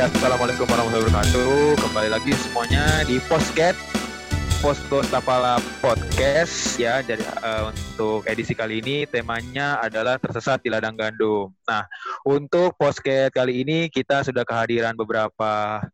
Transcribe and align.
Assalamualaikum 0.00 0.64
warahmatullahi 0.64 1.12
wabarakatuh. 1.12 1.76
Kembali 1.76 2.08
lagi 2.08 2.32
semuanya 2.32 3.04
di 3.04 3.20
Postcat 3.20 3.76
Posko 4.64 5.04
Tapala 5.12 5.60
Podcast 5.84 6.80
ya. 6.80 7.04
Jadi 7.04 7.20
uh, 7.20 7.68
untuk 7.68 8.24
edisi 8.24 8.56
kali 8.56 8.80
ini 8.80 9.04
temanya 9.04 9.76
adalah 9.76 10.16
tersesat 10.16 10.64
di 10.64 10.72
ladang 10.72 10.96
gandum. 10.96 11.52
Nah, 11.68 11.84
untuk 12.24 12.80
Postcat 12.80 13.28
kali 13.28 13.60
ini 13.60 13.92
kita 13.92 14.24
sudah 14.24 14.40
kehadiran 14.40 14.96
beberapa 14.96 15.84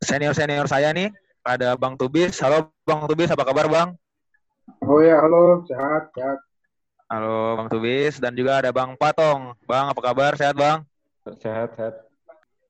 senior-senior 0.00 0.64
saya 0.64 0.88
nih. 0.88 1.12
Ada 1.44 1.76
Bang 1.76 2.00
Tubis. 2.00 2.40
Halo 2.40 2.72
Bang 2.88 3.04
Tubis, 3.04 3.28
apa 3.28 3.44
kabar 3.44 3.68
Bang? 3.68 4.00
Oh 4.80 5.04
ya, 5.04 5.20
halo, 5.20 5.60
sehat, 5.68 6.08
sehat. 6.16 6.40
Halo 7.12 7.60
Bang 7.60 7.68
Tubis 7.68 8.16
dan 8.16 8.32
juga 8.32 8.64
ada 8.64 8.72
Bang 8.72 8.96
Patong. 8.96 9.52
Bang, 9.68 9.92
apa 9.92 10.00
kabar? 10.00 10.40
Sehat 10.40 10.56
Bang? 10.56 10.88
Sehat, 11.36 11.76
sehat. 11.76 12.09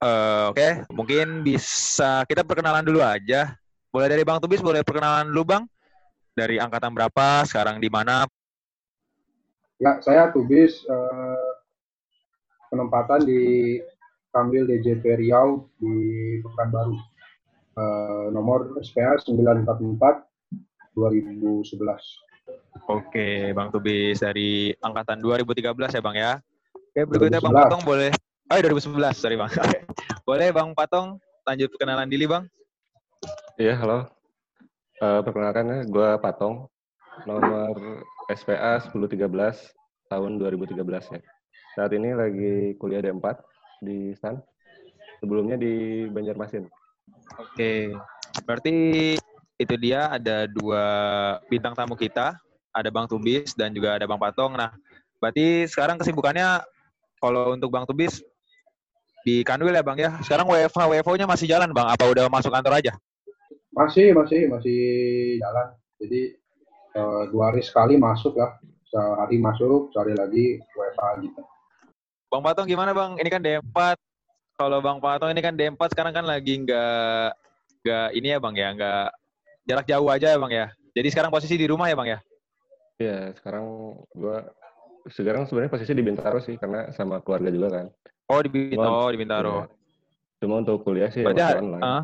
Uh, 0.00 0.48
Oke, 0.48 0.56
okay. 0.56 0.72
mungkin 0.88 1.44
bisa 1.44 2.24
kita 2.24 2.40
perkenalan 2.40 2.80
dulu 2.80 3.04
aja. 3.04 3.52
Boleh 3.92 4.08
dari 4.08 4.24
Bang 4.24 4.40
Tubis, 4.40 4.64
boleh 4.64 4.80
perkenalan 4.80 5.28
dulu 5.28 5.44
Bang? 5.44 5.68
Dari 6.32 6.56
angkatan 6.56 6.96
berapa, 6.96 7.44
sekarang 7.44 7.76
di 7.76 7.92
mana? 7.92 8.24
Ya, 9.76 10.00
saya 10.00 10.32
Tubis, 10.32 10.88
uh, 10.88 11.52
penempatan 12.72 13.28
di 13.28 13.76
Kambil 14.32 14.64
DJP 14.72 15.20
Riau 15.20 15.68
di 15.76 15.92
Pekanbaru. 16.48 16.96
Uh, 17.76 18.32
nomor 18.32 18.72
SPA 18.80 19.20
944 19.20 20.24
2011. 20.96 21.76
Oke, 22.88 23.52
Bang 23.52 23.68
Tubis 23.68 24.24
dari 24.24 24.72
angkatan 24.80 25.20
2013 25.20 25.76
ya 25.92 26.00
Bang 26.00 26.16
ya. 26.16 26.40
Oke, 26.72 27.04
berikutnya 27.04 27.36
2011. 27.36 27.44
Bang 27.44 27.54
Patong 27.68 27.84
boleh. 27.84 28.12
Oh, 28.50 28.58
2011, 28.58 29.14
sorry 29.14 29.38
Bang. 29.38 29.46
boleh 30.26 30.50
Bang 30.50 30.74
Patong 30.74 31.22
lanjut 31.46 31.70
perkenalan 31.70 32.10
diri 32.10 32.26
Bang? 32.26 32.50
Iya, 33.54 33.78
halo. 33.78 34.10
Uh, 34.98 35.22
perkenalkan 35.22 35.70
ya, 35.70 35.78
gue 35.86 36.08
Patong, 36.18 36.66
nomor 37.30 38.02
SPA 38.26 38.82
1013 38.90 39.22
tahun 40.10 40.30
2013 40.42 40.82
ya. 41.14 41.22
Saat 41.78 41.94
ini 41.94 42.10
lagi 42.10 42.74
kuliah 42.82 42.98
D4 42.98 43.38
di 43.86 44.18
STAN. 44.18 44.42
Sebelumnya 45.22 45.54
di 45.54 46.10
Banjarmasin. 46.10 46.66
Oke, 47.38 47.94
berarti 48.42 49.14
itu 49.62 49.74
dia 49.78 50.10
ada 50.10 50.50
dua 50.50 50.84
bintang 51.46 51.78
tamu 51.78 51.94
kita, 51.94 52.34
ada 52.74 52.90
Bang 52.90 53.06
Tubis 53.06 53.54
dan 53.54 53.70
juga 53.70 53.94
ada 53.94 54.10
Bang 54.10 54.18
Patong. 54.18 54.58
Nah, 54.58 54.74
berarti 55.22 55.70
sekarang 55.70 56.02
kesibukannya 56.02 56.66
kalau 57.22 57.54
untuk 57.54 57.70
Bang 57.70 57.86
Tubis 57.86 58.26
di 59.24 59.44
Kanwil 59.44 59.76
ya 59.76 59.84
Bang 59.84 59.98
ya. 60.00 60.16
Sekarang 60.24 60.48
WFH 60.48 60.80
WFO-nya 60.88 61.26
masih 61.28 61.46
jalan 61.48 61.70
Bang, 61.72 61.88
apa 61.88 62.04
udah 62.08 62.26
masuk 62.32 62.52
kantor 62.52 62.80
aja? 62.80 62.92
Masih, 63.70 64.12
masih, 64.16 64.50
masih 64.50 64.80
jalan. 65.38 65.66
Jadi 66.00 66.20
uh, 66.96 67.22
dua 67.28 67.52
hari 67.52 67.62
sekali 67.62 67.94
masuk 68.00 68.36
lah. 68.36 68.56
Sehari 68.90 69.38
masuk, 69.38 69.94
sehari 69.94 70.18
lagi 70.18 70.58
WFH 70.74 71.22
gitu. 71.22 71.40
Bang 72.30 72.42
Patong 72.42 72.66
gimana 72.66 72.90
Bang? 72.90 73.18
Ini 73.18 73.28
kan 73.30 73.42
D4. 73.42 73.78
Kalau 74.58 74.78
Bang 74.82 74.98
Patong 74.98 75.30
ini 75.30 75.40
kan 75.40 75.54
D4 75.54 75.80
sekarang 75.94 76.12
kan 76.12 76.26
lagi 76.26 76.60
nggak 76.60 77.32
nggak 77.80 78.08
ini 78.12 78.28
ya 78.34 78.38
Bang 78.42 78.54
ya, 78.58 78.68
nggak 78.76 79.08
jarak 79.64 79.86
jauh 79.86 80.08
aja 80.10 80.34
ya 80.34 80.38
Bang 80.38 80.52
ya. 80.52 80.66
Jadi 80.90 81.08
sekarang 81.10 81.30
posisi 81.30 81.54
di 81.54 81.70
rumah 81.70 81.86
ya 81.86 81.96
Bang 81.96 82.10
ya? 82.10 82.18
Iya, 83.00 83.32
sekarang 83.40 83.64
gua 84.12 84.44
sekarang 85.08 85.48
sebenarnya 85.48 85.72
posisi 85.72 85.96
di 85.96 86.04
Bintaro 86.04 86.38
sih 86.44 86.60
karena 86.60 86.92
sama 86.92 87.24
keluarga 87.24 87.48
juga 87.48 87.68
kan. 87.72 87.86
Oh 88.30 88.38
di 88.38 88.50
Bintaro, 88.50 88.94
oh, 88.94 89.10
di 89.10 89.18
Bintaro. 89.18 89.56
Ya. 89.58 89.66
Cuma 90.38 90.62
untuk 90.62 90.86
kuliah 90.86 91.10
sih 91.10 91.26
Berarti 91.26 91.42
ya, 91.42 91.58
online. 91.58 91.82
Uh, 91.82 92.02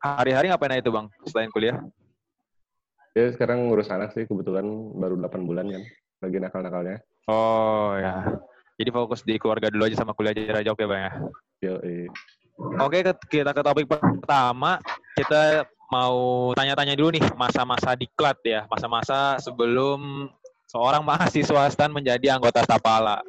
Hari-hari 0.00 0.50
ngapain 0.50 0.74
aja 0.74 0.82
itu 0.82 0.90
bang 0.90 1.06
selain 1.30 1.50
kuliah? 1.54 1.76
Ya 3.14 3.30
sekarang 3.30 3.68
ngurus 3.68 3.92
anak 3.94 4.10
sih 4.16 4.26
kebetulan 4.26 4.66
baru 4.96 5.14
8 5.20 5.46
bulan 5.46 5.70
kan 5.70 5.82
lagi 6.24 6.36
nakal-nakalnya. 6.42 6.98
Oh 7.30 7.94
ya. 7.94 8.26
Jadi 8.80 8.90
fokus 8.90 9.20
di 9.22 9.36
keluarga 9.36 9.70
dulu 9.70 9.86
aja 9.86 9.96
sama 10.00 10.16
kuliah 10.16 10.34
aja 10.34 10.66
jauh 10.66 10.74
ya 10.74 10.88
bang 10.88 11.02
ya. 11.04 11.12
Yo, 11.62 11.74
iya. 11.84 12.08
Oke 12.82 13.04
kita 13.30 13.54
ke 13.54 13.62
topik 13.62 13.86
pertama 13.86 14.82
kita 15.14 15.68
mau 15.92 16.50
tanya-tanya 16.56 16.98
dulu 16.98 17.14
nih 17.14 17.24
masa-masa 17.38 17.94
diklat 17.94 18.40
ya 18.42 18.64
masa-masa 18.66 19.36
sebelum 19.38 20.26
seorang 20.70 21.02
mahasiswa 21.02 21.70
stan 21.70 21.92
menjadi 21.92 22.34
anggota 22.34 22.66
Tapala. 22.66 23.22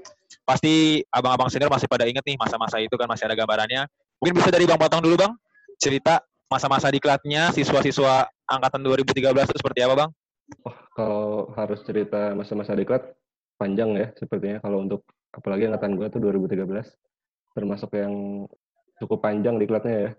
Pasti 0.52 1.00
abang-abang 1.08 1.48
senior 1.48 1.72
masih 1.72 1.88
pada 1.88 2.04
inget 2.04 2.28
nih 2.28 2.36
masa-masa 2.36 2.76
itu 2.84 2.92
kan 3.00 3.08
masih 3.08 3.24
ada 3.24 3.40
gambarannya. 3.40 3.88
Mungkin 4.20 4.36
bisa 4.36 4.52
dari 4.52 4.68
Bang 4.68 4.76
Potong 4.84 5.00
dulu 5.00 5.16
Bang, 5.16 5.40
cerita 5.80 6.20
masa-masa 6.52 6.92
diklatnya 6.92 7.56
siswa-siswa 7.56 8.28
angkatan 8.52 8.84
2013 8.84 9.32
itu 9.32 9.60
seperti 9.64 9.80
apa, 9.88 9.96
Bang? 9.96 10.12
Oh, 10.68 10.76
kalau 10.92 11.56
harus 11.56 11.80
cerita 11.88 12.36
masa-masa 12.36 12.76
diklat 12.76 13.16
panjang 13.56 13.96
ya 13.96 14.12
sepertinya 14.20 14.60
kalau 14.60 14.84
untuk 14.84 15.08
apalagi 15.32 15.72
angkatan 15.72 15.96
gue 15.96 16.08
tuh 16.12 16.20
2013 16.20 16.68
termasuk 17.56 17.96
yang 17.96 18.44
cukup 19.00 19.24
panjang 19.24 19.56
diklatnya 19.56 19.96
ya. 19.96 20.12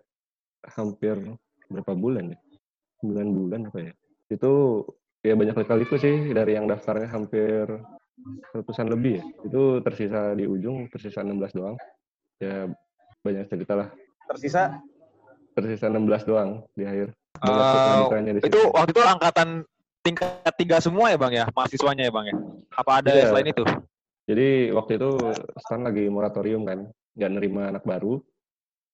Hampir 0.80 1.36
berapa 1.68 1.92
bulan 1.92 2.32
ya? 2.32 2.38
9 3.04 3.36
bulan 3.36 3.68
apa 3.68 3.78
ya? 3.84 3.92
Itu 4.32 4.80
ya 5.20 5.36
banyak 5.36 5.60
kali 5.60 5.84
sih 6.00 6.32
dari 6.32 6.56
yang 6.56 6.64
daftarnya 6.64 7.12
hampir 7.12 7.68
ratusan 8.54 8.86
lebih 8.90 9.20
ya. 9.20 9.24
Itu 9.46 9.80
tersisa 9.82 10.34
di 10.36 10.44
ujung, 10.46 10.88
tersisa 10.90 11.22
16 11.24 11.56
doang. 11.56 11.76
Ya 12.42 12.70
banyak 13.22 13.46
cerita 13.50 13.78
lah. 13.78 13.88
Tersisa 14.26 14.82
tersisa 15.52 15.86
16 15.92 16.28
doang 16.28 16.64
di 16.74 16.84
akhir. 16.88 17.12
Uh, 17.42 18.06
itu 18.38 18.60
waktu 18.70 18.90
itu 18.94 19.02
angkatan 19.02 19.48
tingkat 20.06 20.54
tiga 20.54 20.78
semua 20.78 21.10
ya 21.10 21.18
bang 21.18 21.32
ya 21.42 21.44
mahasiswanya 21.54 22.06
ya 22.06 22.12
bang 22.12 22.26
ya? 22.30 22.34
Apa 22.78 23.02
ada 23.02 23.10
yeah. 23.10 23.28
selain 23.30 23.50
itu? 23.50 23.64
Jadi 24.30 24.48
waktu 24.70 25.02
itu 25.02 25.10
Stan 25.58 25.82
lagi 25.82 26.06
moratorium 26.06 26.62
kan, 26.62 26.86
nggak 27.18 27.30
nerima 27.34 27.74
anak 27.74 27.82
baru. 27.82 28.22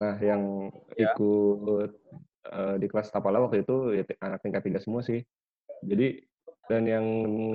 Nah 0.00 0.16
yang 0.22 0.72
yeah. 0.96 1.12
ikut 1.12 1.90
uh, 2.48 2.74
di 2.80 2.86
kelas 2.88 3.12
Tapala 3.12 3.44
waktu 3.44 3.62
itu 3.66 3.76
ya 3.92 4.04
anak 4.24 4.40
tingkat 4.40 4.64
tiga 4.64 4.78
semua 4.80 5.04
sih. 5.04 5.20
Jadi 5.84 6.24
dan 6.68 6.84
yang 6.84 7.04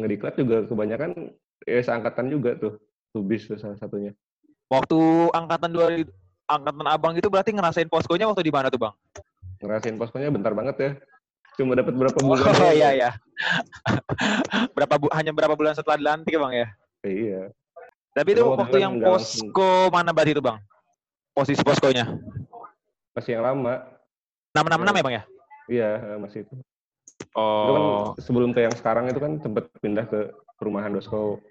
ngediklat 0.02 0.34
juga 0.38 0.66
kebanyakan 0.66 1.34
ya 1.63 1.79
seangkatan 1.84 2.31
juga 2.31 2.56
tuh, 2.59 2.79
Tubis 3.13 3.46
tuh 3.46 3.59
salah 3.59 3.78
satunya. 3.78 4.12
Waktu 4.72 4.97
angkatan 5.31 5.69
dua 5.69 6.01
angkatan 6.50 6.85
abang 6.90 7.13
itu 7.16 7.28
berarti 7.29 7.53
ngerasain 7.53 7.88
poskonya 7.88 8.28
waktu 8.28 8.47
di 8.47 8.53
mana 8.53 8.68
tuh 8.74 8.81
bang? 8.81 8.94
Ngerasain 9.62 9.96
poskonya 9.96 10.34
bentar 10.34 10.51
banget 10.57 10.75
ya. 10.79 10.91
Cuma 11.53 11.78
dapat 11.78 11.94
berapa 11.94 12.18
bulan? 12.18 12.50
Oh 12.50 12.74
iya 12.79 12.90
iya. 12.97 13.09
berapa 14.75 14.96
bu 14.97 15.07
hanya 15.13 15.31
berapa 15.31 15.53
bulan 15.53 15.78
setelah 15.78 16.01
dilantik 16.01 16.34
bang 16.34 16.53
ya? 16.53 16.68
Iya. 17.06 17.41
Tapi 18.13 18.30
itu 18.38 18.41
waktu, 18.45 18.62
waktu 18.62 18.78
yang 18.81 18.94
posko 19.01 19.90
langsung. 19.90 19.94
mana 19.94 20.09
berarti 20.13 20.31
itu 20.34 20.41
bang? 20.41 20.57
Posisi 21.34 21.62
poskonya? 21.62 22.06
Masih 23.13 23.38
yang 23.38 23.45
lama. 23.45 23.85
Enam 24.53 24.66
enam 24.69 24.81
enam 24.85 24.95
ya 24.97 25.03
bang 25.06 25.16
ya? 25.16 25.24
Iya 25.69 25.90
masih 26.18 26.45
itu. 26.45 26.53
Oh. 27.38 27.66
Itu 27.66 27.72
kan 27.74 27.84
sebelum 28.22 28.50
ke 28.53 28.66
yang 28.66 28.75
sekarang 28.78 29.06
itu 29.09 29.19
kan 29.22 29.38
sempat 29.41 29.69
pindah 29.81 30.06
ke 30.09 30.34
perumahan 30.63 30.96
Dosko 30.96 31.44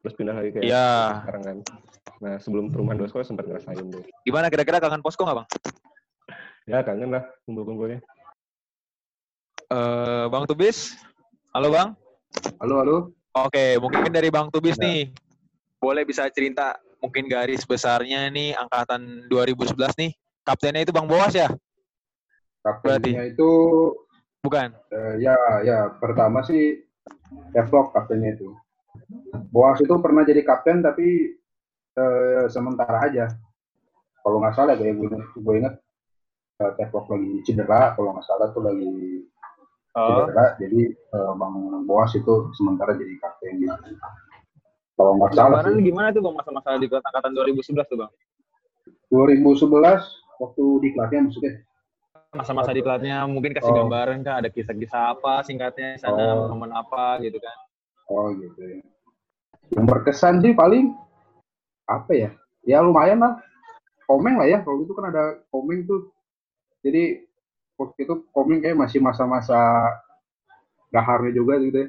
terus 0.00 0.16
pindah 0.16 0.32
lagi 0.32 0.56
ke 0.56 0.64
yeah. 0.64 1.20
sekarang 1.28 1.42
kan. 1.44 1.58
Nah, 2.24 2.40
sebelum 2.40 2.72
perumahan 2.72 2.96
Dosko 2.96 3.20
sempat 3.20 3.44
ngerasain 3.44 3.84
deh. 3.92 4.00
Gimana 4.24 4.48
kira-kira 4.48 4.80
kangen 4.80 5.04
posko 5.04 5.28
nggak, 5.28 5.44
Bang? 5.44 5.48
Ya, 6.64 6.80
kangen 6.80 7.12
lah 7.12 7.28
kumpul-kumpulnya. 7.44 8.00
Uh, 9.68 10.32
Bang 10.32 10.48
Tubis? 10.48 10.96
Halo, 11.52 11.68
Bang? 11.68 11.92
Halo, 12.56 12.74
halo. 12.80 12.96
Oke, 13.36 13.76
mungkin 13.76 14.08
dari 14.08 14.32
Bang 14.32 14.48
Tubis 14.48 14.80
ya. 14.80 14.88
nih. 14.88 15.12
Boleh 15.76 16.08
bisa 16.08 16.24
cerita 16.32 16.80
mungkin 17.04 17.28
garis 17.28 17.68
besarnya 17.68 18.32
nih 18.32 18.56
angkatan 18.56 19.28
2011 19.28 19.76
nih. 20.00 20.10
Kaptennya 20.40 20.88
itu 20.88 20.96
Bang 20.96 21.04
Boas 21.04 21.36
ya? 21.36 21.52
Kaptennya 22.64 23.28
Berarti. 23.28 23.36
itu 23.36 23.50
bukan. 24.40 24.72
Uh, 24.88 25.20
ya, 25.20 25.36
ya, 25.60 25.92
pertama 26.00 26.40
sih 26.48 26.86
Devlog 27.54 27.92
kaptennya 27.92 28.36
itu. 28.36 28.54
Boas 29.52 29.78
itu 29.80 29.92
pernah 30.00 30.22
jadi 30.24 30.42
kapten 30.42 30.82
tapi 30.82 31.36
eh, 31.96 32.44
sementara 32.50 33.06
aja. 33.06 33.26
Kalau 34.20 34.42
nggak 34.42 34.54
salah 34.58 34.74
kayak 34.74 34.98
gue, 34.98 35.08
gue 35.16 35.54
inget 35.54 35.74
eh, 36.62 36.72
Tepok 36.80 37.06
lagi 37.12 37.32
cedera, 37.46 37.94
kalau 37.94 38.16
nggak 38.16 38.26
salah 38.26 38.50
tuh 38.50 38.62
lagi 38.66 39.22
oh. 39.94 40.26
cedera, 40.26 40.58
jadi 40.58 40.82
eh, 40.92 41.32
Bang 41.38 41.54
Boas 41.86 42.12
itu 42.16 42.50
sementara 42.56 42.96
jadi 42.98 43.14
kapten 43.22 43.62
gitu. 43.62 43.74
Kalau 44.96 45.12
nggak 45.20 45.32
salah 45.36 45.60
sih. 45.68 45.78
Gimana 45.78 46.10
tuh 46.10 46.22
Bang 46.24 46.34
masa-masa 46.34 46.80
di 46.80 46.88
angkatan 46.90 47.32
2011 47.34 47.90
tuh 47.90 47.98
Bang? 48.00 48.12
2011 49.10 49.62
waktu 50.42 50.64
di 50.82 50.88
kelasnya 50.92 51.20
maksudnya 51.30 51.52
masa-masa 52.36 52.70
di 52.76 52.84
kelasnya 52.84 53.24
mungkin 53.24 53.56
kasih 53.56 53.72
oh. 53.72 53.76
gambaran 53.84 54.20
kak 54.22 54.36
ada 54.44 54.48
kisah-kisah 54.52 55.16
apa 55.16 55.42
singkatnya 55.42 55.96
sana 55.96 56.36
oh. 56.36 56.52
momen 56.52 56.70
apa 56.76 57.18
gitu 57.24 57.40
kan 57.40 57.56
oh 58.12 58.30
gitu 58.36 58.60
ya 58.60 58.80
yang 59.74 59.86
berkesan 59.88 60.38
sih 60.44 60.54
paling 60.54 60.94
apa 61.86 62.12
ya? 62.14 62.30
Ya 62.66 62.82
lumayan 62.82 63.22
lah. 63.22 63.34
komeng 64.06 64.38
lah 64.38 64.46
ya 64.46 64.62
kalau 64.62 64.86
itu 64.86 64.94
kan 64.94 65.10
ada 65.10 65.42
komeng 65.50 65.82
tuh 65.82 66.14
jadi 66.78 67.26
waktu 67.74 68.06
itu 68.06 68.22
komeng 68.30 68.62
kayak 68.62 68.78
masih 68.78 69.02
masa-masa 69.02 69.58
gaharnya 70.94 71.34
juga 71.34 71.58
gitu 71.58 71.74
ya. 71.74 71.88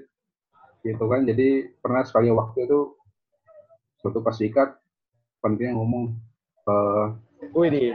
gitu 0.81 1.05
kan 1.05 1.29
jadi 1.29 1.69
pernah 1.77 2.01
sekali 2.09 2.33
waktu 2.33 2.65
itu 2.65 2.97
suatu 4.01 4.25
pas 4.25 4.33
ikat 4.41 4.81
pentingnya 5.45 5.77
ngomong 5.77 6.17
eh 6.65 7.07
Wih. 7.53 7.93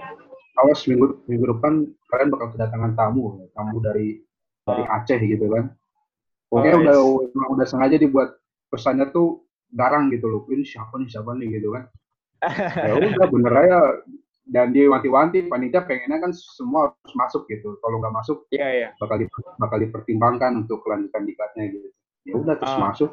Awas 0.54 0.84
minggu 0.84 1.24
minggu 1.24 1.44
depan 1.56 1.72
kalian 2.06 2.28
bakal 2.28 2.52
kedatangan 2.52 2.92
tamu 2.92 3.48
tamu 3.52 3.80
dari 3.80 4.20
dari 4.62 4.82
Aceh 4.86 5.18
gitu 5.18 5.46
kan. 5.48 5.72
Pokoknya 6.46 6.72
Oh, 6.76 6.80
udah 6.84 6.96
yes. 6.96 7.32
udah, 7.32 7.46
udah 7.56 7.66
sengaja 7.66 7.96
dibuat 7.96 8.36
pesannya 8.68 9.08
tuh 9.08 9.40
garang 9.72 10.12
gitu 10.12 10.28
loh. 10.28 10.44
Ini 10.46 10.62
siapa 10.62 11.00
nih 11.00 11.08
siapa 11.08 11.32
nih 11.34 11.48
gitu 11.58 11.72
kan. 11.72 11.88
Ya 12.76 12.92
udah 12.94 13.26
bener 13.34 13.54
aja. 13.56 13.78
Dan 14.42 14.74
dia 14.74 14.90
wanti-wanti 14.90 15.46
panitia 15.46 15.86
pengennya 15.86 16.18
kan 16.18 16.34
semua 16.34 16.90
harus 16.92 17.14
masuk 17.14 17.46
gitu. 17.48 17.78
Kalau 17.78 18.02
nggak 18.02 18.12
masuk 18.12 18.38
Iya 18.50 18.68
iya. 18.68 18.88
bakal 18.98 19.22
di, 19.22 19.26
bakal 19.56 19.78
dipertimbangkan 19.80 20.66
untuk 20.66 20.82
kelanjutan 20.82 21.22
diklatnya 21.24 21.64
gitu. 21.72 21.88
Ya 22.26 22.34
udah 22.36 22.54
terus 22.58 22.74
Ah. 22.76 22.82
masuk. 22.90 23.10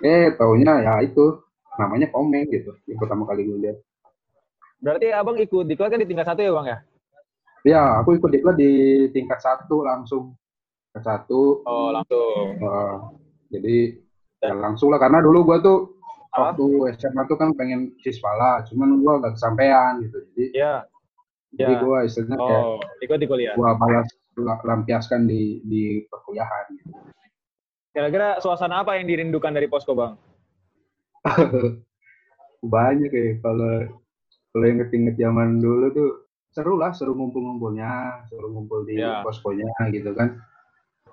Eh 0.00 0.30
taunya 0.36 0.72
ya 0.80 0.94
itu. 1.02 1.40
Namanya 1.76 2.08
komeng 2.08 2.48
gitu 2.48 2.72
yang 2.88 2.96
pertama 2.96 3.28
kali 3.28 3.44
gue 3.44 3.58
lihat 3.60 3.76
Berarti 4.76 5.08
abang 5.10 5.36
ikut 5.36 5.64
diklat 5.64 5.88
kan 5.88 6.00
di 6.00 6.08
tingkat 6.08 6.26
satu 6.26 6.40
ya 6.40 6.52
bang 6.52 6.66
ya? 6.68 6.78
ya 7.66 7.82
aku 7.98 8.14
ikut 8.14 8.30
diklat 8.30 8.54
di 8.54 8.70
tingkat 9.10 9.42
satu 9.42 9.82
langsung 9.82 10.38
ke 10.94 11.00
satu 11.02 11.66
Oh 11.66 11.90
langsung. 11.90 12.54
eh, 12.54 12.94
jadi 13.50 13.76
ya 14.38 14.54
langsung 14.54 14.94
lah 14.94 15.02
karena 15.02 15.18
dulu 15.18 15.42
gua 15.42 15.58
tuh 15.58 15.98
Apa? 16.30 16.54
waktu 16.54 16.94
SMA 16.94 17.26
tuh 17.26 17.34
kan 17.34 17.50
pengen 17.52 17.90
siswala 17.98 18.62
cuman 18.70 19.02
gua 19.02 19.18
gak 19.18 19.34
kesampaian 19.34 19.98
gitu 19.98 20.18
jadi 20.30 20.44
Iya. 20.54 20.74
jadi 21.58 21.74
Ya. 21.74 21.82
gua 21.82 21.96
istilahnya 22.06 22.38
kayak 22.38 22.62
Oh 22.62 22.78
ikut 23.02 23.18
di 23.18 23.26
kuliah. 23.26 23.54
gua 23.58 23.74
balas 23.74 24.06
la- 24.38 24.62
lampiaskan 24.62 25.26
di 25.26 25.58
di 25.66 25.82
perkuliahan 26.06 26.64
gitu. 26.70 26.92
Kira-kira 27.90 28.38
suasana 28.38 28.84
apa 28.84 28.94
yang 28.94 29.08
dirindukan 29.08 29.50
dari 29.50 29.66
posko 29.66 29.90
bang? 29.90 30.14
banyak 32.62 33.10
ya 33.10 33.26
kalau 33.40 33.90
kalau 34.56 34.64
yang 34.64 34.80
inget 34.88 35.16
zaman 35.20 35.60
dulu 35.60 35.86
tuh 35.92 36.10
seru 36.48 36.80
lah 36.80 36.96
seru 36.96 37.12
ngumpul-ngumpulnya 37.12 38.24
seru 38.32 38.48
ngumpul 38.48 38.88
di 38.88 38.96
Ya. 38.96 39.20
poskonya 39.20 39.68
gitu 39.92 40.16
kan 40.16 40.40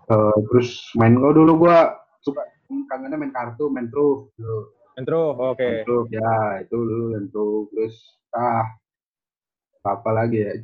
Eh, 0.04 0.36
terus 0.52 0.92
main 1.00 1.16
gua 1.16 1.32
dulu 1.32 1.64
gua 1.64 1.96
suka 2.20 2.44
kangennya 2.92 3.16
main 3.16 3.32
kartu 3.32 3.72
main 3.72 3.88
truf 3.88 4.32
dulu 4.36 4.68
Intro, 5.00 5.32
oke. 5.32 5.64
main 5.64 5.84
truf 5.88 6.06
ya 6.12 6.60
itu 6.60 6.76
dulu 6.76 7.04
main 7.16 7.26
truf 7.32 7.72
terus 7.72 7.96
ah 8.32 8.68
apa 9.84 10.10
lagi 10.12 10.44
ya 10.44 10.56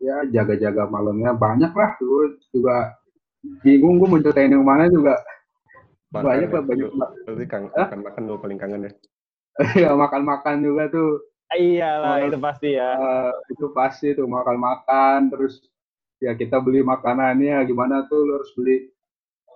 ya 0.00 0.16
jaga-jaga 0.32 0.88
malamnya 0.88 1.36
banyak 1.36 1.68
lah 1.72 1.96
dulu 2.00 2.32
juga 2.48 2.96
bingung 3.60 4.00
gua 4.00 4.08
mau 4.08 4.20
ceritain 4.20 4.52
yang 4.56 4.64
mana 4.64 4.88
juga 4.88 5.20
banyak 6.08 6.48
Makan 6.48 6.48
lah 6.48 6.48
ya, 6.48 6.60
banyak 6.64 6.92
lah. 6.96 7.10
Berarti 7.28 7.44
Hah? 7.44 7.86
makan 7.92 8.00
makan 8.00 8.22
dulu 8.24 8.38
paling 8.40 8.58
kangen 8.58 8.80
ya. 8.88 8.92
ya 9.84 9.90
makan-makan 9.92 10.56
juga 10.64 10.88
tuh 10.88 11.20
Iyalah 11.50 12.20
Oh. 12.20 12.26
itu 12.28 12.38
pasti 12.38 12.68
ya. 12.76 12.90
Eh, 12.92 13.32
itu 13.50 13.66
pasti 13.72 14.12
tuh 14.12 14.28
makan-makan 14.28 15.32
terus 15.32 15.64
ya 16.20 16.34
kita 16.34 16.58
beli 16.58 16.82
makanannya 16.82 17.56
gimana 17.64 18.04
tuh 18.04 18.20
lu 18.20 18.32
harus 18.36 18.50
beli 18.52 18.90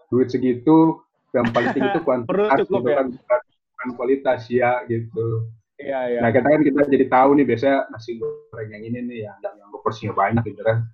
duit 0.09 0.29
segitu 0.29 1.03
yang 1.33 1.49
paling 1.51 1.73
tinggi 1.73 1.91
itu 1.91 2.01
kuantitas 2.07 2.59
gitu 2.63 2.81
ya? 2.81 2.97
kan 2.97 3.07
bukan, 3.11 3.41
bukan 3.43 3.89
kualitas 3.97 4.41
ya 4.47 4.85
gitu 4.87 5.49
Iya 5.77 6.01
iya. 6.07 6.19
nah 6.23 6.31
kita 6.31 6.47
kan 6.47 6.63
kita 6.63 6.81
jadi 6.87 7.07
tahu 7.09 7.35
nih 7.35 7.45
biasanya 7.45 7.91
nasi 7.91 8.15
goreng 8.15 8.69
yang 8.71 8.83
ini 8.85 8.99
nih 9.03 9.19
yang 9.27 9.37
yang, 9.43 9.55
yang 9.59 9.69
porsinya 9.75 10.13
banyak 10.13 10.45
gitu 10.47 10.63
kan 10.63 10.87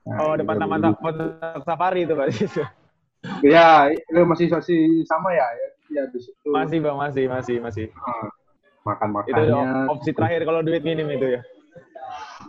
Nah, 0.00 0.16
Oh 0.16 0.32
depan 0.32 0.56
taman 0.56 0.80
taman 0.80 1.14
safari 1.60 2.08
itu 2.08 2.16
pak 2.16 2.26
di 2.26 2.36
situ. 2.38 2.64
ya 3.44 3.84
itu 3.90 4.20
masih 4.24 4.48
masih 4.48 4.80
sama 5.04 5.28
ya 5.30 5.44
ya, 5.44 5.68
ya 5.90 6.02
di 6.08 6.18
situ 6.18 6.48
Masih 6.48 6.78
bang 6.78 6.96
masih 6.96 7.24
masih 7.28 7.56
masih. 7.60 7.86
Makan 8.86 9.08
Itu 9.08 9.16
makannya 9.32 9.62
opsi 9.92 10.10
terakhir 10.16 10.42
kalau 10.48 10.60
duit 10.64 10.82
minim 10.84 11.08
itu 11.12 11.38
ya. 11.38 11.42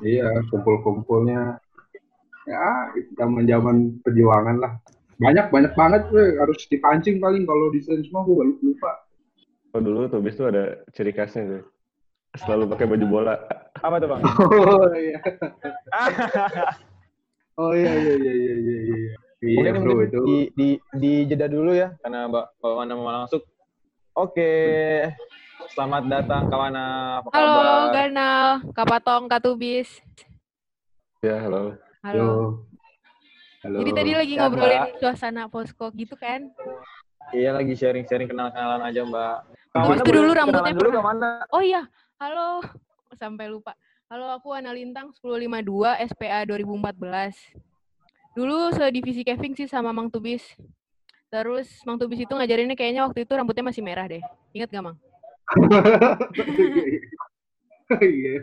iya 0.02 0.30
kumpul-kumpulnya 0.50 1.62
ya 2.50 2.90
zaman 3.20 3.46
zaman 3.46 3.76
perjuangan 4.02 4.58
lah 4.58 4.74
banyak 5.22 5.54
banyak 5.54 5.74
banget 5.78 6.02
gue 6.10 6.42
harus 6.42 6.58
dipancing 6.66 7.22
paling 7.22 7.46
kalau 7.46 7.70
di 7.70 7.86
semua 7.86 8.26
gue 8.26 8.58
lupa 8.66 8.92
Oh 9.72 9.80
dulu 9.80 10.04
tuh 10.12 10.20
bis 10.20 10.36
tuh 10.36 10.52
ada 10.52 10.84
ciri 10.92 11.16
khasnya 11.16 11.48
tuh. 11.48 11.64
Selalu 12.44 12.76
pakai 12.76 12.92
baju 12.92 13.06
bola. 13.08 13.36
Apa 13.80 14.04
tuh 14.04 14.08
bang? 14.12 14.22
oh 14.68 14.92
iya 15.00 15.20
oh 17.62 17.72
iya 17.72 17.92
iya 17.96 18.14
iya 18.20 18.34
iya 18.36 18.54
iya 18.56 18.56
iya 18.60 18.78
iya 18.84 19.12
Mungkin 19.42 19.82
bro 19.82 20.06
itu 20.06 20.20
di, 20.28 20.38
di, 20.54 20.70
di 21.02 21.12
jeda 21.26 21.50
dulu 21.50 21.74
ya, 21.74 21.96
karena 22.04 22.30
Mbak 22.30 22.62
Mbak 22.62 22.72
Wana 22.78 22.94
mau 22.94 23.10
langsung. 23.10 23.42
Oke, 24.14 24.52
selamat 25.72 26.04
datang 26.12 26.44
kawana. 26.52 26.86
Apa 27.24 27.28
Halo, 27.32 27.48
kabar? 27.56 27.92
Ganal, 27.96 28.46
Kapatong, 28.76 29.24
Katubis. 29.32 29.90
Ya 31.24 31.38
halo. 31.40 31.78
Halo. 32.04 32.30
Halo 33.62 33.78
Jadi 33.86 33.92
tadi 33.94 34.12
lagi 34.18 34.34
Ya, 34.36 34.40
ngobrolin 34.42 34.80
Mbak. 34.90 34.98
suasana 34.98 35.46
posko 35.46 35.94
gitu 35.94 36.18
kan? 36.18 36.50
Iya 37.30 37.54
lagi 37.54 37.78
sharing-sharing 37.78 38.26
kenal-kenalan 38.26 38.82
aja 38.84 39.06
Mbak. 39.06 39.38
Terus 39.72 39.86
itu 39.86 40.04
boleh 40.04 40.18
dulu 40.18 40.32
rambutnya 40.34 40.74
dulu 40.74 40.90
Kawana. 40.98 41.32
Oh 41.54 41.62
iya, 41.62 41.86
halo. 42.18 42.66
Sampai 43.16 43.48
lupa. 43.48 43.78
Halo, 44.12 44.28
aku 44.34 44.52
Ana 44.52 44.76
Lintang 44.76 45.14
1052 45.16 46.10
SPA 46.12 46.44
2014. 46.44 47.56
Dulu 48.36 48.76
sedivisi 48.76 49.22
Kevin 49.24 49.56
sih 49.56 49.70
sama 49.70 49.94
Mang 49.96 50.12
Tubis. 50.12 50.44
Terus 51.32 51.70
Mang 51.88 51.96
Tubis 51.96 52.20
itu 52.20 52.34
ngajarinnya 52.34 52.76
kayaknya 52.76 53.08
waktu 53.08 53.24
itu 53.24 53.32
rambutnya 53.32 53.64
masih 53.64 53.80
merah 53.80 54.10
deh. 54.10 54.20
Ingat 54.52 54.68
gak, 54.68 54.84
Mang? 54.84 54.98
Oh 57.92 58.00
iya 58.02 58.36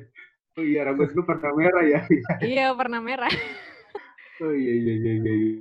oh 0.59 0.65
iya 0.65 0.81
rambut 0.85 1.09
lu 1.17 1.23
pernah 1.25 1.51
merah 1.57 1.85
ya 1.85 2.01
iya, 2.45 2.67
pernah 2.77 3.01
merah. 3.01 3.33
oh 4.45 4.53
iya 4.53 4.73
iya 4.77 4.93
iya 4.95 5.13
iya 5.19 5.33
iya. 5.33 5.53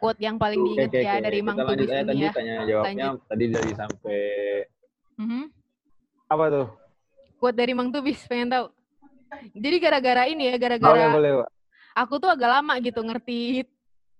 Quote 0.00 0.16
yang 0.24 0.40
paling 0.40 0.64
diingat 0.64 0.88
oke, 0.88 0.96
ya 0.96 1.12
oke. 1.12 1.24
dari 1.28 1.38
Mang 1.44 1.60
Kita 1.60 1.64
lanjut 1.68 1.76
Tubis 1.76 1.92
aja 1.92 2.00
ini 2.00 2.08
tadi 2.08 2.24
ya. 2.24 2.32
tanya 2.32 2.54
jawabnya 2.64 3.04
Lanjut. 3.12 3.20
tadi 3.28 3.44
dari 3.52 3.72
sampai 3.76 4.20
Mhm. 5.20 5.42
apa 6.32 6.44
tuh? 6.48 6.66
Quote 7.36 7.56
dari 7.60 7.72
Mang 7.76 7.92
Tubis, 7.92 8.24
pengen 8.24 8.48
tahu. 8.48 8.72
Jadi 9.52 9.76
gara-gara 9.76 10.24
ini 10.24 10.48
ya, 10.48 10.56
Boleh 10.56 10.62
gara-gara 10.80 11.04
boleh 11.12 11.30
Pak. 11.44 11.48
aku 11.92 12.14
tuh 12.16 12.30
agak 12.32 12.48
lama 12.48 12.74
gitu 12.80 13.00
ngerti 13.04 13.68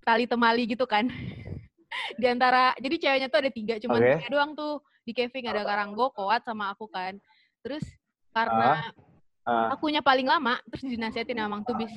tali 0.05 0.29
temali 0.29 0.69
gitu 0.69 0.85
kan. 0.85 1.09
di 2.21 2.26
antara 2.29 2.76
jadi 2.76 2.97
ceweknya 3.00 3.29
tuh 3.33 3.40
ada 3.40 3.50
tiga, 3.50 3.75
cuma 3.81 3.97
Oke. 3.97 4.21
tiga 4.21 4.29
doang 4.29 4.52
tuh 4.52 4.85
di 5.11 5.19
Kevin 5.19 5.50
ada 5.50 5.67
Karanggo, 5.67 6.14
Koat 6.14 6.47
sama 6.47 6.71
aku 6.71 6.87
kan. 6.87 7.19
Terus 7.61 7.83
karena 8.31 8.95
Ah, 9.40 9.73
akunya 9.73 9.99
paling 9.99 10.29
lama, 10.29 10.61
terus 10.69 10.85
dinasihatin 10.85 11.35
sama 11.35 11.59
Mang 11.59 11.64
Tubis. 11.64 11.90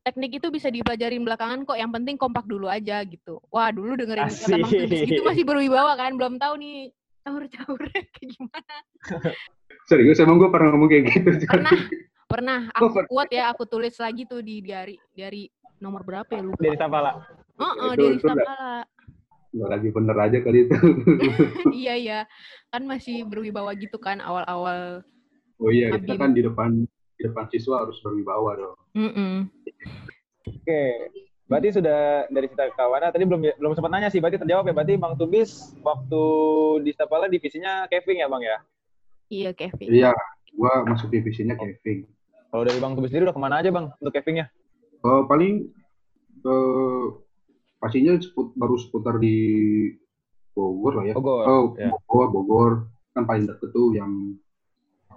Teknik 0.00 0.38
itu 0.38 0.46
bisa 0.48 0.70
dipelajarin 0.70 1.20
belakangan 1.20 1.66
kok, 1.66 1.76
yang 1.76 1.90
penting 1.90 2.14
kompak 2.16 2.46
dulu 2.46 2.70
aja 2.70 3.02
gitu. 3.04 3.42
Wah 3.50 3.68
dulu 3.68 3.98
dengerin 3.98 4.30
kata 4.30 4.56
Mang 4.56 4.72
Tubis 4.72 5.02
itu 5.04 5.20
masih 5.20 5.44
berwibawa 5.44 5.98
kan, 5.98 6.14
belum 6.14 6.38
tahu 6.38 6.54
nih 6.56 6.94
caur-caurnya 7.20 8.00
kayak 8.14 8.28
gimana. 8.30 8.76
serius 9.90 10.22
emang 10.22 10.38
gue 10.38 10.48
pernah 10.48 10.72
ngomong 10.72 10.88
kayak 10.88 11.04
gitu 11.12 11.28
Pernah, 11.44 11.76
pernah. 12.24 12.60
Oh, 12.78 12.88
Aku 12.88 13.04
kuat 13.10 13.28
ya, 13.28 13.52
aku 13.52 13.66
tulis 13.66 13.92
lagi 13.98 14.24
tuh 14.24 14.40
di 14.40 14.62
diary, 14.64 14.96
diary 15.12 15.50
nomor 15.82 16.06
berapa 16.06 16.30
ya 16.30 16.40
lupa. 16.40 16.62
dari 16.62 16.78
Sapala. 16.78 17.12
Heeh, 17.58 17.90
Itu- 17.90 18.00
dari 18.00 18.16
Stapala. 18.22 18.86
Nggak 19.54 19.70
lagi 19.70 19.88
bener 19.94 20.16
aja 20.18 20.38
kali 20.42 20.66
itu 20.66 20.78
iya 21.86 21.94
iya 21.94 22.20
kan 22.74 22.82
masih 22.84 23.22
berwibawa 23.22 23.70
gitu 23.78 23.96
kan 24.02 24.18
awal-awal 24.18 25.06
oh 25.62 25.70
iya 25.70 25.94
kita 25.94 26.18
kan 26.18 26.34
di 26.34 26.42
depan 26.42 26.82
di 27.14 27.22
depan 27.22 27.46
siswa 27.54 27.86
harus 27.86 28.02
berwibawa 28.02 28.58
dong 28.58 28.78
Mm-mm. 28.94 29.50
Oke. 30.44 30.84
Berarti 31.44 31.76
sudah 31.76 32.24
dari 32.32 32.46
cerita 32.48 32.72
kawana 32.72 33.12
tadi 33.12 33.28
belum 33.28 33.42
belum 33.58 33.72
sempat 33.76 33.90
nanya 33.92 34.08
sih, 34.08 34.22
berarti 34.22 34.40
terjawab 34.40 34.64
ya. 34.64 34.72
Berarti 34.72 34.94
Bang 34.96 35.18
Tubis 35.18 35.76
waktu 35.84 36.22
di 36.86 36.90
Sapala 36.96 37.28
divisinya 37.28 37.84
Kevin 37.90 38.24
ya 38.24 38.28
Bang 38.32 38.40
ya? 38.40 38.62
iya 39.32 39.50
Kevin 39.56 39.88
iya 39.88 40.12
gua 40.54 40.84
masuk 40.86 41.10
divisinya 41.10 41.56
Kevin 41.56 42.06
Kalau 42.54 42.62
dari 42.62 42.78
Bang 42.78 42.94
Tubis 42.94 43.10
sendiri 43.10 43.26
udah 43.26 43.36
ke 43.36 43.42
mana 43.42 43.58
aja 43.58 43.70
Bang 43.74 43.90
untuk 43.98 44.14
Kevinnya? 44.14 44.46
Eh, 45.02 45.22
paling 45.26 45.68
eh 46.44 47.04
pastinya 47.84 48.16
seput- 48.16 48.56
baru 48.56 48.74
seputar 48.74 49.20
di 49.20 49.36
Bogor 50.50 50.92
lah 50.96 51.04
ya 51.04 51.14
Bogor. 51.14 51.44
oh 51.44 51.64
ya. 51.76 51.92
Bogor 51.92 52.26
Bogor 52.30 52.72
kan 53.12 53.22
paling 53.22 53.44
deket 53.44 53.68
tuh 53.68 53.92
yang 53.92 54.08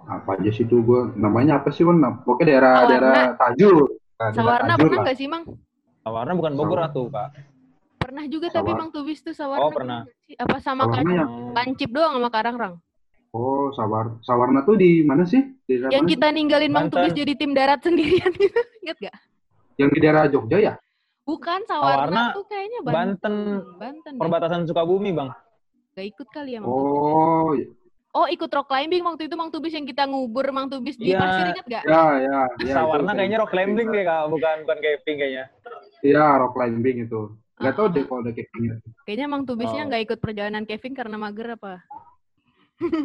apa 0.04 0.36
aja 0.36 0.50
sih 0.50 0.62
tuh 0.62 0.80
gua 0.80 1.08
namanya 1.14 1.58
apa 1.58 1.70
sih 1.70 1.80
Wan? 1.80 1.96
pokoknya 2.22 2.44
daerah 2.46 2.74
Sawarna. 2.76 2.90
daerah 2.90 3.24
Tajur 3.34 3.82
Nah, 4.18 4.30
Sawarna 4.34 4.66
Tajur 4.68 4.82
pernah 4.82 4.92
lah. 4.92 5.04
nggak 5.04 5.16
sih 5.16 5.26
Mang 5.26 5.44
Sawarna 5.98 6.32
bukan 6.34 6.52
Bogor 6.54 6.80
atuh, 6.82 7.06
Kak. 7.08 7.28
pernah 7.98 8.24
juga 8.26 8.46
tapi 8.48 8.68
Sawar- 8.68 8.78
Mang 8.78 8.90
Tubis 8.90 9.18
tuh 9.20 9.32
Sawarna 9.32 9.62
Oh, 9.62 9.70
pernah. 9.70 10.00
apa 10.34 10.56
sama 10.58 10.82
Sawarna 10.84 10.96
kan 10.98 11.06
yang 11.08 11.30
Kancip 11.54 11.90
doang 11.90 12.12
sama 12.14 12.28
Karangrang 12.28 12.74
Oh, 13.28 13.68
Sawar 13.70 14.16
Sawarna 14.22 14.60
tuh 14.62 14.74
di 14.74 15.00
mana 15.02 15.22
sih? 15.22 15.44
Di 15.62 15.76
daerah 15.76 15.92
Yang 15.92 16.02
mana? 16.02 16.12
kita 16.12 16.26
ninggalin 16.32 16.70
Mang 16.70 16.88
Banten. 16.88 16.96
Tubis 16.98 17.12
jadi 17.14 17.32
tim 17.34 17.52
darat 17.52 17.80
sendirian 17.80 18.32
gitu. 18.34 18.56
Ingat 18.82 18.96
gak? 18.98 19.16
Yang 19.76 19.88
di 19.92 19.98
daerah 20.00 20.22
Jogja 20.26 20.58
ya? 20.58 20.74
Bukan 21.28 21.60
Sawarna, 21.62 22.08
Sawarna 22.08 22.22
tuh 22.32 22.44
kayaknya 22.48 22.80
Banten. 22.80 22.96
Banten, 22.96 23.34
Banten. 23.76 24.12
deh. 24.12 24.18
perbatasan 24.18 24.60
Sukabumi, 24.64 25.12
Bang. 25.12 25.28
Gak 25.92 26.06
ikut 26.08 26.28
kali 26.30 26.56
ya 26.56 26.58
Mang 26.58 26.72
Tubis. 26.72 26.88
Oh, 26.88 27.52
Oh 28.08 28.24
ikut 28.26 28.48
rock 28.48 28.66
climbing 28.66 29.04
waktu 29.04 29.28
itu 29.28 29.36
Mang 29.36 29.52
Tubis 29.52 29.70
yang 29.70 29.84
kita 29.84 30.08
ngubur 30.08 30.48
Mang 30.48 30.66
Tubis 30.66 30.96
di 30.96 31.12
Iya. 31.12 31.20
pasir 31.20 31.44
ingat 31.52 31.66
gak? 31.68 31.82
ya 31.84 32.04
ya. 32.18 32.38
ya 32.58 32.72
Sawarna 32.72 33.12
itu 33.12 33.18
kayaknya 33.20 33.38
rock 33.38 33.52
climbing 33.52 33.86
deh, 33.86 34.02
Kak. 34.02 34.22
Bukan 34.26 34.56
bukan 34.64 34.78
camping 34.80 35.16
kayaknya. 35.18 35.44
Iya, 36.00 36.24
rock 36.38 36.52
climbing 36.54 36.96
itu. 37.04 37.20
Gak 37.54 37.74
tau 37.74 37.84
Ah. 37.84 37.92
deh 37.92 38.02
kalau 38.02 38.20
ada 38.22 38.32
campingnya. 38.32 38.74
Kayaknya 39.04 39.26
Mang 39.28 39.44
Tubisnya 39.44 39.82
Oh. 39.82 39.86
nggak 39.86 40.02
ikut 40.02 40.18
perjalanan 40.18 40.64
Kevin 40.64 40.94
karena 40.96 41.16
mager 41.16 41.48
apa? 41.52 41.84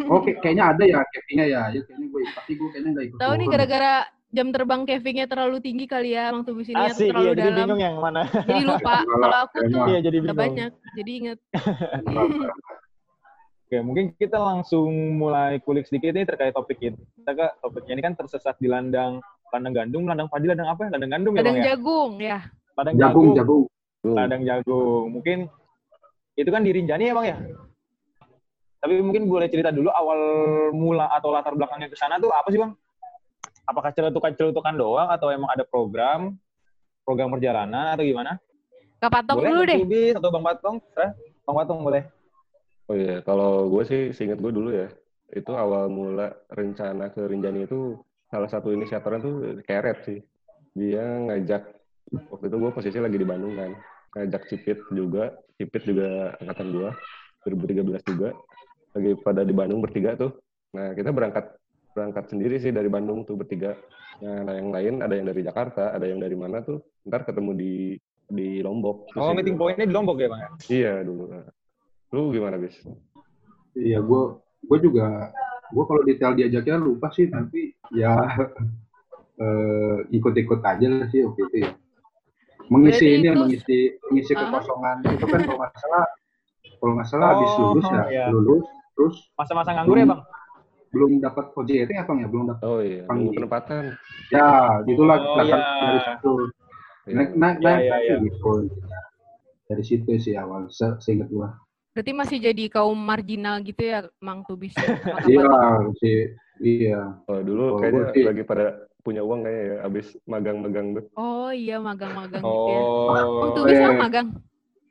Oh, 0.08 0.22
kayak- 0.22 0.39
kayaknya 0.39 0.63
ada 0.70 0.84
ya 0.88 1.00
campingnya 1.03 1.46
ya. 1.48 1.62
Ya 1.70 1.82
kayaknya 1.84 2.08
gue, 2.08 2.22
tapi 2.32 2.51
gue 2.53 2.68
kayaknya 2.72 2.89
gak 2.94 3.06
ikut. 3.06 3.18
Tahu 3.20 3.34
nih 3.36 3.48
gara-gara 3.50 3.94
jam 4.33 4.49
terbang 4.49 4.81
Kevin-nya 4.83 5.25
terlalu 5.29 5.61
tinggi 5.61 5.85
kali 5.85 6.17
ya 6.17 6.33
Mang 6.33 6.41
Tubis 6.41 6.65
ini 6.65 6.81
atau 6.81 6.97
Asik, 6.97 7.13
terlalu 7.13 7.29
iya. 7.29 7.33
Jadi 7.37 7.41
dalam. 7.45 7.57
bingung 7.61 7.81
yang 7.85 7.95
mana. 8.01 8.21
Jadi 8.25 8.63
lupa. 8.65 8.97
Kalau 9.21 9.37
aku 9.45 9.57
tuh. 9.61 9.85
Iya, 9.93 9.99
jadi 10.01 10.17
bingung. 10.19 10.41
banyak. 10.41 10.71
Jadi 10.97 11.11
inget. 11.13 11.39
Oke, 13.63 13.77
mungkin 13.81 14.05
kita 14.17 14.37
langsung 14.37 14.89
mulai 15.17 15.61
kulik 15.61 15.85
sedikit 15.85 16.17
nih 16.17 16.25
terkait 16.25 16.53
topik 16.53 16.81
ini. 16.81 16.97
Kita 16.97 17.31
ke 17.33 17.45
topiknya 17.61 17.93
ini 17.97 18.03
kan 18.05 18.13
tersesat 18.17 18.57
di 18.57 18.69
ladang 18.69 19.21
ladang 19.53 19.73
gandum, 19.73 20.03
ladang 20.09 20.27
padi, 20.29 20.49
ladang 20.49 20.65
apa? 20.65 20.89
ya? 20.89 20.97
Ladang 20.97 21.11
gandum 21.13 21.31
ya, 21.33 21.37
Kadang 21.37 21.53
Bang 21.53 21.61
ya? 21.61 21.65
jagung 21.69 22.11
ya. 22.17 22.39
Ladang 22.73 22.95
Jagung, 22.97 22.97
jagung. 22.97 23.29
jagung. 23.37 23.63
Tuh. 24.01 24.13
Ladang 24.17 24.41
jagung. 24.41 25.05
Mungkin 25.13 25.37
itu 26.33 26.49
kan 26.49 26.61
di 26.65 26.71
Rinjani 26.73 27.03
ya, 27.09 27.13
Bang 27.13 27.27
ya? 27.29 27.37
Tapi 28.81 28.93
mungkin 28.99 29.29
boleh 29.29 29.47
cerita 29.47 29.69
dulu 29.69 29.93
awal 29.93 30.19
mula 30.73 31.07
atau 31.13 31.29
latar 31.31 31.53
belakangnya 31.53 31.87
ke 31.87 31.97
sana 31.97 32.17
tuh 32.17 32.33
apa 32.33 32.49
sih, 32.49 32.57
Bang? 32.57 32.73
Apakah 33.63 33.96
celutukan-celutukan 33.96 34.75
doang 34.75 35.08
atau 35.08 35.32
emang 35.32 35.48
ada 35.51 35.63
program 35.63 36.36
program 37.03 37.32
perjalanan 37.36 37.93
atau 37.96 38.03
gimana? 38.03 38.39
Kak 39.00 39.12
Patong 39.12 39.43
boleh 39.43 39.51
dulu 39.51 39.63
deh. 39.67 39.79
Tubis 39.84 40.15
atau 40.15 40.29
Bang 40.32 40.46
Patong? 40.48 40.75
Terserah. 40.79 41.12
Bang 41.43 41.55
Patong 41.60 41.79
boleh. 41.84 42.03
Oh 42.88 42.96
iya, 42.96 43.20
kalau 43.24 43.72
gue 43.72 43.84
sih 43.88 44.01
seingat 44.12 44.43
gue 44.43 44.51
dulu 44.51 44.75
ya, 44.75 44.91
itu 45.32 45.51
awal 45.55 45.88
mula 45.88 46.36
rencana 46.51 47.08
ke 47.12 47.24
Rinjani 47.24 47.63
itu 47.63 47.96
salah 48.27 48.51
satu 48.51 48.75
inisiatornya 48.75 49.20
tuh 49.24 49.36
Keret 49.63 50.03
sih. 50.03 50.20
Dia 50.75 51.03
ngajak, 51.03 51.63
waktu 52.27 52.46
itu 52.51 52.58
gue 52.60 52.72
posisi 52.75 53.00
lagi 53.00 53.15
di 53.15 53.24
Bandung 53.24 53.55
kan, 53.55 53.72
ngajak 54.20 54.51
Cipit 54.51 54.79
juga, 54.91 55.32
Cipit 55.55 55.84
juga 55.88 56.36
angkatan 56.43 56.67
gue, 56.75 56.89
2013 57.48 58.03
juga, 58.03 58.29
lagi 59.00 59.12
pada 59.24 59.48
di 59.48 59.53
Bandung 59.55 59.79
bertiga 59.79 60.20
tuh. 60.20 60.36
Nah 60.75 60.91
kita 60.91 61.15
berangkat 61.15 61.55
berangkat 61.93 62.25
sendiri 62.27 62.57
sih 62.57 62.73
dari 62.73 62.89
Bandung 62.89 63.23
tuh 63.23 63.38
bertiga. 63.38 63.77
Nah 64.19 64.41
ada 64.43 64.53
yang 64.57 64.69
lain, 64.73 64.93
ada 65.00 65.13
yang 65.13 65.27
dari 65.29 65.41
Jakarta, 65.41 65.93
ada 65.93 66.05
yang 66.05 66.17
dari 66.17 66.33
mana 66.33 66.62
tuh, 66.62 66.81
ntar 67.05 67.23
ketemu 67.23 67.51
di 67.53 67.73
di 68.25 68.47
Lombok. 68.59 69.13
Terus 69.13 69.21
Oh, 69.21 69.33
meeting 69.33 69.55
point-nya 69.55 69.85
di 69.85 69.93
Lombok 69.93 70.17
ya, 70.17 70.27
Bang? 70.27 70.41
ya? 70.41 70.50
Iya 70.69 70.93
dulu. 71.05 71.23
Nah, 71.29 71.45
Lu 72.13 72.29
gimana, 72.29 72.57
bis? 72.57 72.77
Iya, 73.73 74.01
gue 74.01 74.21
gue 74.63 74.77
juga 74.81 75.33
gue 75.73 75.83
kalau 75.85 76.01
detail 76.05 76.33
diajaknya 76.33 76.77
lupa 76.77 77.09
sih, 77.09 77.25
tapi 77.25 77.73
ya 77.89 78.13
eh, 79.43 79.97
ikut-ikut 80.13 80.62
aja 80.62 80.88
lah 80.89 81.07
sih 81.09 81.25
waktu 81.25 81.41
itu 81.50 81.57
ya. 81.65 81.71
Mengisi 82.69 83.05
ini 83.05 83.27
ya, 83.27 83.33
itu- 83.33 83.41
mengisi 83.41 83.77
mengisi 84.09 84.31
Ah. 84.33 84.39
kekosongan 84.45 84.97
itu 85.09 85.25
kan 85.25 85.39
kalau 85.41 85.57
nggak 85.59 85.73
salah 85.75 86.05
kalau 86.79 86.91
nggak 86.95 87.07
salah 87.09 87.27
habis 87.35 87.51
Oh, 87.51 87.59
lulus 87.73 87.85
ya, 87.89 88.03
iya. 88.07 88.25
lulus 88.31 88.65
terus 88.93 89.15
Masa-masa 89.35 89.69
nganggur 89.73 89.97
ya, 90.00 90.05
Bang? 90.07 90.21
Belum 90.93 91.12
dapat 91.19 91.45
OJT 91.51 91.89
apa 91.91 92.12
ya 92.13 92.27
belum 92.27 92.45
dapat 92.47 92.63
Oh 92.63 92.77
iya, 92.77 93.01
Panggil. 93.03 93.19
nunggu 93.25 93.35
penempatan. 93.35 93.83
ya 94.29 94.47
gitulah 94.85 95.17
Oh, 95.17 95.41
iya. 95.41 95.57
dari 95.57 96.00
situ 96.00 96.33
Iya. 97.03 97.13
naik 97.17 97.31
naik 97.35 97.57
Iya, 97.57 97.73
iya, 97.75 97.89
naik 97.89 98.03
iya. 98.05 98.15
gitu 98.23 98.51
dari 99.65 99.83
situ 99.83 100.09
sih 100.17 100.33
awal 100.33 100.69
se 100.69 100.85
seingat 101.00 101.27
gua 101.27 101.50
Berarti 101.91 102.09
masih 102.09 102.38
jadi 102.39 102.63
kaum 102.69 102.97
marginal 102.97 103.62
gitu 103.62 103.77
ya 103.79 104.01
Mang 104.17 104.41
Tubis. 104.43 104.73
Maka 104.73 105.29
iya 105.29 105.45
sih 105.95 106.17
iya 106.59 107.01
Oh, 107.23 107.38
dulu 107.39 107.63
Oh, 107.67 107.77
kayaknya 107.77 108.09
sih- 108.12 108.25
lagi 108.25 108.41
pada 108.41 108.65
punya 109.00 109.21
uang 109.21 109.43
kayaknya 109.43 109.62
ya, 109.62 109.77
abis 109.83 110.07
magang-magang 110.23 110.88
tuh. 110.95 111.05
Oh 111.13 111.50
iya 111.50 111.77
magang-magang 111.77 112.39
gitu 112.39 112.69
ya. 112.71 112.81
Oh. 112.81 113.41
Mang 113.41 113.51
Tubis 113.53 113.75
iya. 113.75 113.85
mah 113.85 113.97
magang. 114.00 114.27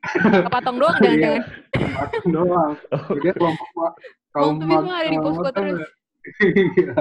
Kak 0.03 0.51
Patong 0.51 0.77
doang 0.77 0.95
jangan-jangan. 0.99 1.43
Makan 1.73 2.23
doang 2.27 2.71
dia 3.19 3.33
kelompok 3.33 3.67
kaum 4.29 4.55
Mang 4.55 4.57
Tubis 4.59 4.81
mah 4.83 4.95
ada 4.97 5.09
di 5.09 5.17
posko 5.17 5.49
terus. 5.49 5.79
ya. 5.79 5.87
Iya. 6.43 6.93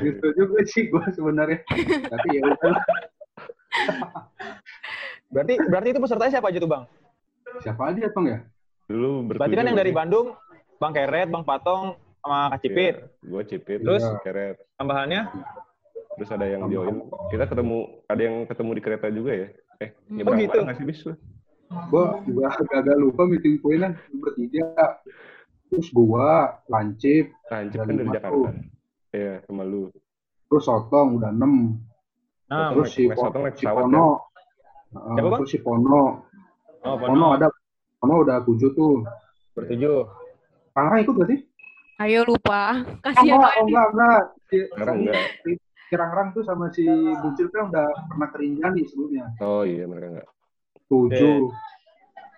gitu 0.00 0.26
juga 0.32 0.58
sih 0.64 0.88
gua 0.88 1.04
sebenarnya 1.08 1.60
tapi 2.06 2.28
ya 2.32 2.42
udah 2.42 2.74
Berarti 5.28 5.54
berarti 5.64 5.88
itu 5.90 6.00
pesertanya 6.00 6.32
siapa 6.32 6.48
aja 6.48 6.58
tuh, 6.58 6.68
Bang? 6.68 6.84
siapa 7.60 7.82
aja 7.88 8.04
bang 8.06 8.26
ya 8.26 8.38
Dulu 8.84 9.10
Berarti 9.28 9.54
kan 9.54 9.64
yang 9.64 9.78
dari 9.78 9.90
Bandung, 9.90 10.36
Bang 10.76 10.92
Keret, 10.92 11.28
Bang 11.28 11.42
Patong, 11.42 11.96
sama 12.18 12.50
Kak 12.50 12.60
Cipit. 12.60 12.94
Gue 13.22 13.42
cipit, 13.42 13.78
Terus? 13.80 14.02
terus 14.02 14.20
keret. 14.20 14.56
Tambahannya? 14.76 15.30
Terus 16.12 16.30
ada 16.30 16.44
yang 16.44 16.68
join. 16.68 17.00
Kita 17.28 17.44
ketemu, 17.46 17.78
ada 18.04 18.20
yang 18.20 18.36
ketemu 18.44 18.70
di 18.72 18.82
kereta 18.82 19.06
juga 19.08 19.32
ya? 19.32 19.48
Eh, 19.80 19.90
Hmm. 20.06 20.16
ya 20.16 20.22
Oh, 20.22 20.34
gitu? 20.34 20.58
nggak 20.60 20.76
sih, 20.76 20.84
bis? 20.84 21.00
lu? 21.02 21.14
Gua 21.90 22.20
gua 22.24 22.48
agak 22.52 22.96
lupa 22.96 23.22
meeting 23.28 23.58
pointnya 23.60 23.96
bertiga 24.12 25.00
terus 25.68 25.88
gua 25.92 26.60
lancip 26.68 27.32
Lancip 27.48 27.78
Dari 27.84 27.88
kan 27.88 27.96
dari 27.96 28.10
Jakarta. 28.12 28.48
Iya, 29.12 29.34
sama 29.44 29.64
lu. 29.68 29.92
terus 30.48 30.64
sotong 30.68 31.20
udah 31.20 31.30
enam 31.32 31.80
Nah, 32.52 32.68
terus 32.76 32.92
si, 32.92 33.08
Po- 33.08 33.32
si 33.56 33.64
Pono 33.64 34.28
Uh, 34.92 35.16
Siapa, 35.16 35.28
Bang? 35.32 35.40
terus 35.40 35.50
si 35.56 35.58
Pono 35.64 36.28
oh, 36.84 36.96
Pono 37.00 37.16
Pono. 37.16 37.26
ada 37.32 37.48
Pono 37.96 38.14
udah 38.20 38.44
tujuh 38.44 38.76
tuh 38.76 39.00
Bertujuh. 39.56 40.04
Parah 40.72 41.00
ikut 41.00 41.12
gak 41.16 41.28
sih? 41.28 41.40
Ayo 42.00 42.24
lupa. 42.24 42.80
Oh, 42.80 43.00
Kasihan 43.04 43.36
enggak, 43.36 43.52
oh, 43.52 43.64
enggak, 43.68 43.86
enggak. 43.92 44.20
Si, 44.48 44.56
si- 44.64 44.92
enggak. 44.96 45.24
si 45.44 45.50
Kirang-Rang 45.92 46.28
tuh 46.32 46.44
sama 46.44 46.72
si 46.72 46.84
Buncil 47.20 47.52
kan 47.52 47.68
udah 47.68 47.88
pernah 48.08 48.28
kerinjani 48.32 48.80
sebelumnya. 48.88 49.28
Oh 49.44 49.60
iya, 49.64 49.84
mereka 49.84 50.06
enggak. 50.08 50.28
Tujuh. 50.92 51.48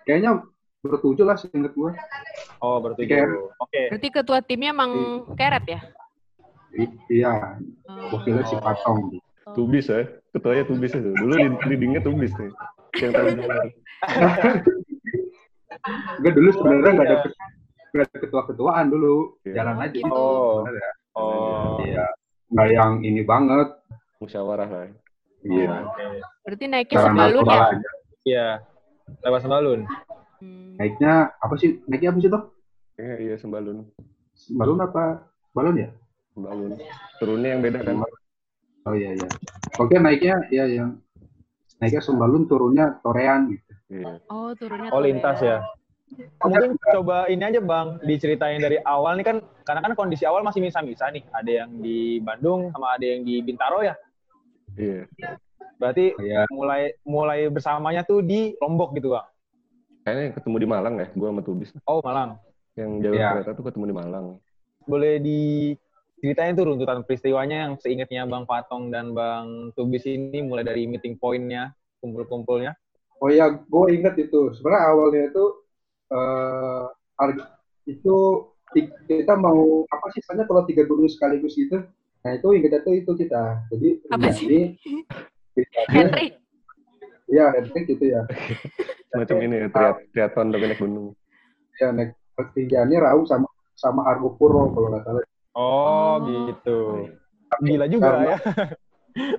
Kayaknya 0.03 0.31
bertujuh 0.79 1.25
lah 1.25 1.35
seinget 1.35 1.73
gue. 1.73 1.91
Oh, 2.57 2.79
Keret. 2.79 2.95
bertujuh. 2.95 3.51
Oke. 3.59 3.81
Berarti 3.91 4.07
ketua 4.09 4.39
timnya 4.39 4.71
Mang 4.71 4.93
Keret 5.35 5.65
ya? 5.67 5.79
I- 6.73 6.91
iya, 7.09 7.59
Oh. 7.85 8.15
wakilnya 8.15 8.43
si 8.43 8.55
Patong. 8.55 9.19
Tubis 9.51 9.85
ya. 9.85 10.07
Ketuanya 10.31 10.63
Tubis 10.63 10.91
itu. 10.91 11.11
Dulu 11.11 11.33
di 11.33 11.47
leadingnya 11.65 11.99
Tubis 11.99 12.31
nih. 12.33 12.51
Yang 12.97 13.11
tadi. 13.11 13.31
Enggak 16.17 16.33
dulu 16.37 16.49
sebenarnya 16.51 16.91
nggak 16.93 17.05
ada 17.05 17.13
Iya. 17.13 17.23
ket- 17.23 17.39
nggak 17.91 18.05
ada 18.05 18.17
ketua-ketuaan 18.19 18.85
dulu. 18.89 19.15
Iya. 19.43 19.53
Jalan 19.53 19.75
Oh, 19.75 19.81
aja. 19.81 19.91
gitu. 19.93 20.11
Oh. 20.11 20.53
Sebenarnya. 20.57 20.91
Oh. 21.13 21.75
Iya. 21.81 22.05
Nggak 22.51 22.67
yang 22.71 22.91
ini 23.01 23.21
banget. 23.23 23.67
Musyawarah 24.17 24.67
lah. 24.67 24.87
Iya. 25.41 25.75
Oke. 25.85 26.03
Berarti 26.43 26.65
naiknya 26.65 26.95
ya? 26.95 27.03
aja. 27.69 27.89
Iya. 28.25 28.65
Lewat 29.21 29.45
sembalun. 29.45 29.85
Hmm. 30.41 30.75
Naiknya 30.81 31.29
apa 31.37 31.53
sih? 31.61 31.79
Naiknya 31.85 32.09
apa 32.11 32.19
sih 32.19 32.29
tuh? 32.33 32.43
Kayaknya 32.97 33.15
iya 33.21 33.35
sembalun. 33.37 33.85
Balon 34.57 34.79
apa? 34.81 35.29
Balon 35.53 35.77
ya? 35.77 35.89
Sembalun. 36.33 36.73
Turunnya 37.21 37.49
yang 37.53 37.61
beda 37.61 37.79
kan? 37.85 38.01
Oh 38.85 38.93
iya 38.97 39.13
iya. 39.13 39.29
Oke 39.77 39.97
naiknya 40.01 40.41
ya 40.49 40.65
yang 40.65 40.97
naiknya 41.77 42.01
sembalun 42.01 42.49
turunnya 42.49 42.97
torean 43.05 43.53
gitu. 43.53 43.71
Iya. 43.93 44.17
Oh, 44.33 44.49
turunnya 44.57 44.89
Oh, 44.89 45.01
lintas 45.05 45.37
ya. 45.45 45.61
Mungkin 46.41 46.77
coba 46.81 47.25
ini 47.29 47.41
aja 47.41 47.61
Bang, 47.61 47.97
diceritain 48.05 48.61
dari 48.61 48.77
awal 48.85 49.17
nih 49.17 49.25
kan, 49.25 49.37
karena 49.65 49.81
kan 49.81 49.93
kondisi 49.97 50.23
awal 50.25 50.45
masih 50.45 50.61
misah-misah 50.61 51.09
nih. 51.13 51.23
Ada 51.33 51.51
yang 51.65 51.69
di 51.81 52.21
Bandung 52.21 52.69
sama 52.73 52.97
ada 52.97 53.05
yang 53.05 53.25
di 53.25 53.41
Bintaro 53.41 53.81
ya. 53.81 53.97
Iya. 54.77 55.09
Berarti 55.75 56.15
Iya. 56.17 56.47
mulai 56.49 56.95
mulai 57.03 57.39
bersamanya 57.47 58.01
tuh 58.01 58.23
di 58.23 58.55
Lombok 58.57 58.95
gitu 58.95 59.11
Bang. 59.11 59.27
Kayaknya 60.01 60.37
ketemu 60.37 60.55
di 60.61 60.67
Malang 60.69 60.95
ya, 60.97 61.07
gua 61.13 61.29
sama 61.33 61.41
Tubis. 61.41 61.69
Oh 61.83 61.99
Malang. 61.99 62.37
Yang 62.75 62.91
jalur 63.01 63.15
Iya. 63.17 63.29
kereta 63.33 63.51
tuh 63.53 63.65
ketemu 63.65 63.85
di 63.89 63.95
Malang. 63.95 64.25
Boleh 64.85 65.13
diceritain 65.17 66.53
tuh 66.53 66.65
runtutan 66.69 67.01
peristiwanya 67.01 67.67
yang 67.67 67.73
seingatnya 67.75 68.23
Bang 68.23 68.45
Patong 68.45 68.93
dan 68.93 69.11
Bang 69.11 69.73
Tubis 69.73 70.05
ini 70.05 70.39
mulai 70.39 70.61
dari 70.61 70.85
meeting 70.85 71.17
point-nya, 71.17 71.73
kumpul-kumpulnya. 71.99 72.77
Oh 73.17 73.31
iya, 73.31 73.47
gue 73.49 73.85
inget 73.91 74.15
itu. 74.19 74.53
Sebenarnya 74.53 74.83
awalnya 74.85 75.21
itu 75.27 75.43
eh 76.05 76.85
harga- 77.17 77.57
itu 77.87 78.15
kita 79.07 79.33
mau 79.35 79.87
apa 79.87 80.05
sih 80.13 80.21
soalnya 80.21 80.45
kalau 80.45 80.61
tiga 80.63 80.83
guru 80.83 81.07
sekaligus 81.07 81.55
gitu. 81.55 81.81
Nah 82.21 82.31
itu 82.33 82.47
ingetnya 82.51 82.81
tuh 82.81 82.93
itu 82.93 83.11
kita. 83.15 83.65
Jadi 83.71 83.87
Apa 84.11 84.29
sih? 84.29 84.45
ini 84.45 84.59
Henry. 85.87 86.25
ya 87.27 87.45
Henry 87.51 87.79
gitu 87.85 88.05
ya. 88.05 88.21
Semacam 89.09 89.37
ini 89.41 89.55
ya, 89.57 89.67
triat, 89.69 89.95
triathlon 90.11 90.51
tapi 90.51 90.65
naik 90.65 90.79
gunung. 90.79 91.07
Ya 91.77 91.89
naik 91.89 92.11
Rinjani 92.35 92.95
Raung 92.99 93.23
sama 93.23 93.47
sama 93.73 94.03
Argo 94.05 94.35
Puro 94.35 94.71
kalau 94.71 94.91
nggak 94.91 95.03
salah. 95.03 95.23
Oh, 95.55 95.63
Oh. 95.63 96.13
gitu. 96.27 96.79
Gila 97.61 97.87
juga 97.87 98.11
Karena- 98.11 98.27
ya. 98.27 98.37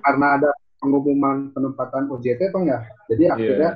Karena 0.01 0.27
ada 0.33 0.49
pengumuman 0.77 1.53
penempatan 1.53 2.09
OJT 2.09 2.49
toh 2.49 2.61
ya. 2.61 2.81
Jadi 3.05 3.23
Iya. 3.23 3.33
akhirnya 3.33 3.69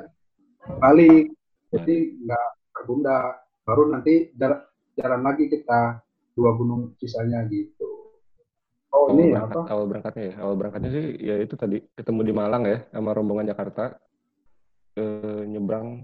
balik. 0.78 1.26
Jadi 1.70 1.96
nggak 2.20 2.48
tertunda. 2.74 3.38
Baru 3.62 3.88
nanti 3.88 4.34
jar- 4.34 4.66
jalan 4.98 5.22
lagi 5.22 5.46
kita 5.46 6.02
dua 6.34 6.58
gunung 6.58 6.98
sisanya 6.98 7.46
gitu. 7.46 8.01
Oh 8.92 9.08
Awal, 9.08 9.16
ini 9.16 9.32
berangkat, 9.32 9.56
apa? 9.56 9.62
awal 9.72 9.86
berangkatnya 9.88 10.24
ya. 10.28 10.36
Awal 10.44 10.56
berangkatnya 10.60 10.90
sih 10.92 11.06
ya 11.24 11.36
itu 11.40 11.56
tadi 11.56 11.78
ketemu 11.96 12.20
di 12.28 12.34
Malang 12.36 12.64
ya 12.68 12.78
sama 12.92 13.16
rombongan 13.16 13.48
Jakarta. 13.48 13.96
Eh, 15.00 15.44
nyebrang 15.48 16.04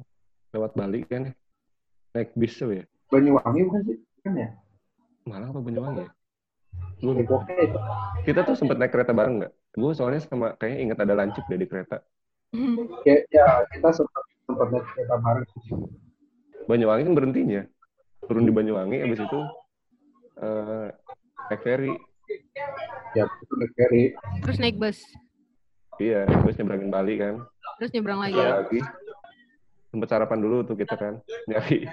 lewat 0.56 0.72
Bali 0.72 1.04
kan 1.04 1.28
ya. 1.28 1.34
Naik 2.16 2.32
bis 2.40 2.56
tuh 2.56 2.72
ya. 2.72 2.84
Banyuwangi 3.12 3.62
bukan 3.68 3.82
sih? 3.92 3.98
Kan 4.24 4.34
ya? 4.40 4.50
Malang 5.28 5.52
apa 5.52 5.60
Banyuwangi 5.60 6.08
ya? 6.08 6.10
Gue 7.04 7.14
lupa. 7.20 7.44
Kita 8.24 8.48
tuh 8.48 8.56
sempat 8.56 8.80
naik 8.80 8.96
kereta 8.96 9.12
bareng 9.12 9.44
nggak? 9.44 9.54
Gue 9.76 9.92
soalnya 9.92 10.24
sama 10.24 10.56
kayaknya 10.56 10.80
ingat 10.88 11.00
ada 11.04 11.14
lancip 11.14 11.44
deh 11.52 11.60
di 11.60 11.68
kereta. 11.68 12.00
Kayak 13.04 13.28
ya 13.36 13.68
kita 13.76 13.90
sempat 13.92 14.24
sempat 14.48 14.68
naik 14.72 14.86
kereta 14.96 15.16
bareng. 15.20 15.48
Banyuwangi 16.72 17.04
kan 17.04 17.16
berhentinya. 17.20 17.62
Turun 18.24 18.48
di 18.48 18.52
Banyuwangi, 18.56 19.04
habis 19.04 19.20
itu 19.20 19.40
eh, 20.40 20.88
naik 21.52 21.62
ferry. 21.68 21.92
Ya 23.14 23.24
itu 23.26 23.54
naik 23.56 23.72
ferry. 23.74 24.04
Terus 24.44 24.58
naik 24.58 24.76
bus. 24.76 25.00
Iya, 25.98 26.24
terus 26.26 26.56
nyebrangin 26.56 26.90
Bali 26.90 27.14
kan. 27.16 27.42
Terus 27.78 27.92
nyebrang 27.92 28.20
lagi. 28.20 28.36
Pulang 28.36 28.58
lagi. 28.62 28.80
Sempet 29.88 30.08
sarapan 30.08 30.40
dulu 30.40 30.62
tuh 30.62 30.76
kita 30.76 30.94
kan. 30.94 31.14
Nyari, 31.48 31.88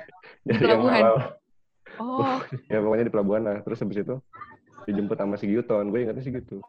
nyari 0.45 0.65
yang 0.67 0.83
halal. 0.85 1.17
Oh. 1.97 2.37
Ya 2.73 2.79
pokoknya 2.79 3.07
di 3.07 3.13
pelabuhan 3.13 3.43
lah. 3.43 3.57
Terus 3.63 3.81
habis 3.81 3.99
itu 3.99 4.17
dijemput 4.85 5.17
sama 5.17 5.35
si 5.35 5.47
Gyuton. 5.47 5.89
Gue 5.89 6.05
ingatnya 6.05 6.21
sih 6.21 6.31
gitu. 6.31 6.61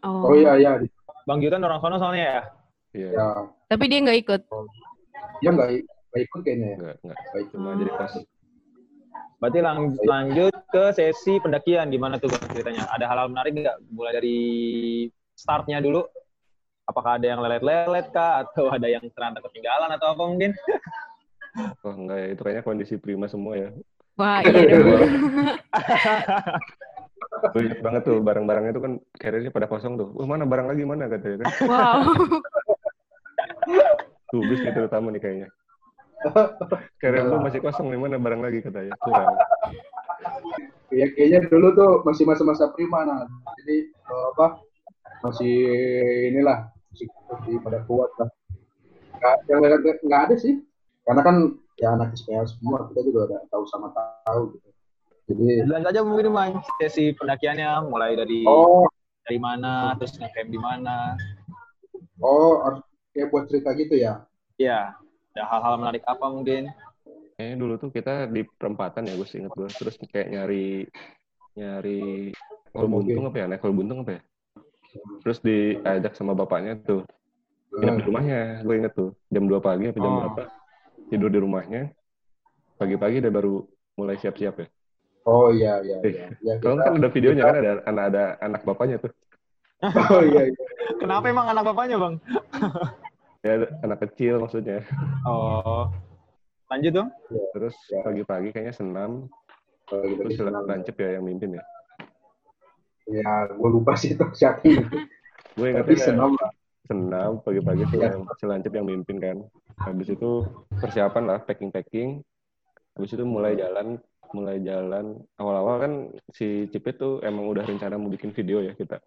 Oh. 0.00 0.30
Oh 0.30 0.34
iya 0.34 0.56
iya. 0.56 0.80
Bang 1.24 1.44
Jutan 1.44 1.60
orang 1.60 1.80
sono 1.80 1.98
soalnya 1.98 2.24
ya. 2.24 2.40
Iya, 2.90 3.08
Ya, 3.12 3.26
Tapi 3.68 3.84
dia 3.86 4.00
nggak 4.00 4.18
ikut. 4.18 4.40
dia 5.38 5.50
nggak 5.50 5.68
nggak 6.10 6.22
ikut 6.24 6.40
kayaknya 6.42 6.66
ya. 6.66 6.76
enggak, 6.76 6.96
enggak. 7.02 7.18
Nggak 7.20 7.40
ikut. 7.40 7.52
Cuma 7.52 7.68
Hmm. 7.68 7.78
jadi 7.78 7.92
pas. 7.92 8.12
Berarti 9.40 9.58
lang- 9.64 9.96
lanjut 10.04 10.52
ke 10.68 10.92
sesi 10.92 11.40
pendakian. 11.40 11.88
Gimana 11.88 12.20
tuh 12.20 12.28
ceritanya? 12.52 12.84
Ada 12.92 13.08
hal-hal 13.08 13.32
menarik 13.32 13.56
nggak? 13.56 13.76
Mulai 13.88 14.12
dari 14.20 14.38
startnya 15.32 15.80
dulu. 15.80 16.04
Apakah 16.84 17.16
ada 17.16 17.26
yang 17.26 17.40
lelet-lelet 17.40 18.12
kah? 18.12 18.44
Atau 18.44 18.68
ada 18.68 18.84
yang 18.84 19.00
ternyata 19.16 19.40
ketinggalan 19.48 19.90
atau 19.96 20.12
apa 20.12 20.22
mungkin? 20.28 20.52
Oh 21.82 21.90
enggak 21.90 22.14
ya, 22.14 22.26
itu 22.30 22.46
kayaknya 22.46 22.62
kondisi 22.62 22.94
prima 22.94 23.26
semua 23.26 23.58
ya. 23.58 23.74
Wah, 24.14 24.38
iya 24.38 24.70
dong. 24.70 24.86
Gue 27.50 27.62
ingat 27.66 27.82
banget 27.82 28.02
tuh 28.06 28.22
barang-barangnya 28.22 28.70
tuh 28.70 28.82
kan 28.86 28.92
carrier-nya 29.18 29.50
pada 29.50 29.66
kosong 29.66 29.98
tuh. 29.98 30.14
Wah 30.14 30.30
mana 30.30 30.46
barang 30.46 30.70
lagi 30.70 30.86
mana 30.86 31.10
katanya 31.10 31.42
kan. 31.42 31.50
Wow. 31.66 32.06
Tuh 34.30 34.46
bis 34.46 34.62
itu 34.62 34.78
utama 34.78 35.10
nih 35.10 35.18
kayaknya. 35.18 35.50
Carrier 37.00 37.24
lu 37.24 37.40
masih 37.40 37.60
kosong 37.64 37.88
nih 37.88 37.98
mana 37.98 38.20
barang 38.20 38.42
lagi 38.44 38.60
katanya. 38.60 38.92
Kurang. 39.00 39.36
Ya, 40.92 41.06
kayaknya 41.16 41.48
dulu 41.48 41.72
tuh 41.72 41.90
masih 42.04 42.28
masa-masa 42.28 42.68
prima 42.76 43.06
nah. 43.08 43.24
Jadi 43.62 43.88
eh, 43.88 44.24
apa 44.36 44.60
masih 45.24 45.56
inilah 46.34 46.68
masih, 46.92 47.06
masih 47.30 47.54
pada 47.64 47.78
kuat 47.88 48.10
lah. 48.20 48.28
Nggak, 49.20 49.36
yang 49.48 49.58
nggak 49.64 49.96
nggak 50.04 50.22
ada 50.28 50.36
sih. 50.36 50.60
Karena 51.08 51.22
kan 51.24 51.36
ya 51.80 51.96
anak 51.96 52.12
SPL 52.12 52.44
semua 52.44 52.84
kita 52.92 53.00
juga 53.00 53.32
udah 53.32 53.40
tahu 53.48 53.64
sama 53.68 53.88
tahu 53.96 54.52
gitu. 54.56 54.68
Jadi 55.30 55.62
Jelas 55.64 55.86
aja 55.86 56.00
mungkin 56.02 56.34
Bang, 56.34 56.52
sesi 56.82 57.14
pendakiannya 57.14 57.86
mulai 57.86 58.18
dari 58.18 58.42
oh 58.44 58.84
dari 59.24 59.38
mana, 59.38 59.94
terus 59.94 60.18
ngecamp 60.18 60.50
di 60.50 60.58
mana. 60.58 61.14
oh 62.20 62.60
harus 62.66 62.84
kayak 63.14 63.30
buat 63.32 63.48
cerita 63.48 63.72
gitu 63.78 63.94
ya. 63.96 64.26
Iya, 64.60 64.92
ada 65.30 65.42
hal-hal 65.46 65.74
menarik 65.78 66.02
apa 66.04 66.26
mungkin? 66.26 66.62
Kayaknya 67.38 67.56
dulu 67.56 67.74
tuh 67.78 67.90
kita 67.90 68.28
di 68.28 68.42
perempatan 68.44 69.06
ya 69.06 69.14
gue 69.14 69.26
inget 69.26 69.52
gue. 69.54 69.68
Terus 69.70 69.94
kayak 70.10 70.28
nyari 70.28 70.84
nyari 71.54 72.34
Oke. 72.74 72.86
buntung 72.86 73.24
apa 73.26 73.36
ya? 73.38 73.46
Naik 73.48 73.60
kol 73.62 73.72
buntung 73.72 74.02
apa 74.04 74.18
ya? 74.18 74.22
Terus 75.22 75.38
diajak 75.40 76.18
sama 76.18 76.34
bapaknya 76.34 76.76
tuh. 76.82 77.06
Nginep 77.70 77.96
di 77.96 78.04
rumahnya, 78.04 78.40
gue 78.66 78.74
inget 78.74 78.92
tuh. 78.92 79.14
Jam 79.30 79.46
2 79.46 79.62
pagi 79.62 79.86
apa 79.86 79.98
jam 79.98 80.10
Oh. 80.10 80.18
berapa. 80.20 80.42
Tidur 81.08 81.30
di 81.30 81.38
rumahnya. 81.38 81.82
Pagi-pagi 82.76 83.22
dia 83.22 83.30
baru 83.30 83.62
mulai 83.94 84.18
siap-siap 84.18 84.54
ya. 84.58 84.66
Oh 85.28 85.52
iya 85.52 85.78
iya 85.84 85.98
iya. 86.02 86.26
Ya, 86.42 86.54
Kalau 86.58 86.80
kita- 86.80 86.84
kan 86.90 86.92
ada 86.98 87.08
videonya 87.12 87.42
kan 87.44 87.56
ada 87.60 87.72
anak 87.86 88.04
ada 88.10 88.22
anak 88.40 88.60
bapaknya 88.64 88.96
tuh. 88.98 89.12
oh 89.84 90.22
iya 90.26 90.48
iya. 90.50 90.64
Kenapa 91.00 91.24
emang 91.28 91.46
anak 91.48 91.64
bapaknya 91.64 91.96
Bang? 91.96 92.14
Ya 93.40 93.52
anak 93.80 94.04
kecil 94.04 94.36
maksudnya. 94.36 94.84
Oh, 95.24 95.88
lanjut 96.68 96.92
dong. 96.92 97.08
Terus 97.56 97.72
Ya. 97.88 98.04
pagi-pagi 98.04 98.52
kayaknya 98.52 98.74
senam. 98.74 99.10
Oh, 99.88 100.04
gitu, 100.04 100.28
Terus 100.28 100.36
senang. 100.38 100.64
lancip 100.64 100.94
ya 100.94 101.16
yang 101.16 101.24
mimpin 101.24 101.56
ya. 101.56 101.64
Ya, 103.08 103.32
gue 103.48 103.68
lupa 103.70 103.96
sih 103.96 104.12
itu 104.12 104.22
siapa. 104.32 104.62
Gue 104.62 105.66
Tapi 105.66 105.72
ingatnya 105.72 105.98
senam 105.98 106.30
lah. 106.36 106.52
senam 106.84 107.30
pagi-pagi 107.40 107.82
tuh 107.86 107.98
Iya. 107.98 108.12
yang 108.12 108.22
si 108.34 108.44
lancip 108.44 108.72
yang 108.72 108.86
mimpin 108.86 109.16
kan. 109.18 109.36
Habis 109.80 110.12
itu 110.12 110.44
persiapan 110.76 111.24
lah 111.24 111.38
packing-packing. 111.40 112.20
Habis 112.94 113.16
itu 113.16 113.24
mulai 113.24 113.56
jalan, 113.56 113.96
mulai 114.30 114.60
jalan. 114.60 115.16
Awal-awal 115.40 115.76
kan 115.80 115.92
si 116.30 116.68
Cipit 116.68 117.00
tuh 117.00 117.18
emang 117.24 117.48
udah 117.48 117.64
rencana 117.64 117.96
mau 117.96 118.12
bikin 118.12 118.30
video 118.30 118.60
ya 118.60 118.76
kita. 118.76 119.00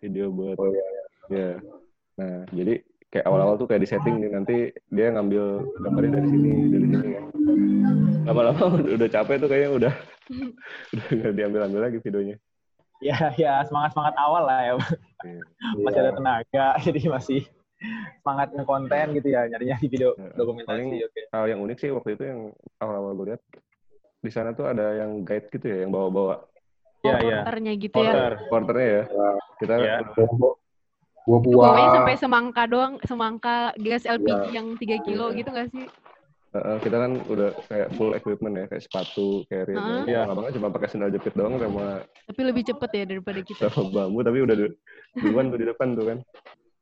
Video 0.00 0.32
buat 0.32 0.56
Oh 0.56 0.72
iya. 0.72 0.86
ya. 1.28 1.50
Nah, 2.16 2.42
jadi 2.50 2.80
kayak 3.08 3.24
awal-awal 3.24 3.56
tuh 3.56 3.64
kayak 3.64 3.82
di 3.82 3.88
setting 3.88 4.16
nih 4.18 4.30
nanti 4.30 4.56
dia 4.88 5.08
ngambil 5.10 5.44
gambarnya 5.80 6.12
dari 6.14 6.28
sini, 6.28 6.50
dari 6.68 6.86
sini 6.86 7.08
kan. 7.10 7.24
Lama-lama 8.24 8.62
udah, 8.76 8.92
udah 8.94 9.08
capek 9.08 9.36
tuh 9.38 9.48
kayaknya 9.48 9.70
udah 9.74 9.92
udah 10.92 11.06
nggak 11.10 11.32
diambil-ambil 11.34 11.80
lagi 11.82 11.98
videonya. 11.98 12.36
Ya, 12.98 13.14
ya 13.34 13.62
semangat-semangat 13.62 14.14
awal 14.18 14.42
lah 14.44 14.60
ya. 14.60 14.72
Iya. 15.22 15.42
Masih 15.80 15.98
ada 15.98 16.10
Iya. 16.10 16.16
tenaga, 16.18 16.66
jadi 16.86 17.00
masih 17.08 17.40
semangat 18.20 18.48
ngekonten 18.52 19.06
gitu 19.14 19.28
ya, 19.30 19.46
nyari-nyari 19.46 19.86
video 19.86 20.10
Ya, 20.12 20.34
dokumentasi. 20.34 20.66
paling 20.68 20.88
Oke. 20.98 21.20
hal 21.30 21.44
yang 21.46 21.60
unik 21.62 21.78
sih 21.78 21.90
waktu 21.90 22.10
itu 22.12 22.22
yang 22.26 22.40
awal-awal 22.76 23.14
gue 23.14 23.26
lihat 23.32 23.42
di 24.18 24.30
sana 24.34 24.50
tuh 24.50 24.66
ada 24.66 24.98
yang 24.98 25.22
guide 25.22 25.46
gitu 25.48 25.62
ya 25.64 25.86
yang 25.86 25.94
bawa-bawa 25.94 26.42
Iya, 26.98 27.14
iya. 27.22 27.38
Porternya 27.40 27.72
gitu 27.78 27.94
ya. 27.94 28.10
Porter. 28.10 28.32
porternya 28.50 28.88
ya. 28.90 29.02
Ya. 29.06 29.30
Kita 29.56 29.72
Iya. 29.78 29.96
Buah-buah. 31.28 31.92
sampai 31.94 32.16
semangka 32.16 32.62
doang, 32.64 32.96
semangka 33.04 33.56
gas 33.76 34.02
LPG 34.02 34.32
Ya. 34.48 34.52
yang 34.56 34.66
3 34.74 34.96
kilo 34.98 35.28
Iya. 35.28 35.36
gitu 35.36 35.50
nggak 35.52 35.68
sih? 35.70 35.86
eh, 36.48 36.78
kita 36.80 36.96
kan 36.96 37.12
udah 37.22 37.52
kayak 37.68 37.88
full 37.92 38.16
equipment 38.16 38.56
ya 38.56 38.64
kayak 38.66 38.80
sepatu, 38.80 39.44
carrier. 39.46 39.76
Heeh. 39.76 40.02
Iya. 40.08 40.20
Abangnya 40.24 40.56
cuma 40.56 40.72
pakai 40.72 40.88
sandal 40.88 41.12
jepit 41.12 41.36
doang 41.36 41.60
sama 41.60 42.00
Tapi 42.24 42.40
lebih 42.42 42.64
cepet 42.64 42.90
ya 42.90 43.04
daripada 43.04 43.40
kita. 43.42 43.68
sama 43.68 43.92
bambu 43.92 44.24
tapi 44.24 44.40
udah 44.40 44.56
du- 44.56 44.76
duluan 45.14 45.52
tuh 45.52 45.60
di 45.60 45.66
depan 45.68 45.92
tuh 45.92 46.04
kan. 46.08 46.18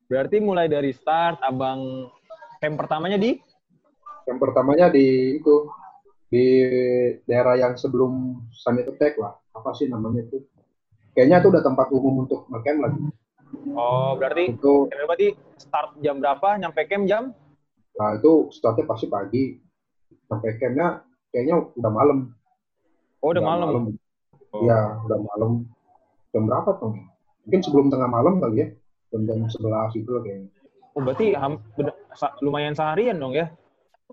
Berarti 0.07 0.37
mulai 0.39 0.71
dari 0.71 0.95
start, 0.95 1.43
abang 1.43 2.07
camp 2.57 2.79
pertamanya 2.79 3.19
di? 3.19 3.35
Yang 4.25 4.39
pertamanya 4.39 4.87
di 4.87 5.07
itu 5.37 5.55
di 6.27 6.45
daerah 7.25 7.59
yang 7.59 7.75
sebelum 7.75 8.39
Summit 8.53 8.87
Attack 8.89 9.19
lah. 9.19 9.35
Apa 9.51 9.75
sih 9.75 9.91
namanya 9.91 10.23
itu? 10.23 10.47
Kayaknya 11.11 11.43
itu 11.43 11.49
udah 11.51 11.63
tempat 11.65 11.91
umum 11.91 12.23
untuk 12.23 12.47
ngecamp 12.47 12.81
lagi. 12.81 13.03
Oh, 13.77 14.17
berarti 14.17 14.57
Itu 14.57 14.89
campnya 14.89 15.07
berarti 15.07 15.29
start 15.57 15.91
jam 16.01 16.17
berapa, 16.21 16.49
nyampe 16.61 16.81
camp 16.89 17.07
jam? 17.09 17.25
nah 17.97 18.13
itu 18.13 18.53
startnya 18.53 18.85
pasti 18.85 19.09
pagi. 19.09 19.57
Sampai 20.29 20.61
campnya 20.61 21.01
kayaknya 21.33 21.65
udah 21.81 21.93
malam. 21.93 22.19
Oh, 23.25 23.33
udah 23.33 23.45
malam. 23.45 23.97
Oh. 24.53 24.61
Iya, 24.61 25.01
udah 25.09 25.19
malam. 25.21 25.65
Jam 26.37 26.45
berapa 26.45 26.71
tuh? 26.77 26.93
Mungkin 27.49 27.61
sebelum 27.65 27.87
tengah 27.89 28.11
malam 28.11 28.37
kali 28.37 28.61
ya. 28.61 28.69
Jam 29.15 29.25
jam 29.25 29.49
sebelas 29.49 29.97
itu 29.97 30.13
kayaknya. 30.21 30.53
Oh, 30.97 31.01
berarti 31.05 31.37
lumayan 32.45 32.77
seharian 32.77 33.17
dong 33.17 33.33
ya? 33.33 33.49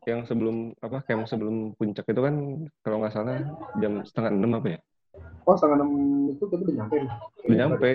Yang 0.03 0.31
sebelum 0.31 0.75
apa 0.83 1.03
camp 1.07 1.27
sebelum 1.27 1.75
puncak 1.79 2.03
itu 2.07 2.21
kan 2.23 2.35
kalau 2.83 2.99
nggak 2.99 3.13
salah 3.15 3.39
jam 3.79 4.03
setengah 4.03 4.31
enam 4.31 4.51
apa 4.59 4.67
ya? 4.75 4.79
Oh, 5.43 5.55
setengah 5.55 5.83
enam 5.83 5.91
itu 6.31 6.43
kita 6.47 6.63
udah 6.63 6.75
nyampe. 6.75 6.97
Udah 7.47 7.57
nyampe 7.59 7.91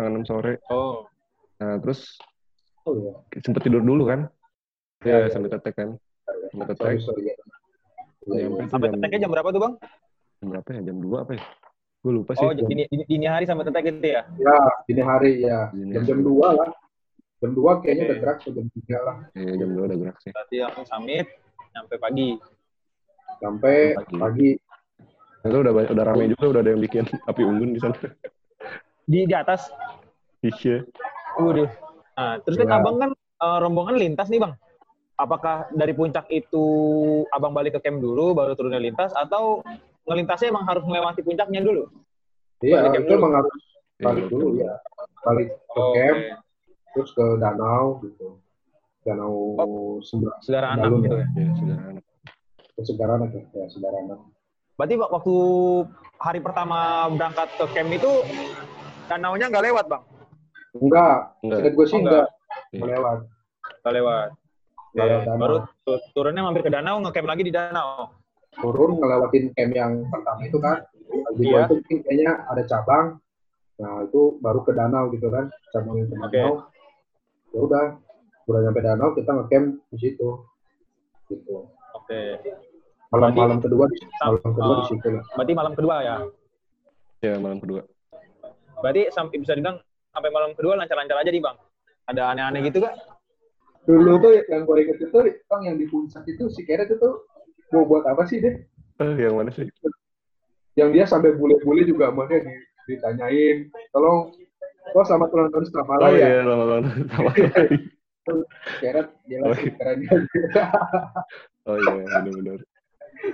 setengah 0.00 0.16
enam 0.16 0.24
sore. 0.24 0.52
Oh, 0.72 1.04
Nah 1.60 1.76
terus 1.76 2.16
Oh 2.88 2.96
iya. 2.96 3.12
sempet 3.44 3.60
tidur 3.60 3.84
dulu 3.84 4.08
kan? 4.08 4.24
Iya, 5.04 5.12
Ya, 5.12 5.18
iya. 5.20 5.28
sampai 5.28 5.52
tetek 5.52 5.74
kan. 5.76 5.88
Sampai 6.48 6.66
tetek. 6.72 6.96
sorry. 7.04 7.22
Ya. 7.28 7.34
Iya, 8.32 8.48
iya. 8.48 8.64
sampai 8.66 8.88
jam, 8.88 8.96
teteknya 8.96 9.18
jam 9.20 9.30
berapa 9.30 9.48
tuh 9.52 9.60
bang? 9.60 9.74
jam 10.40 10.46
berapa 10.48 10.68
ya? 10.72 10.80
Jam 10.88 10.96
2 10.96 11.20
apa 11.20 11.32
ya? 11.36 11.42
Gue 12.00 12.12
lupa 12.16 12.32
sih. 12.32 12.40
Oh, 12.40 12.52
dini, 12.56 12.88
dini, 12.88 13.04
dini 13.04 13.26
hari 13.28 13.44
sampai 13.44 13.68
tetek 13.68 13.92
gitu 13.92 14.08
ya? 14.08 14.24
Ya, 14.40 14.56
dini 14.88 15.02
hari 15.04 15.32
ya. 15.44 15.68
Dini 15.68 15.92
Jam 15.92 16.04
jam 16.08 16.18
dua 16.24 16.48
lah. 16.56 16.70
Jam 17.44 17.52
dua 17.52 17.84
kayaknya 17.84 18.04
udah 18.08 18.16
gerak 18.24 18.36
jam 18.40 18.66
tiga 18.72 18.98
lah. 19.04 19.16
Iya, 19.36 19.52
jam 19.60 19.68
2 19.76 19.84
udah 19.84 19.98
gerak 20.00 20.16
sih. 20.24 20.32
Berarti 20.32 20.56
langsung 20.64 20.86
summit, 20.88 21.26
sampai 21.76 21.96
pagi. 22.00 22.28
Sampai 23.36 23.76
Pagi. 24.00 24.16
pagi. 24.16 24.50
Itu 25.40 25.56
udah 25.60 25.72
banyak, 25.72 25.90
udah 25.92 26.04
ramai 26.04 26.26
juga, 26.28 26.44
udah 26.56 26.60
ada 26.64 26.70
yang 26.72 26.80
bikin 26.80 27.04
api 27.28 27.42
unggun 27.44 27.76
di 27.76 27.80
sana. 27.80 27.96
Di 29.10 29.26
di 29.26 29.34
atas. 29.34 29.66
Iya. 30.40 30.86
Waduh. 31.34 31.66
Nah, 32.14 32.38
terus 32.40 32.56
kan 32.56 32.68
Ya. 32.68 32.78
abang 32.78 32.96
kan 32.96 33.10
eh, 33.16 33.58
rombongan 33.58 33.96
lintas 33.96 34.30
nih 34.30 34.38
bang. 34.38 34.54
Apakah 35.16 35.68
dari 35.70 35.92
puncak 35.92 36.30
itu 36.30 36.64
abang 37.28 37.52
balik 37.52 37.76
ke 37.76 37.80
camp 37.82 37.98
dulu, 37.98 38.32
baru 38.32 38.54
turunnya 38.54 38.80
lintas, 38.80 39.12
atau 39.12 39.60
ngelintasnya 40.06 40.48
emang 40.48 40.64
harus 40.64 40.80
melewati 40.82 41.20
puncaknya 41.20 41.60
dulu? 41.60 41.90
Iya, 42.60 42.80
Balik 42.80 42.90
camp 42.90 43.02
itu 43.02 43.10
dulu. 43.10 43.20
emang 43.20 43.32
harus 43.36 43.54
balik 43.98 44.22
Iya, 44.22 44.30
dulu 44.30 44.46
ya. 44.56 44.72
Balik 45.20 45.48
ke 45.52 45.82
camp, 45.92 46.20
terus 46.94 47.10
ke 47.12 47.24
danau 47.36 47.84
gitu. 48.00 48.26
Danau 49.00 49.34
Sembra, 50.00 50.32
Saudara 50.40 50.66
anak 50.72 50.84
Dalun. 50.86 51.00
gitu 51.02 51.16
ya. 51.16 51.26
Iya, 51.34 51.52
sederhana. 51.52 52.00
ke 52.70 52.80
Segarana 52.82 53.24
ya, 53.26 53.42
ya 53.50 53.66
Segarana. 53.68 54.14
Berarti 54.76 54.94
Pak, 54.96 55.10
waktu 55.10 55.34
hari 56.16 56.40
pertama 56.40 56.78
berangkat 57.10 57.48
ke 57.56 57.64
camp 57.70 57.90
itu 57.90 58.10
danaunya 59.10 59.46
nggak 59.50 59.64
lewat 59.66 59.84
bang? 59.90 60.02
Enggak, 60.70 61.16
Enggak. 61.42 61.74
gue 61.74 61.86
sih 61.86 61.96
Oh, 61.98 62.02
enggak, 62.06 62.26
enggak 62.70 62.88
lewat. 62.94 63.18
Nggak 63.82 63.94
lewat. 63.98 64.28
Nggak 64.90 65.06
lewat 65.06 65.22
danau. 65.26 65.40
Baru 65.42 65.56
tu- 65.82 66.02
turunnya 66.14 66.42
mampir 66.46 66.62
ke 66.62 66.70
danau, 66.70 66.96
ngecamp 67.02 67.26
lagi 67.26 67.42
di 67.42 67.52
danau. 67.52 68.14
Turun 68.54 68.90
ngelewatin 68.98 69.44
camp 69.54 69.72
yang 69.72 69.92
pertama 70.06 70.40
itu 70.42 70.58
kan. 70.58 70.76
Di 71.34 71.42
Iya. 71.42 71.50
bawah 71.50 71.66
itu 71.66 71.74
mungkin 71.74 71.98
kayaknya 72.06 72.32
ada 72.46 72.62
cabang. 72.64 73.06
Nah, 73.80 74.04
itu 74.04 74.20
baru 74.38 74.60
ke 74.62 74.72
danau 74.72 75.04
gitu 75.10 75.26
kan. 75.26 75.50
Cabang 75.72 75.94
yang 75.98 76.06
ke 76.06 76.16
danau. 76.16 76.54
Ya 77.50 77.58
udah, 77.58 77.84
udah 78.46 78.60
nyampe 78.62 78.80
danau 78.80 79.08
kita 79.14 79.30
ngecamp 79.32 79.66
di 79.90 79.98
situ. 79.98 80.28
Gitu. 81.26 81.56
Oke. 81.94 82.20
Malam-malam 83.10 83.58
kedua 83.58 83.90
di 83.90 83.98
Sam- 84.18 84.38
malam 84.38 84.52
kedua 84.54 84.74
di 84.76 84.82
uh, 84.82 84.86
situ 84.86 85.08
lah. 85.10 85.24
Berarti 85.34 85.52
malam 85.54 85.72
kedua 85.74 85.94
ya. 85.98 86.16
Iya, 87.20 87.34
malam 87.38 87.58
kedua. 87.58 87.82
Berarti 88.80 89.12
sampai 89.12 89.36
bisa 89.38 89.52
dibilang 89.54 89.78
sampai 90.10 90.30
malam 90.32 90.50
kedua 90.56 90.74
lancar-lancar 90.76 91.20
aja 91.20 91.30
nih 91.30 91.42
bang. 91.44 91.56
Ada 92.10 92.22
aneh-aneh 92.34 92.60
gitu 92.66 92.82
gak? 92.82 92.94
Dulu 93.86 94.12
tuh 94.20 94.32
yang 94.50 94.62
gue 94.68 94.76
inget 94.82 94.98
itu, 95.00 95.18
Bang, 95.48 95.62
yang 95.64 95.76
di 95.80 95.86
puncak 95.88 96.26
itu 96.28 96.44
si 96.52 96.66
Keret 96.68 96.90
itu 96.92 97.08
mau 97.72 97.86
buat 97.86 98.04
apa 98.04 98.26
sih 98.28 98.42
deh? 98.42 98.60
Eh, 99.00 99.14
yang 99.16 99.38
mana 99.38 99.48
sih? 99.54 99.64
Yang 100.76 100.88
dia 100.94 101.04
sampai 101.08 101.32
bule-bule 101.38 101.86
juga 101.88 102.12
di- 102.12 102.66
ditanyain, 102.90 103.70
tolong, 103.94 104.34
oh 104.94 105.04
selamat 105.06 105.28
ulang 105.32 105.48
tahun 105.54 105.64
setelah 105.70 105.86
Oh 105.86 105.90
malam 105.96 106.10
ya. 106.12 106.26
iya, 106.28 106.40
lama-lama 106.44 106.90
sama 107.14 107.30
kali. 107.32 107.68
Keret, 108.80 109.08
dia 109.26 109.38
Oh, 109.42 109.50
lagi 109.50 109.64
iya. 109.64 109.74
keren. 109.80 109.98
Oh 111.66 111.76
iya, 111.78 112.02
benar-benar. 112.14 112.58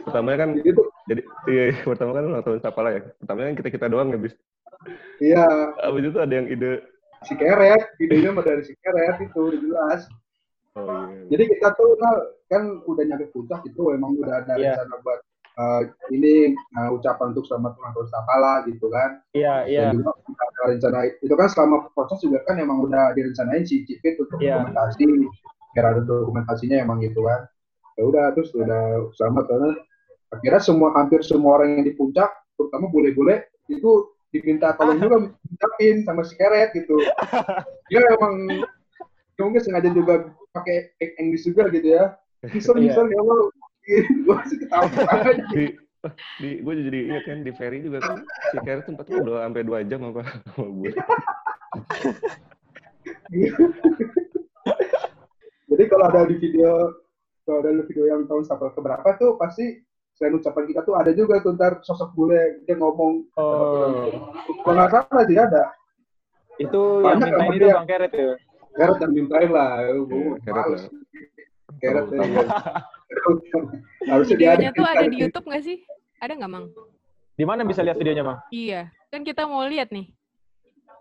Pertamanya 0.06 0.38
kan, 0.38 0.50
Jadi 0.58 0.70
jadi 1.06 1.22
iya, 1.46 1.62
iya, 1.70 1.82
pertama 1.86 2.10
kan 2.16 2.24
ulang 2.26 2.42
tahun 2.42 2.60
Sapala 2.62 2.90
ya. 2.94 3.02
Pertamanya 3.18 3.46
kan 3.52 3.56
kita-kita 3.62 3.86
doang 3.90 4.08
ya, 4.14 4.18
bis. 4.18 4.34
Iya, 5.18 5.44
Abis 5.82 6.08
itu 6.08 6.18
ada 6.18 6.34
yang 6.34 6.46
ide, 6.46 6.84
si 7.24 7.32
Keret, 7.34 7.82
idenya 7.98 8.30
mah 8.30 8.44
dari 8.44 8.62
si 8.62 8.72
Keret 8.78 9.16
itu, 9.18 9.38
udah 9.38 9.60
jelas. 9.60 10.00
oh 10.76 11.08
iya, 11.08 11.24
Jadi 11.32 11.42
kita 11.56 11.68
tuh 11.74 11.96
nah, 11.96 12.16
kan 12.46 12.62
udah 12.84 13.04
nyampe 13.04 13.32
puncak 13.32 13.64
itu 13.64 13.82
emang 13.90 14.12
udah 14.16 14.44
ada 14.44 14.54
Iya. 14.54 14.76
rencana 14.76 14.96
buat 15.00 15.20
eh, 15.56 15.80
ini 16.12 16.52
eh, 16.52 16.90
ucapan 16.92 17.32
untuk 17.32 17.48
selamat 17.48 17.80
ulang 17.80 17.92
tahun 17.96 18.08
Sapala 18.12 18.54
gitu 18.68 18.86
kan. 18.92 19.10
Iya, 19.32 19.54
iya. 19.64 19.80
Dan 19.88 20.04
juga 20.04 20.12
ada 20.36 20.60
rencana 20.68 20.98
itu 21.08 21.32
kan 21.32 21.48
selama 21.48 21.76
proses 21.96 22.20
juga 22.20 22.44
kan 22.44 22.60
emang 22.60 22.84
udah 22.84 23.16
direncanain 23.16 23.64
si 23.64 23.82
Cipit 23.88 24.20
untuk 24.20 24.36
Iya. 24.36 24.60
dokumentasi, 24.60 25.08
kira 25.72 25.96
ada 25.96 26.02
dokumentasinya 26.04 26.76
emang 26.76 27.00
gitu 27.00 27.24
kan. 27.24 27.48
Ya 27.96 28.04
udah 28.04 28.24
terus 28.36 28.52
udah 28.52 29.08
selamat 29.16 29.44
karena 29.48 29.70
akhirnya 30.28 30.60
semua 30.60 30.92
hampir 30.92 31.24
semua 31.24 31.56
orang 31.56 31.80
yang 31.80 31.84
di 31.88 31.96
puncak, 31.96 32.28
terutama 32.60 32.92
bule-bule 32.92 33.48
itu 33.72 34.12
diminta 34.28 34.74
tolong 34.74 34.98
juga 34.98 35.16
ucapin 35.30 36.02
sama 36.02 36.22
si 36.22 36.34
Keret 36.34 36.72
gitu. 36.72 36.96
Dia 37.90 38.02
emang 38.12 38.66
dia 39.36 39.42
mungkin 39.42 39.60
sengaja 39.60 39.92
juga 39.92 40.32
pakai 40.50 40.90
English 41.20 41.44
juga 41.44 41.68
gitu 41.68 41.92
ya. 41.92 42.16
Bisa 42.42 42.72
Iya. 42.72 42.90
bisa 42.92 43.00
ya 43.04 43.18
Allah. 43.20 43.38
Gue 44.26 44.36
sih 44.48 44.58
ketawa 44.58 44.88
aja. 45.14 45.32
di 45.52 45.64
di 46.38 46.62
gue 46.62 46.72
jadi 46.86 46.98
ingat 47.10 47.22
kan 47.26 47.38
di 47.42 47.50
ferry 47.50 47.82
juga 47.82 47.98
kan 47.98 48.22
si 48.22 48.56
Karen 48.62 48.82
sempat 48.82 49.10
ngobrol 49.10 49.42
sampai 49.42 49.62
dua 49.62 49.82
jam 49.82 50.06
apa 50.06 50.22
sama 50.46 50.66
gue 50.70 50.90
Jadi 55.66 55.84
kalau 55.90 56.04
ada 56.06 56.30
di 56.30 56.36
video 56.38 56.94
kalau 57.42 57.58
ada 57.62 57.70
di 57.74 57.82
video 57.86 58.06
yang 58.06 58.22
tahun 58.26 58.42
sampai 58.42 58.70
keberapa 58.72 59.08
tuh 59.18 59.34
pasti 59.34 59.82
selain 60.16 60.34
ucapan 60.34 60.64
kita 60.64 60.80
tuh 60.80 60.94
ada 60.96 61.10
juga 61.12 61.38
tuh 61.38 61.52
ntar 61.52 61.78
sosok 61.80 62.10
bule 62.12 62.64
dia 62.64 62.74
ngomong 62.74 63.28
Oh, 63.36 64.08
kalau 64.64 64.74
nggak 64.74 64.90
salah 64.90 65.24
sih 65.24 65.36
ada 65.36 65.62
itu 66.56 66.82
yang 67.04 67.20
Banyak 67.20 67.28
mintain 67.28 67.36
yang 67.38 67.52
itu 67.52 67.60
dia- 67.62 67.76
bang 67.76 67.86
Keret 67.86 68.12
ya. 68.12 68.32
Keret 68.72 68.96
dan 68.96 69.10
mintain 69.10 69.48
lah 69.50 69.70
gue 69.84 70.08
Iya, 70.08 70.32
Keret 70.42 70.66
lah. 70.66 70.80
Keret 71.76 72.06
ya. 72.08 72.20
harusnya 74.06 74.36
dia 74.36 74.50
Videonya 74.50 74.70
tuh 74.72 74.86
ada 74.86 75.04
di 75.04 75.10
di 75.10 75.16
YouTube 75.20 75.46
nggak 75.46 75.62
sih? 75.62 75.78
Ada 76.16 76.32
nggak, 76.34 76.48
Mang? 76.48 76.66
Di 77.36 77.44
mana 77.44 77.60
bisa 77.62 77.84
lihat 77.84 77.94
videonya 77.94 78.24
bang? 78.24 78.38
Iya. 78.48 78.82
Kan 79.12 79.20
kita 79.20 79.44
mau 79.44 79.60
lihat 79.62 79.92
nih. 79.92 80.08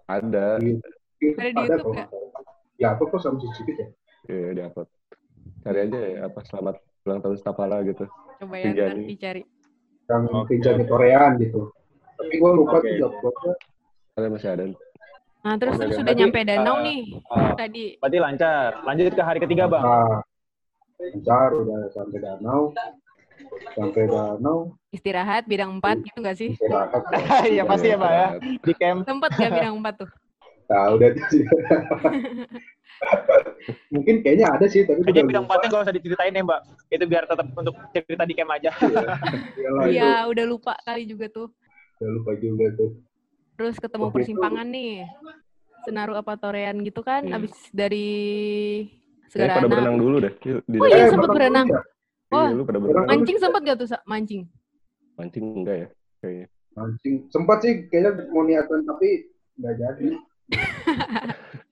ada 0.05 0.59
Ada 0.59 1.49
di 1.49 1.61
YouTube 1.61 1.93
nggak? 1.93 2.09
ya 2.75 2.91
apa 2.91 3.01
kok 3.01 3.17
sama 3.17 3.39
si 3.39 3.47
Cipit 3.55 3.79
ya 3.79 3.87
ya 4.27 4.51
di 4.51 4.61
upload 4.61 4.87
cari 5.65 5.79
aja 5.81 5.97
ya 5.99 6.19
apa 6.23 6.39
selamat 6.43 6.75
ulang 7.03 7.19
tahun 7.19 7.37
Sapala 7.39 7.81
gitu 7.81 8.05
Coba 8.35 8.55
ya, 8.55 8.65
Pinjani. 8.67 9.03
dicari. 9.07 9.41
yang 10.05 10.23
Oke. 10.29 10.53
pinjamnya 10.53 10.85
Koreaan 10.85 11.31
gitu 11.37 11.73
tapi 12.15 12.33
gue 12.35 12.51
lupa 12.53 12.77
Oke. 12.77 12.85
tuh 12.87 12.97
jawabnya 13.01 13.53
ada 14.15 14.27
masih 14.29 14.49
ada 14.51 14.63
Nah, 15.41 15.61
terus 15.61 15.77
oke. 15.77 15.85
sudah 15.87 16.01
Berarti, 16.03 16.21
nyampe 16.25 16.39
danau 16.41 16.75
uh, 16.75 16.81
nih. 16.81 17.01
uh, 17.29 17.53
Tadi. 17.53 17.85
Berarti 18.01 18.17
lancar. 18.17 18.81
Lanjut 18.81 19.13
ke 19.13 19.21
hari 19.21 19.37
ketiga 19.37 19.69
bang. 19.69 19.85
nah 19.85 20.17
lancar 20.97 21.49
udah 21.53 21.81
sampai 21.91 22.17
danau 22.17 22.61
sampai 23.71 24.03
danau 24.07 24.73
Istirahat 24.89 25.45
bidang 25.45 25.77
4 25.77 26.01
gitu 26.01 26.17
nggak 26.17 26.33
sih? 26.33 26.49
istirahat 26.49 26.97
Iya 27.53 27.61
pasti 27.63 27.93
ya 27.93 27.97
bang 27.99 28.13
ya. 28.15 28.27
Di 28.57 28.73
camp. 28.73 29.05
Sempet 29.05 29.31
nggak 29.31 29.51
bidang 29.53 29.75
4 29.81 30.01
tuh? 30.01 30.09
Nah, 30.65 30.85
udah 30.97 31.09
Mungkin 33.89 34.21
kayaknya 34.21 34.45
ada 34.51 34.65
sih, 34.65 34.83
tapi 34.83 35.01
Kayaknya 35.01 35.13
udah 35.15 35.29
bidang 35.29 35.45
empatnya 35.45 35.67
nggak 35.67 35.83
usah 35.83 35.95
diceritain 35.95 36.33
ya 36.33 36.43
mbak. 36.43 36.61
Itu 36.87 37.05
biar 37.05 37.23
tetap 37.25 37.47
untuk 37.51 37.75
cerita 37.91 38.23
di 38.23 38.33
camp 38.33 38.51
aja. 38.51 38.69
Itu 39.57 39.89
Iya, 39.89 40.27
udah 40.27 40.45
lupa 40.45 40.73
kali 40.81 41.03
juga 41.05 41.25
tuh. 41.27 41.47
udah 41.95 42.09
lupa 42.11 42.31
juga 42.35 42.65
tuh. 42.75 42.89
Terus 43.55 43.75
ketemu 43.77 44.03
Waktu 44.03 44.11
itu- 44.11 44.17
persimpangan 44.21 44.67
nih. 44.67 44.93
Senaru 45.81 46.13
apa 46.13 46.33
Torean 46.35 46.81
gitu 46.81 47.01
kan, 47.01 47.21
Iya. 47.23 47.37
abis 47.37 47.53
dari 47.69 48.07
Kayaknya 49.27 49.37
pada 49.37 49.53
Segarana. 49.53 49.69
berenang 49.69 49.97
dulu 49.97 50.15
deh 50.17 50.33
di 50.41 50.77
Oh 50.77 50.87
iya, 50.87 50.97
Eh, 50.97 51.09
sempet 51.09 51.29
berenang. 51.29 51.67
ya? 51.67 51.77
Iya, 52.25 52.35
Oh, 52.35 52.47
lu 52.51 52.63
pada 52.63 52.79
berenang 52.79 53.05
Mancing 53.07 53.37
sempet 53.37 53.61
gak 53.63 53.77
tuh? 53.77 53.87
Mancing? 54.03 54.43
mancing 55.15 55.45
enggak 55.55 55.75
ya 55.77 55.87
kayaknya 56.19 56.47
Mancing. 56.73 57.15
Sempat 57.29 57.57
sih 57.61 57.87
kayaknya 57.87 58.11
mau 58.27 58.43
niatan, 58.43 58.83
tapi 58.83 59.07
nggak 59.55 59.73
jadi. 59.77 60.07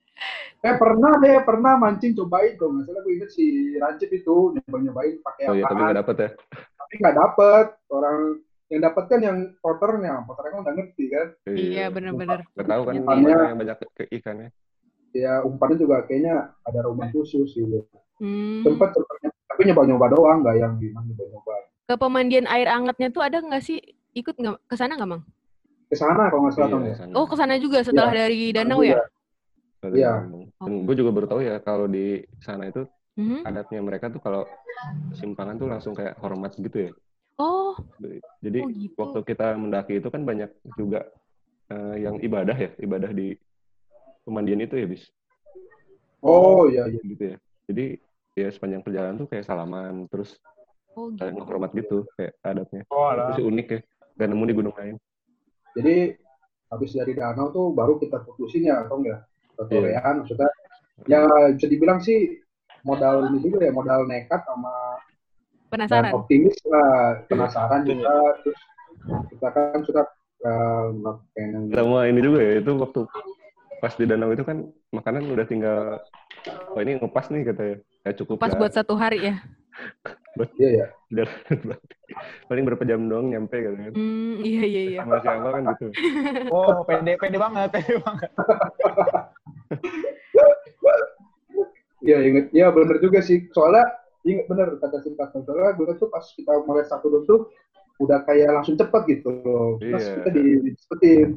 eh 0.64 0.74
pernah 0.74 1.12
deh, 1.20 1.36
pernah 1.44 1.76
mancing 1.76 2.16
cobain 2.16 2.56
tuh. 2.56 2.72
Nggak 2.72 2.84
salah 2.88 3.00
gue 3.00 3.12
inget 3.12 3.30
si 3.30 3.44
Rancip 3.76 4.08
itu 4.10 4.34
nyoba-nyobain 4.56 5.20
pakai 5.20 5.42
oh 5.44 5.54
iya 5.54 5.64
tapi 5.64 5.80
nggak 5.82 5.98
dapet 6.00 6.16
ya 6.16 6.28
Tapi 6.74 6.92
nggak 6.98 7.16
dapet. 7.16 7.66
Orang 7.86 8.18
yang 8.66 8.80
dapet 8.80 9.04
kan 9.06 9.20
yang 9.20 9.36
porternya. 9.60 10.14
Porternya 10.24 10.50
kan 10.50 10.60
udah 10.64 10.74
ngerti 10.74 11.04
kan. 11.06 11.26
Iya, 11.46 11.84
bener-bener. 11.88 12.40
nggak 12.50 12.66
tahu 12.66 12.82
kan 12.82 12.92
Umpannya- 12.96 13.44
yang 13.44 13.60
banyak 13.60 13.76
ke 13.92 14.04
ikannya 14.10 14.48
Ya 15.14 15.46
umpannya 15.46 15.78
juga 15.78 16.02
kayaknya 16.02 16.34
ada 16.60 16.80
rumah 16.82 17.06
khusus 17.08 17.54
gitu. 17.54 17.86
Hmm. 18.18 18.66
Sempet, 18.66 18.90
sempet. 18.90 19.30
tapi 19.46 19.70
nyoba-nyoba 19.70 20.06
doang, 20.10 20.42
nggak 20.42 20.56
yang 20.58 20.72
gimana 20.74 21.06
nyoba-nyoba. 21.06 21.54
Ke 21.84 21.94
pemandian 21.94 22.46
air 22.48 22.66
hangatnya 22.66 23.12
tuh 23.12 23.22
ada 23.22 23.38
nggak 23.38 23.62
sih? 23.62 23.78
Ikut 24.10 24.34
nggak? 24.34 24.66
Ke 24.66 24.74
sana 24.74 24.98
nggak, 24.98 25.06
Mang? 25.06 25.22
Ke 25.86 25.94
sana 25.94 26.26
kalau 26.26 26.48
nggak 26.48 26.54
salah 26.56 26.68
Iya, 26.74 26.90
ya. 26.90 26.94
sana. 26.98 27.12
Oh, 27.14 27.26
ke 27.28 27.36
sana 27.36 27.54
juga 27.60 27.78
setelah 27.86 28.10
dari 28.10 28.50
danau 28.50 28.82
ya? 28.82 28.98
Iya. 29.92 30.12
Bandung. 30.24 30.44
Dan 30.56 30.72
gue 30.88 30.94
juga 30.96 31.10
baru 31.12 31.26
tahu 31.28 31.40
ya 31.44 31.56
kalau 31.60 31.86
di 31.90 32.24
sana 32.40 32.70
itu 32.72 32.88
Mhm. 33.14 33.44
adatnya 33.44 33.80
mereka 33.84 34.08
tuh 34.08 34.18
kalau 34.24 34.48
simpangan 35.14 35.60
tuh 35.60 35.68
langsung 35.70 35.92
kayak 35.92 36.16
hormat 36.18 36.56
gitu 36.56 36.88
ya. 36.88 36.92
Oh, 37.38 37.76
Jadi 38.42 38.58
oh 38.62 38.70
gitu. 38.70 38.96
waktu 38.96 39.20
kita 39.26 39.56
mendaki 39.58 39.98
itu 40.00 40.08
kan 40.10 40.22
banyak 40.22 40.50
juga 40.78 41.08
eh, 41.72 41.96
yang 42.04 42.20
ibadah 42.20 42.52
ya, 42.54 42.70
ibadah 42.76 43.08
di 43.08 43.32
pemandian 44.24 44.60
itu 44.60 44.76
ya, 44.76 44.84
bis. 44.84 45.04
Oh 46.20 46.68
iya 46.68 46.84
iya. 46.88 47.00
Gitu 47.00 47.24
ya. 47.34 47.36
Jadi 47.68 47.84
ya 48.36 48.48
sepanjang 48.52 48.82
perjalanan 48.84 49.16
tuh 49.24 49.28
kayak 49.32 49.48
salaman, 49.48 50.04
terus 50.12 50.36
Oh 50.94 51.10
gitu. 51.10 51.24
saling 51.24 51.40
hormat 51.42 51.70
gitu 51.74 52.06
kayak 52.14 52.36
adatnya. 52.44 52.82
Oh, 52.92 53.10
Itu 53.10 53.30
sih 53.40 53.46
unik 53.48 53.66
ya. 53.66 53.80
Gak 54.14 54.28
nemu 54.30 54.44
di 54.46 54.54
gunung 54.54 54.74
lain. 54.78 54.96
Jadi 55.74 56.14
habis 56.70 56.90
dari 56.94 57.12
danau 57.18 57.50
tuh 57.50 57.74
baru 57.74 57.98
kita 57.98 58.22
putusin 58.22 58.70
ya, 58.70 58.86
Tong 58.86 59.02
ya. 59.02 59.26
Iya. 59.58 59.64
Koreaan 59.70 60.14
maksudnya. 60.22 60.50
Ya 61.10 61.20
bisa 61.54 61.66
dibilang 61.66 61.98
sih 61.98 62.38
modal 62.86 63.26
ini 63.32 63.38
juga 63.42 63.66
ya, 63.66 63.72
modal 63.74 64.06
nekat 64.06 64.40
sama 64.46 64.70
dan 65.74 65.90
Penasaran? 65.90 66.12
optimis 66.14 66.54
lah, 66.70 67.18
penasaran 67.26 67.82
juga. 67.82 68.14
Terus 68.46 68.58
kita 69.34 69.48
kan 69.50 69.80
suka 69.82 70.02
uh, 70.46 71.18
Sama 71.74 71.98
ini 72.06 72.20
juga 72.22 72.38
ya, 72.38 72.62
itu 72.62 72.72
waktu 72.78 73.00
pas 73.82 73.92
di 73.98 74.06
danau 74.06 74.30
itu 74.30 74.46
kan 74.46 74.70
makanan 74.94 75.26
udah 75.34 75.46
tinggal, 75.50 75.98
oh 76.70 76.78
ini 76.78 76.94
ngepas 77.02 77.26
nih 77.34 77.42
katanya. 77.50 77.76
Ya 78.06 78.10
cukup 78.14 78.38
Pas 78.38 78.54
lah. 78.54 78.58
buat 78.62 78.72
satu 78.72 78.94
hari 78.94 79.34
ya. 79.34 79.36
iya 80.58 80.70
ya 80.82 80.86
Udah, 81.10 81.26
paling 82.50 82.62
berapa 82.62 82.82
jam 82.86 83.10
doang 83.10 83.34
nyampe 83.34 83.58
gitu 83.58 83.74
kan. 83.74 83.92
Hmm, 83.98 84.38
iya 84.46 84.62
iya 84.62 84.82
iya. 84.94 85.00
Sama 85.02 85.18
si 85.18 85.26
Amal 85.26 85.50
kan 85.58 85.62
gitu. 85.74 85.86
Oh, 86.54 86.86
pede 86.86 87.18
pede 87.18 87.38
banget, 87.38 87.68
pede 87.74 87.98
banget. 87.98 88.30
Iya 92.04 92.18
inget, 92.20 92.52
iya 92.52 92.68
bener 92.68 93.00
juga 93.00 93.24
sih. 93.24 93.48
Soalnya 93.56 93.88
inget 94.28 94.44
bener 94.44 94.76
kata 94.76 95.00
si 95.00 95.16
Pastor. 95.16 95.40
Soalnya 95.48 95.72
gue 95.72 95.88
tuh 95.96 96.08
pas 96.12 96.20
kita 96.20 96.52
mulai 96.68 96.84
satu 96.84 97.08
dulu 97.08 97.24
tuh 97.24 97.40
udah 98.02 98.26
kayak 98.28 98.60
langsung 98.60 98.76
cepet 98.76 99.02
gitu 99.08 99.28
loh. 99.40 99.80
Terus 99.80 100.04
Iya. 100.04 100.14
kita 100.20 100.28
di 100.36 100.44
dicepetin. 100.68 101.28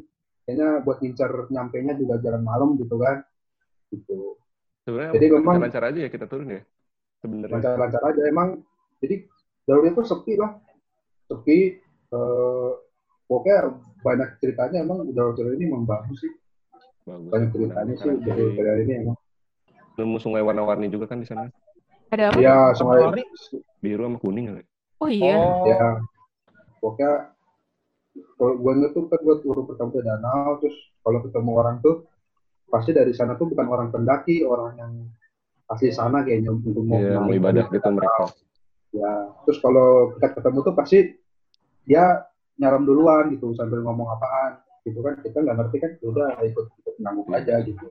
Kayaknya 0.43 0.69
buat 0.83 0.97
ngincer 0.99 1.31
nyampe 1.51 1.77
nya 1.83 1.93
juga 1.95 2.19
jalan 2.19 2.43
malam 2.43 2.75
gitu 2.75 2.95
kan. 2.99 3.23
Gitu. 3.91 4.35
Sebenarnya 4.83 5.11
Jadi 5.15 5.25
memang- 5.31 5.59
lancar 5.63 5.83
aja 5.87 5.99
ya 6.03 6.09
kita 6.11 6.25
turun 6.27 6.51
ya. 6.51 6.61
Sebenarnya. 7.23 7.53
Lancar-lancar 7.55 8.01
aja 8.03 8.21
emang. 8.27 8.49
Jadi 8.99 9.15
jalurnya 9.63 9.91
tuh 9.95 10.05
sepi 10.07 10.33
lah. 10.35 10.51
Sepi. 11.31 11.79
Eh, 12.07 12.71
pokoknya 13.27 13.71
banyak 14.03 14.29
ceritanya 14.39 14.83
emang 14.83 15.03
jalur-jalur 15.11 15.55
ini 15.59 15.67
emang 15.67 15.83
bagus 15.83 16.23
sih. 16.23 16.31
Bagus. 17.07 17.31
Banyak 17.31 17.49
ceritanya 17.55 17.93
sih 17.95 18.11
dari 18.19 18.81
ini 18.83 18.93
emang. 19.07 19.17
Nemu 19.95 20.17
sungai 20.19 20.43
warna-warni 20.43 20.91
juga 20.91 21.07
kan 21.07 21.23
di 21.23 21.27
sana. 21.27 21.47
Ada 22.11 22.29
apa? 22.29 22.37
Iya, 22.37 22.55
sungai? 22.75 23.23
Biru 23.79 24.03
sama 24.05 24.19
kuning 24.19 24.45
kali. 24.51 24.63
Oh 24.97 25.09
iya. 25.09 25.35
Oh, 25.39 25.65
ya 25.69 25.87
pokoknya 26.77 27.11
kalau 28.37 28.53
gue 28.57 28.71
inget 28.81 28.91
tuh 28.93 29.05
kan 29.09 29.19
gue 29.21 29.35
turun 29.45 29.65
pertama 29.65 29.89
ke 29.93 30.01
danau 30.01 30.57
terus 30.57 30.73
kalau 31.01 31.19
ketemu 31.21 31.51
orang 31.53 31.75
tuh 31.81 31.95
pasti 32.69 32.91
dari 32.93 33.13
sana 33.13 33.37
tuh 33.37 33.45
bukan 33.49 33.67
orang 33.69 33.87
pendaki 33.93 34.41
orang 34.41 34.73
yang 34.77 34.93
asli 35.69 35.93
sana 35.93 36.25
kayaknya 36.25 36.49
untuk 36.53 36.81
mau 36.81 36.97
Iya, 36.97 37.17
mau 37.21 37.29
ibadah 37.29 37.69
gitu 37.69 37.89
mereka. 37.93 38.33
ya 38.89 39.29
terus 39.45 39.61
kalau 39.61 40.17
kita 40.17 40.33
ketemu 40.33 40.57
tuh 40.65 40.73
pasti 40.73 40.97
dia 41.85 42.25
nyaram 42.57 42.81
duluan 42.81 43.29
gitu 43.37 43.53
sambil 43.53 43.85
ngomong 43.85 44.09
apaan 44.09 44.57
gitu 44.87 44.99
kan 45.03 45.19
kita 45.19 45.37
nggak 45.43 45.57
ngerti 45.59 45.77
kan 45.83 45.91
ya 45.99 46.07
udah 46.07 46.27
ikut 46.41 46.65
ikut 46.79 46.95
nanggung 47.03 47.27
aja 47.29 47.59
gitu 47.61 47.85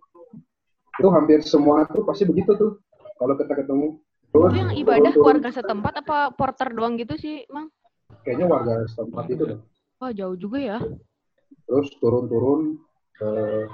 itu 0.97 1.09
hampir 1.13 1.45
semua 1.45 1.85
tuh 1.87 2.03
pasti 2.03 2.25
begitu 2.25 2.57
tuh 2.57 2.81
kalau 3.17 3.37
kita 3.37 3.53
ketemu 3.53 4.01
terus 4.33 4.51
Itu 4.51 4.59
yang 4.59 4.73
ibadah 4.75 5.13
turun-turun, 5.13 5.29
warga 5.29 5.51
setempat 5.53 5.93
apa 6.03 6.19
porter 6.33 6.69
doang 6.73 6.95
gitu 6.97 7.15
sih, 7.17 7.45
Mang? 7.49 7.69
kayaknya 8.25 8.47
warga 8.47 8.75
setempat 8.87 9.25
itu 9.29 9.43
deh. 9.45 9.59
Wah, 9.97 10.13
jauh 10.13 10.37
juga 10.37 10.59
ya. 10.59 10.79
terus 11.67 11.89
turun-turun 11.99 12.79
eh, 13.19 13.65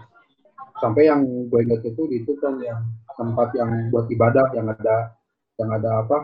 sampai 0.79 1.07
yang 1.07 1.23
gue 1.51 1.61
ingat 1.61 1.83
itu 1.85 2.03
itu 2.11 2.33
kan 2.41 2.57
yang 2.59 2.81
tempat 3.15 3.53
yang 3.55 3.69
buat 3.89 4.09
ibadah 4.09 4.49
yang 4.57 4.67
ada 4.67 5.13
yang 5.61 5.71
ada 5.71 5.91
apa 6.01 6.19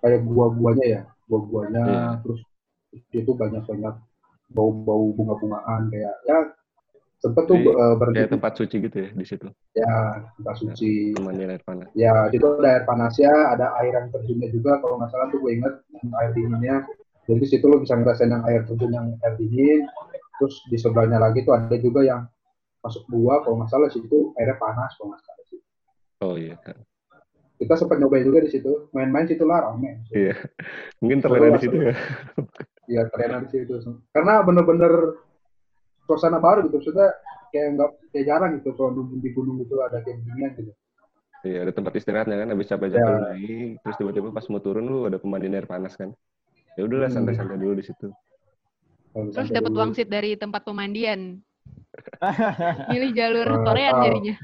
kayak 0.00 0.26
buah-buahnya 0.26 0.86
ya 0.88 1.02
buah-buahnya 1.30 1.82
Iya. 1.86 2.04
terus 2.26 2.40
itu 3.14 3.30
banyak-banyak 3.30 3.94
bau-bau 4.52 5.10
bunga-bungaan 5.12 5.88
kayak 5.88 6.14
ya 6.24 6.38
sempet 7.18 7.44
tuh 7.46 7.54
berhenti 7.96 8.18
Kayak 8.18 8.32
tempat 8.34 8.52
suci 8.58 8.76
gitu 8.82 8.96
ya 8.98 9.10
di 9.10 9.24
situ. 9.24 9.46
ya 9.72 9.94
tempat 10.36 10.54
suci 10.58 11.14
Temannya 11.14 11.46
air 11.54 11.62
panas. 11.62 11.88
ya 11.94 12.12
itu 12.28 12.42
ada 12.44 12.68
air 12.68 12.84
panasnya 12.84 13.30
ada 13.54 13.66
air 13.78 13.92
yang 13.94 14.08
terjunnya 14.10 14.48
juga 14.50 14.82
kalau 14.82 14.98
nggak 14.98 15.10
salah 15.10 15.26
tuh 15.30 15.38
gue 15.38 15.50
inget 15.54 15.74
air 16.18 16.30
dinginnya 16.34 16.76
jadi 17.22 17.38
di 17.38 17.48
situ 17.48 17.64
lo 17.64 17.78
bisa 17.78 17.94
ngerasain 17.94 18.26
yang 18.28 18.42
air 18.44 18.66
terjun 18.66 18.90
yang 18.90 19.06
air 19.22 19.34
dingin 19.38 19.86
terus 20.36 20.58
di 20.66 20.74
sebelahnya 20.74 21.22
lagi 21.22 21.46
tuh 21.46 21.54
ada 21.54 21.76
juga 21.78 22.02
yang 22.02 22.26
masuk 22.82 23.06
gua 23.06 23.38
kalau 23.46 23.62
nggak 23.62 23.70
salah 23.70 23.86
situ 23.94 24.34
airnya 24.34 24.58
panas 24.58 24.90
kalau 24.98 25.14
nggak 25.14 25.22
salah 25.22 25.44
sih 25.46 25.60
Oh 26.22 26.34
iya. 26.34 26.54
Kita 27.62 27.78
sempat 27.78 27.96
nyobain 27.96 28.26
juga 28.26 28.42
di 28.42 28.50
situ 28.50 28.90
main-main 28.90 29.24
situ 29.24 29.46
lah 29.46 29.70
rame 29.70 30.02
Iya. 30.10 30.34
Mungkin 30.98 31.18
terlena 31.22 31.54
di 31.54 31.62
situ 31.62 31.76
ya. 31.78 31.94
ya 32.90 33.02
ternyata 33.08 33.46
di 33.46 33.48
situ 33.54 33.74
karena 34.10 34.42
bener-bener 34.42 34.92
suasana 36.04 36.36
baru 36.36 36.66
gitu 36.66 36.82
maksudnya 36.82 37.14
kayak 37.48 37.78
nggak 37.78 37.88
kayak 38.10 38.24
jarang 38.26 38.50
gitu 38.58 38.74
kalau 38.74 38.90
di 39.14 39.30
gunung 39.30 39.62
itu 39.62 39.74
ada 39.78 40.02
kayak 40.02 40.18
beginian 40.20 40.52
gitu 40.58 40.72
Iya, 41.42 41.66
ada 41.66 41.74
tempat 41.74 41.98
istirahatnya 41.98 42.38
kan 42.38 42.54
habis 42.54 42.70
capek-capek 42.70 43.02
Ya. 43.02 43.10
lu 43.10 43.18
naik, 43.26 43.70
terus 43.82 43.96
tiba-tiba 43.98 44.30
pas 44.30 44.46
mau 44.46 44.62
turun 44.62 44.86
lu 44.86 45.10
ada 45.10 45.18
pemandian 45.18 45.58
air 45.58 45.66
panas 45.66 45.98
kan. 45.98 46.14
Ya 46.78 46.86
udahlah 46.86 47.10
Hmm. 47.10 47.18
santai-santai 47.18 47.58
dulu 47.58 47.74
di 47.74 47.82
situ. 47.82 48.14
Terus 49.10 49.50
dapat 49.50 49.74
wangsit 49.74 50.06
dari 50.06 50.38
tempat 50.38 50.62
pemandian. 50.62 51.42
Milih 52.94 53.10
jalur 53.10 53.58
Torean 53.60 53.90
tahu. 53.92 54.04
jadinya. 54.06 54.34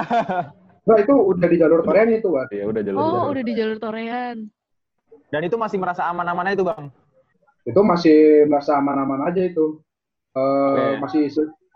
Nah 0.80 0.96
itu 0.96 1.12
udah 1.12 1.46
di 1.46 1.56
jalur 1.56 1.80
Korean 1.82 2.08
itu 2.10 2.28
kan 2.30 2.46
Ya 2.50 2.64
udah 2.64 2.80
jalur 2.80 2.98
Oh, 2.98 3.06
jalur. 3.06 3.28
udah 3.32 3.42
di 3.44 3.52
jalur 3.52 3.76
Torean. 3.76 4.36
Dan 5.30 5.40
itu 5.44 5.54
masih 5.54 5.78
merasa 5.78 6.02
aman-aman 6.06 6.50
itu, 6.50 6.64
Bang. 6.64 6.90
itu 7.60 7.76
masih 7.76 8.18
merasa 8.48 8.76
aman-aman 8.76 9.28
aja 9.28 9.44
itu 9.44 9.78
Eh, 10.30 10.40
Oke. 10.40 11.02
masih 11.02 11.22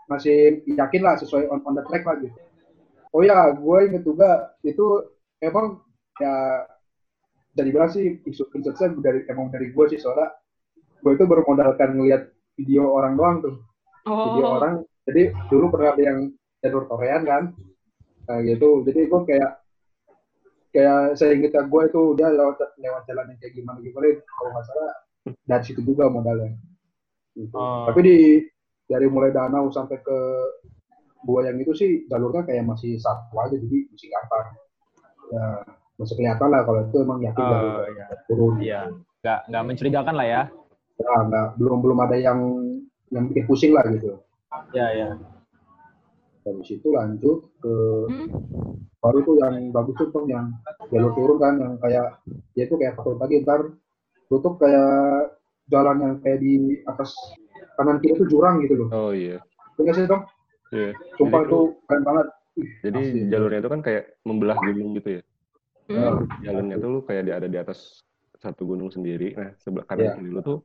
masih 0.07 0.37
yakin 0.65 1.01
lah 1.01 1.13
sesuai 1.15 1.45
on, 1.47 1.59
on 1.61 1.75
the 1.75 1.83
track 1.85 2.01
lah 2.01 2.15
gitu 2.17 2.33
oh 3.11 3.19
ya 3.19 3.51
gue 3.51 3.77
inget 3.85 4.01
juga 4.01 4.55
itu 4.61 4.81
emang 5.39 5.83
ya 6.17 6.63
dari 7.51 7.69
bilang 7.69 7.91
sih 7.91 8.23
isu 8.23 8.47
insight 8.53 8.95
dari 8.99 9.27
emang 9.27 9.51
dari 9.51 9.69
gue 9.69 9.85
sih 9.87 9.99
soalnya 9.99 10.31
gue 11.03 11.11
itu 11.13 11.23
bermodalkan 11.23 11.95
ngeliat 11.95 12.31
video 12.55 12.87
orang 12.89 13.13
doang 13.13 13.37
tuh 13.43 13.55
video 14.07 14.45
Oh, 14.45 14.55
orang 14.57 14.73
jadi 15.03 15.21
dulu 15.47 15.65
pernah 15.69 15.91
ada 15.91 16.01
yang 16.01 16.19
jalur 16.59 16.83
Korean 16.87 17.21
kan 17.23 17.43
nah, 18.25 18.39
gitu 18.41 18.69
jadi 18.85 18.99
gue 19.07 19.21
kayak 19.25 19.51
kayak 20.75 20.99
saya 21.15 21.31
ingat 21.39 21.65
gue 21.71 21.81
itu 21.87 22.01
dia 22.19 22.27
lewat 22.35 22.57
lewat 22.75 23.03
jalan 23.07 23.31
yang 23.31 23.39
kayak 23.39 23.53
gimana 23.55 23.77
gimana 23.79 24.07
kalau 24.27 24.49
nggak 24.51 24.65
salah 24.67 24.95
dari 25.47 25.63
situ 25.65 25.81
juga 25.81 26.11
modalnya 26.11 26.53
gitu. 27.33 27.55
Oh. 27.55 27.87
tapi 27.87 27.99
di 28.03 28.17
dari 28.85 29.07
mulai 29.09 29.33
danau 29.33 29.73
sampai 29.73 29.97
ke 30.03 30.19
gua 31.25 31.41
yang 31.41 31.57
itu 31.57 31.73
sih 31.73 31.91
jalurnya 32.05 32.45
kayak 32.45 32.69
masih 32.69 33.01
satu 33.01 33.33
aja 33.41 33.57
jadi 33.57 33.77
masih 33.89 34.07
gampang 34.13 34.47
ya 35.33 35.45
masih 35.97 36.15
kelihatan 36.21 36.49
lah 36.53 36.61
kalau 36.61 36.85
itu 36.85 36.97
emang 37.01 37.19
yakin 37.25 37.43
jalur 37.49 37.73
iya. 37.89 38.05
turun 38.29 38.53
Iya. 38.61 38.81
Nggak, 39.25 39.39
nggak 39.49 39.63
mencurigakan 39.65 40.15
lah 40.21 40.27
ya. 40.29 40.41
ya 41.01 41.13
nggak 41.25 41.47
belum 41.57 41.77
belum 41.81 41.97
ada 42.05 42.15
yang 42.21 42.39
yang 43.09 43.25
bikin 43.25 43.43
pusing 43.49 43.73
lah 43.73 43.81
gitu 43.89 44.21
Iya, 44.71 44.87
iya. 44.95 45.07
Dari 46.45 46.61
situ 46.61 46.93
lanjut 46.93 47.49
ke 47.57 47.73
Hmm. 48.05 48.29
baru 49.01 49.19
tuh 49.21 49.35
yang 49.37 49.73
bagus 49.73 49.97
tuh 49.97 50.23
yang 50.29 50.53
jalur 50.89 51.11
turun 51.13 51.37
kan 51.37 51.53
yang 51.57 51.73
kayak 51.81 52.21
dia 52.53 52.65
tuh 52.65 52.77
kayak 52.77 52.93
takut 52.95 53.17
pagi 53.17 53.41
ntar 53.41 53.73
tutup 54.25 54.57
kayak 54.57 55.33
jalan 55.67 55.97
yang 55.99 56.13
kayak 56.21 56.37
di 56.37 56.53
atas 56.85 57.13
kanan 57.75 57.97
kiri 57.97 58.13
tuh 58.15 58.29
jurang 58.29 58.61
gitu 58.61 58.85
loh 58.85 58.89
Oh 58.91 59.09
iya. 59.09 59.41
Bener 59.75 59.93
sih 59.93 60.05
dong 60.05 60.21
Iya. 60.69 60.93
sumpah 61.17 61.41
Jadi 61.41 61.49
itu 61.49 61.59
keren 61.85 62.03
banget 62.03 62.27
Jadi 62.55 63.01
Asli. 63.03 63.21
jalurnya 63.27 63.59
itu 63.59 63.69
kan 63.69 63.81
kayak 63.83 64.03
membelah 64.23 64.55
gunung 64.55 64.95
gitu 64.95 65.09
ya. 65.19 65.21
Hmm. 65.85 66.23
Jalannya 66.39 66.75
tuh 66.79 66.89
lu 66.89 66.99
kayak 67.03 67.23
di, 67.27 67.31
ada 67.35 67.47
di 67.51 67.57
atas 67.59 67.99
satu 68.39 68.63
gunung 68.63 68.87
sendiri. 68.87 69.35
Nah, 69.35 69.51
sebelah 69.59 69.83
kanan 69.83 70.01
Iya. 70.01 70.13
kiri 70.15 70.29
lu 70.31 70.39
tuh 70.39 70.57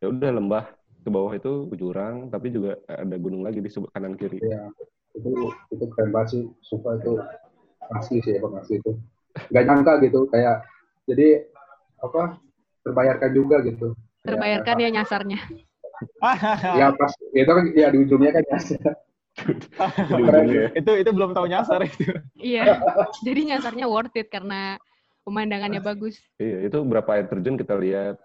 ya 0.00 0.08
udah 0.08 0.30
lembah 0.32 0.64
ke 1.04 1.08
bawah 1.12 1.36
itu 1.36 1.68
jurang, 1.76 2.32
tapi 2.32 2.48
juga 2.48 2.80
ada 2.88 3.12
gunung 3.20 3.44
lagi 3.44 3.60
di 3.60 3.68
sebelah 3.68 3.92
kanan 3.92 4.16
kiri. 4.16 4.40
ya 4.40 4.72
itu 5.14 5.30
itu 5.70 5.84
keren 5.94 6.10
banget 6.10 6.28
sih 6.30 6.42
sumpah 6.66 6.98
itu 6.98 7.12
asli 7.94 8.18
sih 8.22 8.38
emang 8.38 8.58
asli 8.58 8.82
itu 8.82 8.98
nggak 9.50 9.64
nyangka 9.66 9.92
gitu 10.02 10.26
kayak 10.30 10.66
jadi 11.06 11.46
apa 12.02 12.38
terbayarkan 12.84 13.30
juga 13.32 13.56
gitu 13.64 13.96
Terbayarkan 14.24 14.76
ya 14.80 14.88
nyasarnya. 14.88 15.36
ya 16.80 16.88
pas 16.96 17.12
ya 17.36 17.40
itu 17.44 17.52
kan 17.52 17.64
ya 17.76 17.86
di 17.92 17.98
ujungnya 18.02 18.32
kan 18.34 18.42
ya 18.48 18.58
ya. 18.58 18.92
itu 20.80 20.92
itu 21.04 21.10
belum 21.12 21.36
tahu 21.36 21.46
nyasar 21.46 21.84
itu. 21.84 22.08
Iya. 22.40 22.80
Jadi 23.20 23.52
nyasarnya 23.52 23.84
worth 23.84 24.16
it 24.16 24.32
karena 24.32 24.80
pemandangannya 25.28 25.84
bagus. 25.84 26.16
Iya, 26.40 26.72
itu 26.72 26.78
berapa 26.88 27.20
air 27.20 27.28
terjun 27.28 27.60
kita 27.60 27.76
lihat. 27.76 28.16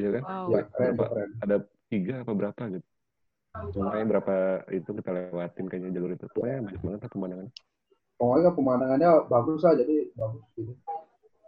Iya 0.00 0.08
kan? 0.18 0.22
Wow. 0.24 0.46
ya 0.48 0.60
keren 0.72 0.92
Berapa? 0.96 1.12
keren 1.12 1.30
Ada 1.44 1.56
tiga 1.92 2.14
apa 2.24 2.32
berapa 2.32 2.62
gitu. 2.72 2.86
Pokoknya 3.54 4.06
berapa 4.10 4.34
itu 4.74 4.90
kita 4.90 5.10
lewatin 5.14 5.66
kayaknya 5.70 5.90
jalur 5.94 6.10
itu. 6.12 6.26
Pokoknya 6.28 6.58
banyak 6.66 6.82
banget 6.82 7.00
lah 7.00 7.10
pemandangan. 7.10 7.48
pokoknya 8.14 8.50
pemandangannya 8.54 9.10
bagus 9.26 9.66
lah 9.66 9.74
jadi 9.74 10.06
bagus 10.14 10.46
gitu 10.54 10.70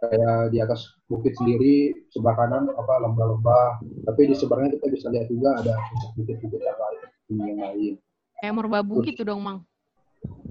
kayak 0.03 0.51
di 0.51 0.59
atas 0.59 0.99
bukit 1.07 1.31
sendiri 1.33 1.95
sebelah 2.11 2.35
kanan 2.35 2.67
apa 2.75 3.07
lembah-lembah 3.07 3.79
tapi 4.03 4.27
di 4.27 4.35
seberangnya 4.35 4.75
kita 4.75 4.91
bisa 4.91 5.07
lihat 5.07 5.31
juga 5.31 5.55
ada 5.63 5.79
bukit-bukit 6.19 6.59
yang 6.59 6.75
lain 6.75 6.99
yang 7.39 7.59
lain 7.63 7.93
Kayak 8.37 8.53
merbabu 8.53 8.99
gitu 9.01 9.23
dong, 9.23 9.41
Mang. 9.41 9.63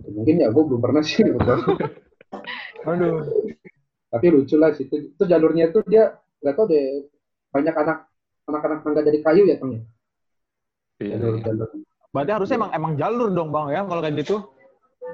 mungkin 0.08 0.40
ya 0.40 0.48
gue 0.48 0.62
belum 0.64 0.80
pernah 0.80 1.04
sih 1.04 1.20
belum 1.20 1.36
pernah. 1.44 1.76
Aduh. 2.88 3.20
tapi 4.08 4.26
lucu 4.32 4.56
lah 4.56 4.72
situ 4.72 5.12
itu 5.12 5.22
jalurnya 5.28 5.68
tuh 5.68 5.84
dia 5.84 6.16
nggak 6.40 6.54
tau 6.56 6.64
deh 6.64 7.04
banyak 7.52 7.76
anak 7.76 8.08
anak-anak 8.48 8.78
tangga 8.82 9.02
dari 9.04 9.20
kayu 9.20 9.44
ya 9.44 9.60
Tong 9.60 9.76
ya 9.76 9.84
jalur 10.98 11.34
iya. 11.36 11.44
jalur 11.44 11.68
Berarti 12.10 12.32
harusnya 12.32 12.56
emang 12.56 12.72
emang 12.72 12.92
jalur 12.96 13.28
dong 13.28 13.48
bang 13.52 13.66
ya 13.70 13.80
kalau 13.84 14.00
kayak 14.00 14.16
gitu. 14.16 14.36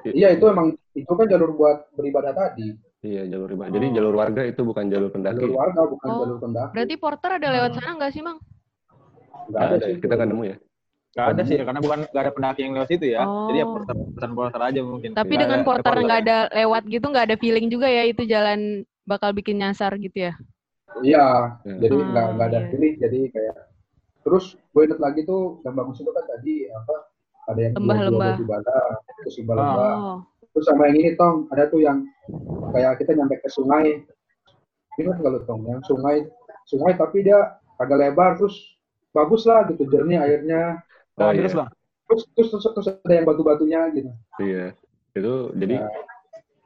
iya 0.07 0.29
itu 0.31 0.45
emang 0.47 0.67
itu 0.95 1.11
kan 1.11 1.27
jalur 1.27 1.51
buat 1.53 1.91
beribadah 1.93 2.33
tadi 2.33 2.79
Iya, 3.03 3.27
jalur 3.27 3.51
riba. 3.51 3.67
Jadi 3.67 3.99
jalur 3.99 4.15
warga 4.15 4.47
itu 4.47 4.63
bukan 4.63 4.87
jalur 4.87 5.11
pendaki. 5.11 5.43
jalur 5.43 5.59
warga 5.59 5.83
bukan 5.91 6.07
Oh, 6.07 6.19
jalur 6.23 6.39
pendaki 6.39 6.71
Berarti 6.71 6.95
porter 6.95 7.31
ada 7.35 7.49
lewat 7.51 7.71
sana 7.75 7.99
nggak 7.99 8.11
sih, 8.15 8.23
Mang? 8.23 8.39
nggak 8.39 9.51
Nggak 9.51 9.59
ada 9.59 9.75
ada, 9.75 9.83
sih 9.83 9.91
ya. 9.91 9.99
kita 9.99 10.13
nggak 10.15 10.29
nemu 10.31 10.43
ya. 10.47 10.57
Gak 11.13 11.27
ada 11.29 11.43
sih 11.43 11.57
karena 11.59 11.81
bukan 11.83 11.99
gak 12.07 12.23
ada 12.23 12.33
pendaki 12.33 12.61
yang 12.63 12.73
lewat 12.79 12.89
situ 12.89 13.07
ya. 13.11 13.27
Jadi 13.27 13.59
ya 13.59 13.67
Oh. 13.67 13.73
porter 13.75 13.95
pesan 14.15 14.33
porter 14.33 14.61
aja 14.63 14.81
mungkin. 14.81 15.11
Tapi 15.11 15.27
Nggak 15.29 15.43
dengan 15.43 15.59
ada- 15.59 15.67
porter 15.67 15.83
porter 15.83 16.05
nggak 16.07 16.21
ada 16.23 16.39
lewat 16.55 16.83
gitu, 16.87 17.07
nggak 17.11 17.25
ada 17.27 17.37
feeling 17.43 17.67
juga 17.67 17.89
ya 17.91 18.03
itu 18.07 18.23
jalan 18.23 18.61
bakal 19.03 19.31
bikin 19.35 19.59
nyasar 19.59 19.99
gitu 19.99 20.31
ya? 20.31 20.33
iya 21.03 21.27
Ya. 21.67 21.75
jadi 21.83 21.97
Hmm, 21.99 22.07
nggak 22.07 22.27
nggak 22.39 22.47
ada 22.47 22.61
iya. 22.61 22.69
pilih 22.71 22.93
jadi 23.03 23.19
kayak 23.35 23.57
terus 24.23 24.45
gue 24.71 24.83
inget 24.83 24.99
lagi 24.99 25.21
tuh 25.23 25.59
yang 25.63 25.75
bagus 25.75 25.99
itu 25.99 26.11
kan 26.11 26.25
tadi 26.27 26.55
apa 26.69 26.95
ada 27.49 27.61
yang 27.61 27.73
Lembah-lembah. 27.75 28.35
ibadah 28.39 28.83
terus 29.21 29.35
lembah-lembah 29.39 29.93
Oh, 29.95 30.17
terus 30.53 30.65
sama 30.67 30.83
yang 30.87 30.97
ini 30.99 31.11
tong 31.15 31.49
ada 31.49 31.67
tuh 31.67 31.81
yang 31.81 32.07
kayak 32.71 32.99
kita 32.99 33.15
nyampe 33.15 33.37
ke 33.37 33.49
sungai 33.49 34.03
ingat 34.97 35.17
nggak 35.19 35.33
lu 35.33 35.41
tong 35.43 35.63
yang 35.65 35.83
sungai 35.83 36.29
sungai 36.65 36.95
tapi 36.95 37.25
dia 37.25 37.39
agak 37.77 37.99
lebar 37.99 38.37
terus 38.37 38.55
bagus 39.11 39.43
lah 39.43 39.67
gitu 39.67 39.85
jernih 39.87 40.19
airnya 40.19 40.81
Oh 41.13 41.29
Nah, 41.29 41.31
iya, 41.31 41.45
terus 41.45 41.53
bang. 41.55 41.69
terus 42.07 42.23
terus 42.33 42.49
terus, 42.51 42.65
terus 42.73 42.89
ada 42.95 43.13
yang 43.13 43.27
batu-batunya 43.27 43.81
gitu 43.93 44.11
iya. 44.39 44.73
Itu 45.13 45.53
jadi 45.53 45.77
Nah. 45.79 45.93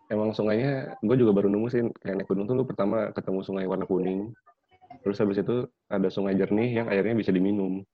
emang 0.06 0.30
sungainya, 0.30 0.94
gue 0.96 1.16
juga 1.16 1.34
baru 1.34 1.50
nemu 1.50 1.66
sih 1.66 1.82
kayak 1.98 2.14
naik 2.16 2.28
gunung 2.30 2.46
tuh 2.46 2.54
lu 2.54 2.62
pertama 2.62 3.10
ketemu 3.10 3.42
sungai 3.42 3.66
warna 3.66 3.82
kuning, 3.82 4.30
terus 5.06 5.22
habis 5.22 5.38
itu 5.38 5.56
ada 5.86 6.10
sungai 6.10 6.34
jernih 6.34 6.82
yang 6.82 6.90
airnya 6.90 7.14
bisa 7.14 7.30
diminum. 7.30 7.86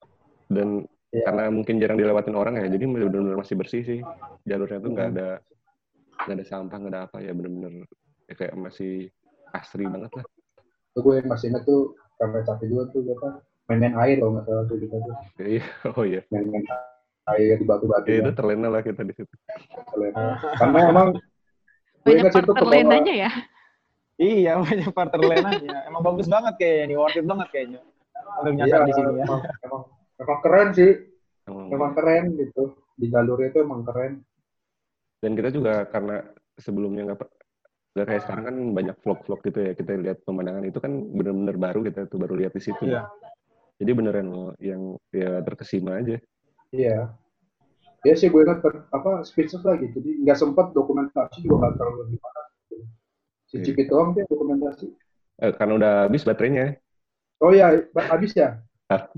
Dan 0.48 0.88
Iya. 1.12 1.28
karena 1.28 1.52
mungkin 1.52 1.76
jarang 1.76 2.00
dilewatin 2.00 2.32
orang 2.32 2.56
ya, 2.56 2.72
jadi 2.72 2.88
benar-benar 2.88 3.36
masih 3.36 3.52
bersih 3.52 3.84
sih. 3.84 4.00
Jalurnya 4.42 4.80
tuh 4.80 4.90
nggak 4.90 5.06
Hmm. 5.06 5.14
ada 5.14 5.28
nggak 6.24 6.36
ada 6.40 6.44
sampah, 6.46 6.76
nggak 6.80 6.88
ada 6.88 7.00
apa 7.04 7.16
ya 7.20 7.32
bener-bener 7.32 7.84
ya 8.24 8.34
kayak 8.34 8.54
masih 8.56 9.12
asri 9.52 9.84
banget 9.84 10.08
lah. 10.08 10.24
tuh 10.92 11.00
gue 11.02 11.14
yang 11.14 11.28
masih 11.28 11.46
inget 11.48 11.64
tuh 11.64 11.80
sampai 12.16 12.40
capek 12.42 12.66
juga 12.66 12.82
tuh 12.88 13.00
apa 13.10 13.28
main-main 13.66 13.92
air 13.98 14.16
kalau 14.18 14.32
nggak 14.32 14.44
salah 14.46 14.64
tuh 14.64 14.76
kita 14.78 14.96
tuh 14.98 15.14
Ya, 15.36 15.46
Iya, 15.50 15.64
oh 15.96 16.04
iya. 16.06 16.20
main-main 16.28 16.64
air 17.28 17.56
di 17.56 17.64
batu-batu 17.64 18.06
Ya, 18.06 18.16
itu 18.18 18.28
ya. 18.28 18.34
terlena 18.34 18.68
lah 18.68 18.80
kita 18.80 19.00
di 19.02 19.12
situ. 19.12 19.34
karena 20.54 20.78
emang 20.86 21.06
gue 21.12 21.20
banyak 22.02 22.18
inget 22.18 22.32
situ 22.32 22.40
porter 22.42 22.54
ke 22.54 22.62
bawah 22.62 22.72
lenanya 22.74 23.14
ya? 23.18 23.30
Iya 24.22 24.52
banyak 24.62 24.90
porter 24.94 25.18
lenanya. 25.18 25.78
Emang 25.90 26.02
bagus 26.06 26.30
banget 26.30 26.54
kayaknya 26.62 26.84
nih, 26.86 26.96
worth 26.96 27.18
it 27.18 27.26
banget 27.26 27.48
kayaknya. 27.50 27.80
Untuk 28.38 28.52
iya 28.54 28.58
nyasar 28.64 28.80
di 28.86 28.92
sini 28.94 29.12
ya. 29.18 29.24
emang, 29.26 29.40
emang, 29.66 29.82
emang 30.22 30.38
keren 30.40 30.68
sih 30.72 30.92
Emang- 31.42 31.68
emang 31.74 31.90
keren 31.98 32.24
gitu 32.38 32.62
di 32.94 33.06
jalurnya 33.10 33.48
itu 33.50 33.58
emang 33.66 33.82
keren 33.82 34.12
Dan 35.18 35.34
kita 35.34 35.50
juga 35.50 35.84
karena 35.90 36.22
sebelumnya 36.54 37.02
nggak 37.12 37.18
nggak 37.92 38.06
kayak 38.08 38.22
sekarang 38.24 38.44
kan 38.48 38.56
banyak 38.72 38.96
vlog-vlog 39.04 39.40
gitu 39.44 39.58
ya 39.60 39.72
kita 39.76 39.90
lihat 40.00 40.18
pemandangan 40.24 40.64
itu 40.64 40.78
kan 40.80 40.92
bener-bener 41.12 41.56
baru 41.60 41.80
kita 41.84 42.08
tuh 42.08 42.18
baru 42.22 42.34
lihat 42.40 42.56
di 42.56 42.62
situ. 42.62 42.88
Iya. 42.88 43.04
Jadi 43.82 43.90
beneran 43.92 44.26
loh 44.30 44.50
yang 44.62 44.96
ya 45.10 45.42
terkesima 45.42 45.98
aja. 45.98 46.16
iya 46.72 47.12
ya 48.02 48.14
sih 48.18 48.32
gue 48.32 48.42
ter- 48.42 48.86
apa 48.90 49.22
speechless 49.22 49.62
lagi 49.62 49.92
jadi 49.94 50.24
nggak 50.26 50.38
sempet 50.40 50.74
dokumentasi 50.74 51.44
juga 51.44 51.68
nggak 51.68 51.74
terlalu 51.78 52.16
gimana 52.16 52.40
si 53.52 53.60
Iya. 53.60 53.84
Doang 53.84 54.16
dia 54.16 54.24
dokumentasi 54.24 54.88
Eh, 55.38 55.52
karena 55.52 55.72
udah 55.74 55.92
habis 56.06 56.22
baterainya. 56.22 56.78
oh 57.38 57.50
iya 57.50 57.84
ba- 57.90 58.08
habis 58.08 58.32
ya 58.32 58.62
Ah. 58.86 59.08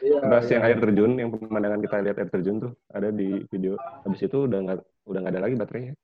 iya 0.00 0.18
iya. 0.18 0.40
yang 0.50 0.62
air 0.62 0.78
terjun, 0.78 1.12
yang 1.14 1.28
pemandangan 1.30 1.80
kita 1.80 1.96
lihat 2.02 2.16
air 2.18 2.28
terjun 2.28 2.56
tuh 2.58 2.72
ada 2.88 3.08
di 3.08 3.46
video. 3.48 3.74
Habis 4.02 4.20
itu 4.22 4.44
udah 4.44 4.58
nggak 4.60 4.78
udah 5.04 5.18
nggak 5.20 5.32
ada 5.32 5.42
lagi 5.42 5.54
baterainya. 5.54 5.94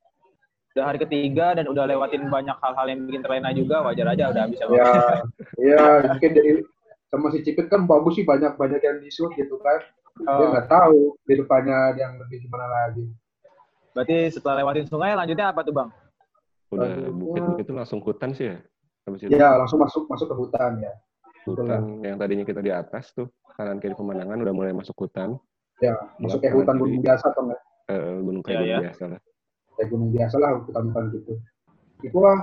Udah 0.70 0.84
hari 0.86 0.98
ketiga 0.98 1.52
dan 1.52 1.66
udah 1.66 1.82
lewatin 1.84 2.26
banyak 2.26 2.54
hal-hal 2.54 2.86
yang 2.86 3.00
bikin 3.04 3.20
terlena 3.20 3.50
juga, 3.50 3.82
wajar 3.82 4.06
aja 4.08 4.30
udah 4.30 4.44
bisa. 4.46 4.64
ya 4.68 4.92
ya 5.58 5.82
mungkin 6.06 6.30
dari 6.30 6.52
sama 7.06 7.26
si 7.30 7.42
Cipit 7.42 7.66
kan 7.66 7.84
bagus 7.84 8.14
sih 8.14 8.22
banyak 8.22 8.54
banyak 8.54 8.78
yang 8.78 8.96
di 8.98 9.10
shoot 9.10 9.34
gitu 9.34 9.58
kan 9.58 9.82
dia 10.16 10.30
Oh, 10.30 10.46
nggak 10.48 10.68
tahu 10.68 11.16
di 11.24 11.34
depannya 11.34 11.96
yang 11.96 12.14
lebih 12.16 12.44
gimana 12.44 12.66
lagi 12.68 13.02
berarti 13.90 14.30
setelah 14.30 14.62
lewatin 14.62 14.86
sungai 14.86 15.10
lanjutnya 15.12 15.50
apa 15.50 15.60
tuh 15.60 15.72
bang? 15.72 15.88
Udah 16.70 16.86
Aduh. 16.86 17.10
bukit-bukit 17.12 17.64
itu 17.66 17.74
langsung 17.74 17.98
hutan 18.00 18.30
sih 18.30 18.46
ya. 18.46 18.58
Habis 19.04 19.26
itu 19.26 19.30
ya 19.32 19.58
langsung 19.58 19.82
masuk 19.82 20.06
masuk 20.06 20.30
ke 20.30 20.36
hutan 20.36 20.72
ya 20.78 20.92
hutan 21.40 22.04
yang 22.04 22.20
tadinya 22.20 22.44
kita 22.44 22.60
di 22.60 22.68
atas 22.68 23.16
tuh 23.16 23.26
kanan 23.56 23.80
kiri 23.80 23.96
pemandangan 23.96 24.38
udah 24.38 24.52
mulai 24.52 24.76
masuk 24.76 24.92
hutan. 24.94 25.40
ya 25.80 25.96
masuk 26.20 26.44
kayak 26.44 26.52
hutan 26.52 26.76
kiri. 26.76 26.82
gunung 26.84 27.00
biasa 27.00 27.24
atau 27.32 27.42
enggak 27.48 27.60
Eh, 27.90 28.16
gunung 28.22 28.42
kayak 28.44 28.56
gunung 28.60 28.70
iya. 28.70 28.78
biasa 28.86 29.02
lah. 29.08 29.20
kayak 29.74 29.88
gunung 29.88 30.10
biasa 30.12 30.36
lah 30.36 30.50
hutan-hutan 30.60 31.04
gitu 31.10 31.32
itulah 32.00 32.38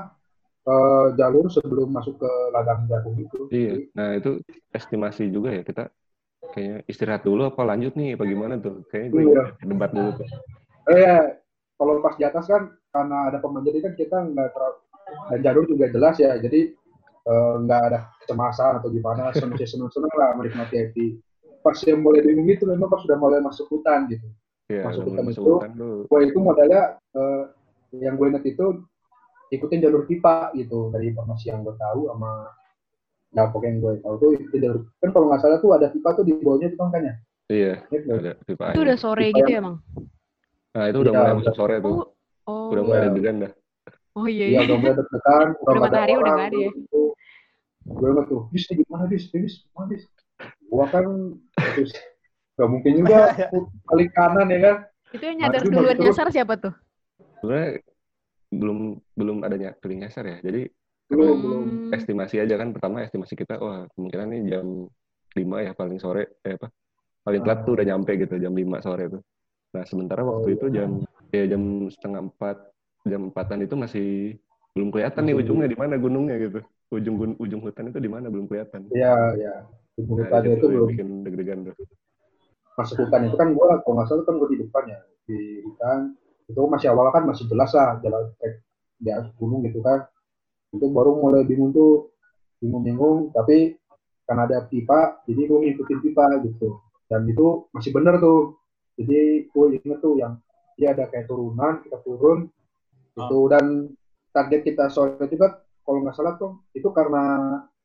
eh, 0.65 1.05
jalur 1.13 1.45
sebelum 1.47 1.87
masuk 1.93 2.15
ke 2.17 2.31
ladang 2.51 2.79
jagung 2.89 3.15
itu 3.15 3.37
Iya. 3.53 3.73
Nah 3.93 4.09
itu 4.17 4.31
estimasi 4.73 5.29
juga 5.29 5.53
ya 5.53 5.61
kita 5.61 5.93
kayaknya 6.51 6.77
istirahat 6.89 7.21
dulu 7.21 7.47
apa 7.47 7.61
lanjut 7.63 7.93
nih 7.93 8.17
apa 8.17 8.25
gimana 8.25 8.53
tuh? 8.57 8.81
Kayaknya 8.89 9.09
gue 9.13 9.21
Iya. 9.23 9.43
debat 9.61 9.91
dulu 9.93 10.09
tuh. 10.17 10.27
eh 10.89 10.99
ya, 10.99 11.17
kalau 11.77 12.01
pas 12.01 12.17
di 12.17 12.23
atas 12.25 12.49
kan 12.49 12.73
karena 12.97 13.17
ada 13.29 13.37
pemanjat 13.37 13.77
kan 13.79 13.93
kita 13.93 14.17
nggak 14.33 14.47
terlalu 14.51 14.77
dan 15.29 15.39
jalur 15.39 15.63
juga 15.69 15.85
jelas 15.87 16.15
ya 16.17 16.33
jadi 16.35 16.61
eh, 17.27 17.53
nggak 17.63 17.81
ada 17.91 17.99
kecemasan 18.23 18.81
atau 18.81 18.89
gimana 18.89 19.29
seneng 19.31 19.55
seneng 19.59 19.91
seneng 19.93 20.11
lah 20.17 20.33
menikmati 20.35 20.75
happy 20.75 21.07
pas 21.61 21.77
yang 21.83 21.99
mulai 21.99 22.23
bingung 22.23 22.47
itu 22.47 22.63
memang 22.63 22.87
pas 22.87 23.01
sudah 23.03 23.17
mulai 23.19 23.43
masuk 23.43 23.67
hutan 23.67 24.07
gitu. 24.07 24.23
Iya, 24.67 24.83
Masuk 24.87 25.03
hutan 25.07 25.23
masuk 25.25 25.43
itu. 25.43 25.51
hutan 25.51 25.71
gue 26.07 26.19
itu 26.23 26.37
modalnya 26.39 26.81
eh, 27.11 27.43
yang 27.99 28.15
gue 28.15 28.27
inget 28.31 28.45
itu 28.55 28.65
ikutin 29.47 29.79
jalur 29.83 30.03
pipa 30.07 30.51
gitu. 30.55 30.91
Dari 30.91 31.11
informasi 31.11 31.51
yang 31.51 31.63
gue 31.67 31.75
tahu 31.75 32.07
sama 32.07 32.51
ya 33.35 33.43
pokoknya 33.51 33.67
yang 33.67 33.77
gue 33.83 33.93
tahu 33.99 34.15
tuh 34.17 34.29
itu 34.39 34.55
jalur 34.57 34.81
kan 35.03 35.09
kalau 35.11 35.25
nggak 35.27 35.41
salah 35.43 35.59
tuh 35.59 35.71
ada 35.75 35.87
pipa 35.91 36.09
tuh 36.15 36.23
di 36.23 36.31
bawahnya 36.39 36.67
tuh 36.71 36.87
kan 36.87 37.01
ya? 37.03 37.13
Iya, 37.47 37.73
Ingat 37.91 38.03
ada 38.15 38.31
pipa 38.43 38.63
Itu 38.71 38.79
udah 38.83 38.97
sore 38.99 39.21
Pipa 39.23 39.37
gitu 39.39 39.51
yang- 39.51 39.55
ya, 39.55 39.67
Mang? 39.67 39.77
Nah 40.71 40.85
itu 40.87 40.97
udah 41.03 41.11
Iya, 41.11 41.19
mulai 41.19 41.33
masuk 41.35 41.55
sore 41.55 41.75
tuh. 41.79 41.95
Oh, 42.47 42.71
Udah 42.71 42.83
mulai 42.83 42.99
Iya. 42.99 43.05
deg-degan 43.11 43.35
dah. 43.43 43.51
oh 44.15 44.25
iya, 44.25 44.45
Iya, 44.47 44.57
iya. 44.57 44.65
udah 44.65 44.77
mulai 44.79 44.95
deg-degan, 44.95 45.47
udah 45.61 45.73
matahari 45.83 46.13
udah 46.15 46.31
nggak 46.33 46.47
ada 46.47 46.57
ya? 46.57 46.71
gitu. 46.73 47.01
Gue 47.87 48.07
inget 48.11 48.25
tuh, 48.27 48.41
bis 48.51 48.63
gimana 48.67 49.05
bis, 49.07 49.23
bis, 49.29 49.53
gimana 49.63 49.85
bis? 49.91 50.03
Gua 50.67 50.85
kan 50.91 51.05
terus 51.55 51.91
gak 52.55 52.67
mungkin 52.67 52.91
juga 52.99 53.17
balik 53.89 54.09
kanan 54.11 54.47
ya 54.51 54.59
kan? 54.59 54.75
Itu 55.15 55.23
yang 55.23 55.37
nyadar 55.39 55.61
Maju, 55.63 55.69
duluan 55.71 55.95
maju. 55.95 56.03
nyasar 56.03 56.27
siapa 56.31 56.53
tuh? 56.59 56.73
Sebenarnya 57.39 57.69
belum 58.51 58.77
belum 59.15 59.37
adanya 59.43 59.69
feeling 59.79 60.03
nyasar 60.03 60.23
ya. 60.25 60.39
Jadi 60.41 60.67
Belum, 61.07 61.23
Hmm. 61.23 61.39
belum. 61.39 61.65
estimasi 61.95 62.35
aja 62.35 62.59
kan 62.59 62.75
pertama 62.75 62.99
estimasi 62.99 63.39
kita 63.39 63.55
wah 63.63 63.87
kemungkinan 63.95 64.27
nih 64.27 64.41
jam 64.51 64.91
5 65.31 65.63
ya 65.63 65.71
paling 65.71 66.03
sore 66.03 66.35
eh 66.43 66.59
apa 66.59 66.67
paling 67.23 67.47
telat 67.47 67.63
tuh 67.63 67.79
udah 67.79 67.85
nyampe 67.87 68.11
gitu 68.19 68.35
jam 68.35 68.51
5 68.51 68.83
sore 68.83 69.07
tuh 69.07 69.23
nah 69.71 69.87
sementara 69.87 70.27
waktu 70.27 70.47
Oh, 70.51 70.55
itu 70.59 70.65
jam 70.67 71.06
ya 71.31 71.43
jam 71.51 71.63
setengah 71.91 72.21
empat 72.27 72.57
jam 73.07 73.21
empatan 73.31 73.59
itu 73.63 73.75
masih 73.75 74.07
belum 74.75 74.93
kelihatan 74.93 75.23
nih 75.25 75.35
ujungnya 75.41 75.67
di 75.71 75.77
mana 75.77 75.95
gunungnya 75.97 76.35
gitu. 76.37 76.59
Ujung 76.87 77.15
gun- 77.19 77.39
ujung 77.41 77.61
hutan 77.65 77.91
itu 77.91 77.99
di 77.99 78.07
mana 78.11 78.31
belum 78.31 78.45
kelihatan. 78.47 78.87
Iya, 78.93 79.35
iya. 79.35 79.53
Di 79.97 80.01
nah, 80.05 80.07
hutan 80.23 80.41
di 80.43 80.47
itu 80.47 80.55
situ 80.55 80.67
belum. 80.69 80.87
bikin 80.93 81.07
deg-degan 81.25 81.59
tuh. 81.67 81.75
Masuk 82.77 82.95
hutan 83.01 83.21
itu 83.27 83.35
kan 83.35 83.49
gua 83.57 83.81
kalau 83.81 83.93
nggak 83.97 84.07
salah 84.07 84.23
kan 84.23 84.35
gua 84.37 84.49
di 84.53 84.57
depan 84.61 84.83
ya 84.87 84.99
di 85.25 85.39
hutan. 85.65 85.99
Itu 86.47 86.61
masih 86.69 86.87
awal 86.93 87.11
kan 87.11 87.23
masih 87.27 87.43
jelas 87.51 87.73
lah 87.75 87.99
jalan 87.99 88.31
kayak 88.39 88.63
di 89.01 89.09
atas 89.11 89.33
gunung 89.35 89.65
gitu 89.65 89.81
kan. 89.83 90.07
Itu 90.71 90.85
baru 90.93 91.17
mulai 91.19 91.43
bingung 91.43 91.73
tuh 91.73 92.13
bingung-bingung. 92.61 93.33
Tapi 93.33 93.75
karena 94.29 94.43
ada 94.47 94.57
pipa 94.69 95.25
jadi 95.25 95.41
gua 95.49 95.59
ngikutin 95.65 95.99
pipa 96.05 96.23
gitu. 96.45 96.79
Dan 97.09 97.25
itu 97.27 97.67
masih 97.73 97.91
bener 97.91 98.21
tuh. 98.21 98.55
Jadi 98.95 99.49
gua 99.51 99.73
inget 99.73 99.99
tuh 99.99 100.15
yang 100.21 100.37
dia 100.77 100.93
ada 100.93 101.09
kayak 101.09 101.25
turunan 101.25 101.81
kita 101.81 101.97
turun 102.05 102.47
itu 103.17 103.39
dan 103.49 103.65
target 104.29 104.61
kita 104.61 104.93
sore 104.93 105.17
itu 105.25 105.35
kan 105.41 105.57
kalau 105.81 106.05
nggak 106.05 106.13
salah 106.13 106.37
tuh 106.37 106.61
itu 106.77 106.85
karena 106.93 107.23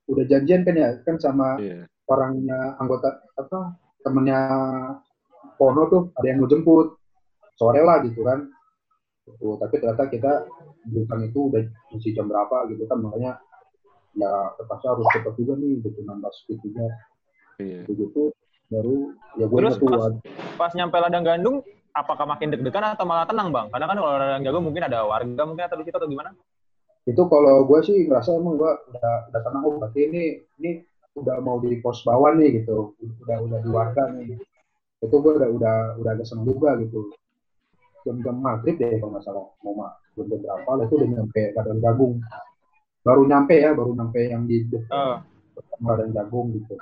udah 0.04 0.24
janjian 0.28 0.62
kan 0.66 0.76
ya 0.76 0.88
kan 1.00 1.16
sama 1.16 1.56
iya. 1.56 1.88
orangnya 2.04 2.76
anggota 2.76 3.24
apa 3.38 3.80
temennya 4.04 4.40
Pono 5.58 5.86
tuh 5.86 6.02
ada 6.18 6.26
yang 6.26 6.42
mau 6.42 6.50
jemput. 6.50 6.98
Sore 7.54 7.80
lah 7.86 8.02
gitu 8.02 8.26
kan. 8.26 8.50
Tuh, 9.38 9.54
tapi 9.54 9.78
ternyata 9.78 10.10
kita 10.10 10.50
hutan 10.90 11.20
itu 11.22 11.38
udah 11.46 11.62
masih 11.94 12.10
jam 12.10 12.26
berapa 12.26 12.66
gitu 12.74 12.82
kan 12.90 12.98
makanya 12.98 13.38
ya 14.18 14.50
terpaksa 14.58 14.92
harus 14.92 15.06
cepat 15.14 15.34
juga 15.38 15.54
nih 15.62 15.78
gitu 15.78 16.02
nambah 16.02 16.32
speed 16.34 16.58
juga 16.58 16.90
iya. 17.62 17.86
Begitu 17.86 18.34
baru 18.66 19.14
ya 19.38 19.46
gue 19.46 19.58
Terus 19.62 19.78
pas- 19.78 20.18
Pas 20.58 20.72
nyampe 20.74 20.98
ladang 20.98 21.22
gandung, 21.22 21.62
apakah 21.92 22.24
makin 22.24 22.52
deg-degan 22.52 22.96
atau 22.96 23.04
malah 23.04 23.28
tenang 23.28 23.52
bang? 23.52 23.68
Karena 23.68 23.86
kan 23.88 23.96
kalau 24.00 24.16
ladang 24.16 24.42
jagung 24.44 24.64
mungkin 24.64 24.84
ada 24.88 25.04
warga 25.04 25.42
mungkin 25.44 25.64
atau 25.68 25.76
di 25.80 25.84
situ 25.86 25.96
atau 25.96 26.10
gimana? 26.10 26.32
itu 27.02 27.18
kalau 27.26 27.66
gue 27.66 27.82
sih 27.82 28.06
ngerasa 28.06 28.38
emang 28.38 28.62
gue 28.62 28.72
udah 28.94 29.14
udah 29.26 29.40
tenang 29.42 29.62
oh 29.66 29.74
berarti 29.74 30.06
ini 30.06 30.22
ini 30.62 30.86
udah 31.18 31.42
mau 31.42 31.58
di 31.58 31.82
pos 31.82 32.06
bawah 32.06 32.30
nih 32.38 32.62
gitu. 32.62 32.94
Udah 33.26 33.42
udah 33.42 33.58
di 33.58 33.68
warga 33.74 34.06
nih. 34.14 34.38
Itu 35.02 35.18
gue 35.18 35.32
udah 35.34 35.50
udah 35.50 35.76
udah 35.98 36.10
agak 36.14 36.30
seneng 36.30 36.46
juga 36.46 36.78
gitu. 36.78 37.10
Jam-jam 38.06 38.38
maghrib 38.38 38.78
deh 38.78 39.02
kalau 39.02 39.18
nggak 39.18 39.24
salah. 39.26 39.50
Mau 39.66 39.74
ma- 39.74 39.98
jam 40.14 40.30
berapa 40.30 40.70
lah 40.78 40.84
itu 40.86 40.94
udah 40.94 41.08
nyampe 41.10 41.42
Ladang 41.58 41.80
Jagung. 41.82 42.14
Baru 43.02 43.22
nyampe 43.26 43.54
ya 43.58 43.70
baru 43.74 43.90
nyampe 43.98 44.20
yang 44.22 44.46
di 44.46 44.62
Oh. 44.94 45.18
Ladang 45.82 46.14
Jagung 46.14 46.54
gitu 46.54 46.78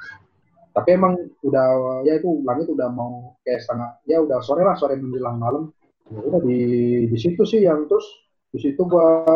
tapi 0.71 0.89
emang 0.95 1.19
udah 1.43 1.67
ya 2.07 2.19
itu 2.19 2.43
langit 2.47 2.71
udah 2.71 2.89
mau 2.91 3.35
kayak 3.43 3.61
setengah 3.63 3.91
ya 4.07 4.23
udah 4.23 4.39
sore 4.43 4.63
lah 4.63 4.77
sore 4.79 4.95
menjelang 4.99 5.39
malam. 5.39 5.65
Ya 6.11 6.21
udah 6.23 6.41
di 6.43 6.61
di 7.07 7.19
situ 7.19 7.43
sih 7.47 7.63
yang 7.63 7.87
terus 7.91 8.07
di 8.51 8.59
situ 8.59 8.83
gua 8.87 9.27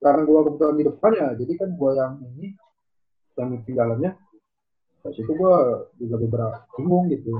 karena 0.00 0.22
gua 0.24 0.40
kebetulan 0.48 0.76
di 0.80 0.84
depan 0.88 1.10
ya 1.12 1.28
jadi 1.36 1.52
kan 1.56 1.70
gua 1.76 1.90
yang 1.96 2.12
ini 2.36 2.56
yang 3.36 3.48
tinggalannya 3.64 4.12
di 5.02 5.12
situ 5.16 5.32
gua 5.36 5.88
juga 5.96 6.16
beberapa 6.20 6.56
bingung 6.76 7.08
gitu. 7.12 7.32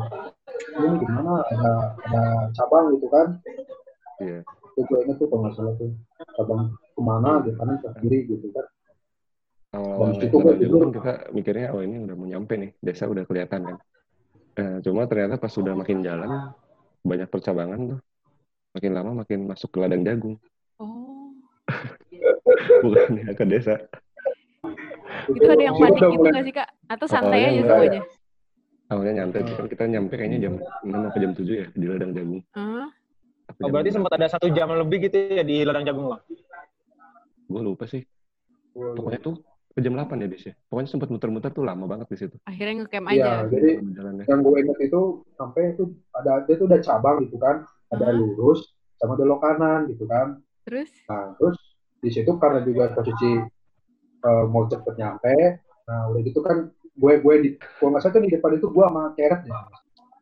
Ini 0.72 0.96
gimana 1.00 1.44
ada 1.52 1.72
ada 2.00 2.22
cabang 2.56 2.96
gitu 2.96 3.08
kan? 3.12 3.40
Iya. 4.22 4.40
itu 4.72 4.80
gue 4.88 4.98
inget 5.04 5.16
tuh 5.20 5.28
kalau 5.28 5.40
nggak 5.44 5.54
salah 5.58 5.74
tuh 5.76 5.92
cabang 6.40 6.62
ke 6.96 7.00
mana 7.04 7.30
gitu 7.44 7.56
kanan 7.60 7.76
ke 7.82 7.88
kiri 8.00 8.18
gitu 8.24 8.46
kan 8.56 8.66
Awal-awal 9.72 10.20
Jagung 10.20 10.42
tidur. 10.52 10.78
kan 10.78 10.90
kita 10.92 11.12
mikirnya 11.32 11.66
oh 11.72 11.80
ini 11.80 12.04
udah 12.04 12.12
mau 12.12 12.28
nyampe 12.28 12.54
nih, 12.54 12.70
desa 12.78 13.08
udah 13.08 13.24
kelihatan 13.24 13.60
kan. 13.64 13.76
Eh, 14.52 14.76
cuma 14.84 15.08
ternyata 15.08 15.40
pas 15.40 15.48
sudah 15.48 15.72
makin 15.72 16.04
jalan 16.04 16.52
banyak 17.00 17.24
percabangan 17.26 17.96
tuh. 17.96 18.00
Makin 18.72 18.90
lama 18.92 19.10
makin 19.18 19.48
masuk 19.48 19.68
ke 19.68 19.78
ladang 19.80 20.04
jagung, 20.04 20.36
Oh. 20.76 21.32
bukan 22.84 23.32
ke 23.32 23.44
desa. 23.48 23.80
Itu 25.28 25.46
ada 25.46 25.62
yang 25.62 25.76
panik 25.76 26.00
gitu 26.02 26.26
nggak 26.26 26.44
sih, 26.44 26.54
Kak? 26.54 26.68
Atau 26.88 27.06
santai 27.06 27.40
Awalnya 27.48 27.52
aja 27.54 27.68
semuanya? 27.68 28.02
Awalnya 28.88 29.12
nyantai, 29.14 29.40
sih, 29.46 29.54
kan 29.56 29.66
kita 29.68 29.84
nyampe 29.88 30.14
kayaknya 30.16 30.38
jam 30.42 30.54
6 30.84 31.08
atau 31.08 31.18
jam 31.18 31.32
7 31.32 31.48
ya 31.48 31.66
di 31.72 31.86
ladang 31.88 32.12
jagung. 32.12 32.40
Apa 32.52 33.60
Oh, 33.60 33.68
berarti 33.68 33.88
enam? 33.88 33.96
sempat 34.00 34.12
ada 34.16 34.26
satu 34.28 34.46
jam 34.52 34.68
lebih 34.68 35.08
gitu 35.08 35.16
ya 35.16 35.40
di 35.40 35.64
ladang 35.64 35.84
jagung 35.84 36.12
bang? 36.12 36.22
Gue 37.48 37.60
lupa 37.62 37.84
sih. 37.84 38.04
Pokoknya 38.72 39.20
tuh 39.20 39.36
jam 39.78 39.94
8 39.94 40.20
ya, 40.20 40.28
Dis 40.28 40.44
ya. 40.44 40.54
Pokoknya 40.68 40.88
sempat 40.90 41.08
muter-muter 41.08 41.48
tuh 41.48 41.64
lama 41.64 41.88
banget 41.88 42.06
di 42.12 42.16
situ. 42.18 42.36
Akhirnya 42.44 42.84
ngecamp 42.84 43.06
Iya, 43.08 43.24
aja. 43.24 43.32
jadi 43.48 43.70
Jalan 43.96 44.14
ya. 44.20 44.24
yang 44.28 44.40
gue 44.40 44.56
inget 44.60 44.78
itu 44.84 45.00
sampai 45.34 45.62
itu 45.72 45.84
ada 46.12 46.32
dia 46.44 46.54
tuh 46.56 46.66
ada 46.68 46.78
cabang 46.78 47.16
gitu 47.24 47.36
kan 47.38 47.64
ada 47.88 48.06
Hah? 48.08 48.16
lurus 48.16 48.60
sama 49.00 49.16
belok 49.16 49.40
kanan 49.40 49.90
gitu 49.90 50.04
kan 50.06 50.38
Terus? 50.62 50.90
nah 51.10 51.34
terus 51.34 51.58
di 51.98 52.06
situ 52.08 52.30
karena 52.38 52.62
juga 52.62 52.94
posisi 52.94 53.34
eh, 54.22 54.44
mau 54.46 54.64
cepet 54.64 54.94
nyampe 54.94 55.34
nah 55.82 56.06
udah 56.08 56.22
gitu 56.22 56.38
kan 56.38 56.70
gue 56.70 57.12
gue 57.18 57.34
di 57.42 57.48
kalau 57.76 57.90
nggak 57.90 58.02
salah 58.06 58.14
tuh 58.14 58.22
di 58.22 58.30
depan 58.30 58.54
itu 58.54 58.66
gue 58.70 58.84
sama 58.86 59.10
Keret 59.18 59.42
ya 59.42 59.58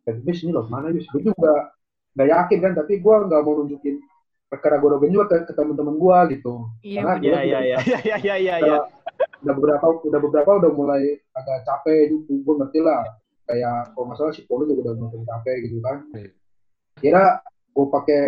dan 0.08 0.16
bis 0.24 0.40
ini 0.40 0.50
loh 0.50 0.64
mana 0.66 0.88
bis 0.88 1.04
gue 1.06 1.20
juga 1.20 1.70
nggak 2.16 2.28
yakin 2.32 2.58
kan 2.64 2.72
tapi 2.72 2.92
gue 2.98 3.14
nggak 3.28 3.40
mau 3.44 3.52
nunjukin 3.60 4.00
perkara 4.48 4.80
gue 4.80 5.08
juga 5.12 5.24
ke, 5.28 5.36
ke 5.46 5.52
teman-teman 5.52 5.94
gue 5.94 6.18
gitu 6.40 6.54
Iya. 6.80 7.00
Iya 7.04 7.04
iya 7.04 7.20
juga 7.20 7.38
iya 7.38 7.58
iya 7.60 7.78
iya 8.16 8.34
iya 8.40 8.54
iya. 8.64 8.78
Udah 9.40 9.54
beberapa 9.56 9.86
udah 10.04 10.20
beberapa 10.20 10.50
udah 10.60 10.70
mulai 10.72 11.02
agak 11.32 11.64
capek 11.64 12.12
gitu. 12.12 12.44
Gue 12.44 12.54
ngerti 12.60 12.80
lah. 12.84 13.02
Kayak 13.48 13.96
kalau 13.96 14.06
masalah 14.06 14.32
si 14.36 14.44
Polo 14.46 14.68
juga 14.68 14.92
udah 14.92 14.94
mulai 15.00 15.24
capek 15.24 15.56
gitu 15.66 15.78
kan. 15.82 15.98
Iya. 16.14 16.30
kira 17.00 17.40
gue 17.72 17.86
pakai 17.88 18.22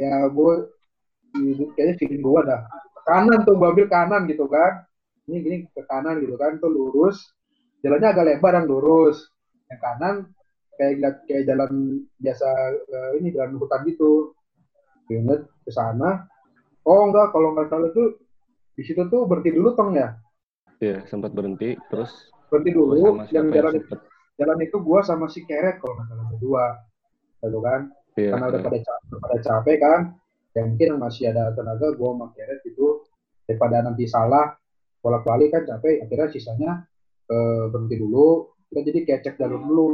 ya 0.00 0.24
gue 0.32 0.52
kayaknya 1.76 1.94
feeling 2.00 2.24
gue 2.24 2.40
ada 2.40 2.64
ke 2.72 3.00
kanan 3.04 3.44
tuh 3.44 3.54
gue 3.60 3.68
ambil 3.68 3.86
kanan 3.92 4.24
gitu 4.24 4.48
kan. 4.48 4.88
Ini 5.28 5.36
gini 5.44 5.56
ke 5.68 5.82
kanan 5.84 6.24
gitu 6.24 6.34
kan 6.40 6.56
tuh 6.56 6.72
lurus. 6.72 7.20
Jalannya 7.84 8.08
agak 8.08 8.24
lebar 8.32 8.52
yang 8.56 8.66
lurus. 8.66 9.28
Yang 9.68 9.80
kanan 9.84 10.14
kayak 10.80 11.20
kayak 11.28 11.44
jalan 11.44 12.02
biasa 12.16 12.48
eh, 12.72 13.10
ini 13.20 13.28
jalan 13.36 13.60
hutan 13.60 13.84
gitu. 13.84 14.32
Inget 15.12 15.44
ke 15.64 15.70
sana. 15.72 16.24
Oh 16.88 17.04
enggak 17.04 17.36
kalau 17.36 17.52
nggak 17.52 17.68
salah 17.68 17.92
tuh 17.92 18.16
di 18.72 18.86
situ 18.86 19.04
tuh 19.10 19.28
berhenti 19.28 19.52
dulu 19.52 19.74
tong 19.74 19.92
ya 19.92 20.16
Iya, 20.78 21.02
sempat 21.10 21.34
berhenti, 21.34 21.74
terus 21.90 22.30
berhenti 22.48 22.70
dulu 22.72 22.92
sama 22.96 23.24
yang 23.28 23.46
yang 23.46 23.46
jalan 23.52 23.72
sempet. 23.76 23.98
jalan 24.40 24.58
itu 24.64 24.76
gua 24.80 25.00
sama 25.04 25.26
si 25.28 25.40
Keret 25.44 25.76
kalau 25.82 25.94
nggak 26.00 26.06
salah 26.08 26.26
berdua 26.32 26.66
gitu 27.44 27.60
kan 27.62 27.80
Iya, 28.18 28.30
karena 28.34 28.46
udah 28.50 28.60
iya. 28.60 28.66
pada 28.66 28.78
capek, 28.82 29.16
pada 29.22 29.38
capek 29.38 29.76
kan 29.78 30.00
ya 30.56 30.62
mungkin 30.66 30.86
yang 30.90 31.00
masih 31.00 31.24
ada 31.30 31.54
tenaga 31.54 31.86
gua 31.94 32.10
sama 32.16 32.26
Keret 32.34 32.60
itu 32.66 32.86
daripada 33.46 33.76
nanti 33.84 34.04
salah 34.08 34.56
bolak 34.98 35.22
balik 35.22 35.54
kan 35.54 35.62
capek 35.68 36.02
akhirnya 36.02 36.28
sisanya 36.34 36.70
eh, 37.30 37.64
berhenti 37.70 37.96
dulu 38.00 38.50
kita 38.68 38.80
jadi 38.90 38.98
kayak 39.06 39.20
cek 39.22 39.34
jalur 39.38 39.60
dulu 39.62 39.86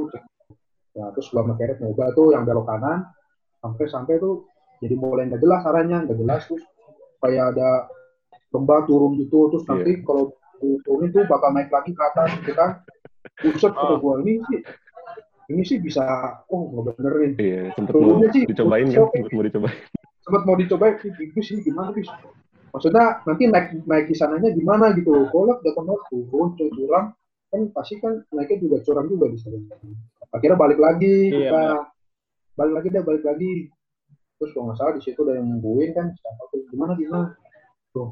nah 0.94 1.10
terus 1.12 1.28
gua 1.34 1.42
sama 1.44 1.54
Keret 1.58 1.78
nyoba 1.82 2.14
tuh 2.16 2.32
yang 2.32 2.46
belok 2.46 2.64
kanan 2.64 2.98
sampai 3.60 3.86
sampai 3.90 4.14
tuh 4.22 4.46
jadi 4.80 4.94
mulai 4.96 5.28
nggak 5.28 5.42
jelas 5.42 5.60
arahnya 5.68 6.06
nggak 6.06 6.18
jelas 6.22 6.42
terus 6.48 6.64
kayak 7.20 7.56
ada 7.56 7.88
lembah 8.54 8.86
turun 8.86 9.18
gitu 9.18 9.50
terus 9.52 9.64
nanti 9.66 10.00
kalau 10.06 10.32
turun 10.58 11.08
itu 11.08 11.20
bakal 11.26 11.50
naik 11.52 11.70
lagi 11.70 11.90
ke 11.92 12.02
atas. 12.02 12.30
Kan 12.54 12.70
Buset 13.40 13.72
kata 13.72 13.94
gua 13.98 14.20
ini 14.22 14.38
sih 14.46 14.60
ini 15.50 15.62
sih 15.64 15.76
bisa 15.76 16.04
oh 16.48 16.72
nggak 16.72 16.96
bener 16.96 17.12
nih 17.20 17.32
Iya, 17.36 17.62
sempat 17.76 17.92
mau 18.00 18.16
sih, 18.32 18.44
dicobain 18.48 18.86
kan, 18.88 18.94
shock. 18.96 19.10
sempat 19.12 19.32
mau 19.34 19.44
dicobain. 19.44 19.76
sempat 20.24 20.42
mau 20.48 20.56
dicoba 20.56 20.86
sih 21.04 21.10
bis 21.12 21.48
ini 21.52 21.60
gimana 21.60 21.92
bis 21.92 22.08
maksudnya 22.72 23.20
nanti 23.28 23.42
naik 23.44 23.66
naik 23.84 24.06
di 24.08 24.16
sananya 24.16 24.48
gimana 24.56 24.96
gitu 24.96 25.28
kalau 25.28 25.52
udah 25.52 25.72
pernah 25.76 25.96
turun 26.08 26.48
turun 26.56 26.72
curam 26.72 27.04
kan 27.52 27.60
pasti 27.76 27.94
kan 28.00 28.24
naiknya 28.32 28.56
juga 28.64 28.76
curam 28.82 29.04
juga 29.06 29.26
di 29.30 29.38
sana. 29.38 29.58
Akhirnya 30.32 30.56
balik 30.56 30.78
lagi 30.80 31.14
Iya, 31.28 31.50
kita 31.52 31.62
balik 32.56 32.72
lagi 32.80 32.88
deh 32.90 33.02
balik 33.04 33.24
lagi. 33.24 33.52
Terus 34.40 34.50
kalau 34.56 34.64
nggak 34.70 34.78
salah 34.80 34.92
di 34.96 35.02
situ 35.04 35.18
udah 35.22 35.34
yang 35.38 35.46
nungguin 35.46 35.90
kan 35.94 36.06
siapa 36.10 36.42
tuh 36.50 36.60
gimana 36.72 36.92
gimana? 36.98 37.26
Tuh 37.94 38.10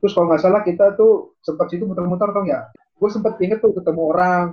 terus 0.00 0.12
kalau 0.16 0.26
nggak 0.32 0.42
salah 0.42 0.62
kita 0.64 0.96
tuh 0.96 1.36
sempat 1.44 1.68
situ 1.68 1.84
muter-muter 1.84 2.30
kan 2.32 2.44
ya 2.48 2.60
gue 2.96 3.10
sempat 3.12 3.36
inget 3.44 3.60
tuh 3.60 3.76
ketemu 3.76 4.02
orang 4.12 4.46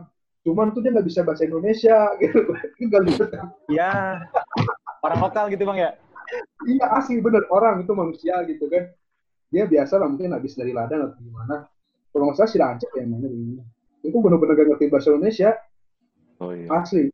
cuman 0.44 0.76
tuh 0.76 0.84
dia 0.84 0.92
nggak 0.92 1.08
bisa 1.08 1.24
bahasa 1.24 1.48
Indonesia 1.48 2.12
gitu 2.22 2.40
tinggal 2.76 3.02
di 3.08 3.16
Iya. 3.72 4.20
Orang 5.04 5.20
lokal 5.20 5.52
gitu 5.52 5.68
bang 5.68 5.78
ya? 5.84 5.92
Iya 6.64 6.86
asli 6.96 7.20
bener 7.20 7.44
orang 7.52 7.84
itu 7.84 7.92
manusia 7.92 8.40
gitu 8.48 8.72
kan. 8.72 8.88
Dia 9.52 9.68
biasa 9.68 10.00
lah 10.00 10.08
mungkin 10.08 10.32
habis 10.32 10.56
dari 10.56 10.72
ladang 10.72 11.12
atau 11.12 11.20
gimana. 11.20 11.68
Kalau 12.12 12.24
nggak 12.32 12.38
salah 12.40 12.52
si 12.52 12.58
Rancak 12.60 12.92
ya 12.96 13.04
namanya 13.04 13.28
begini. 13.32 13.64
Itu 14.04 14.18
bener-bener 14.20 14.54
gak 14.56 14.68
ngerti 14.76 14.86
bahasa 14.92 15.08
Indonesia 15.12 15.50
Oh 16.40 16.52
iya. 16.56 16.68
asli. 16.72 17.08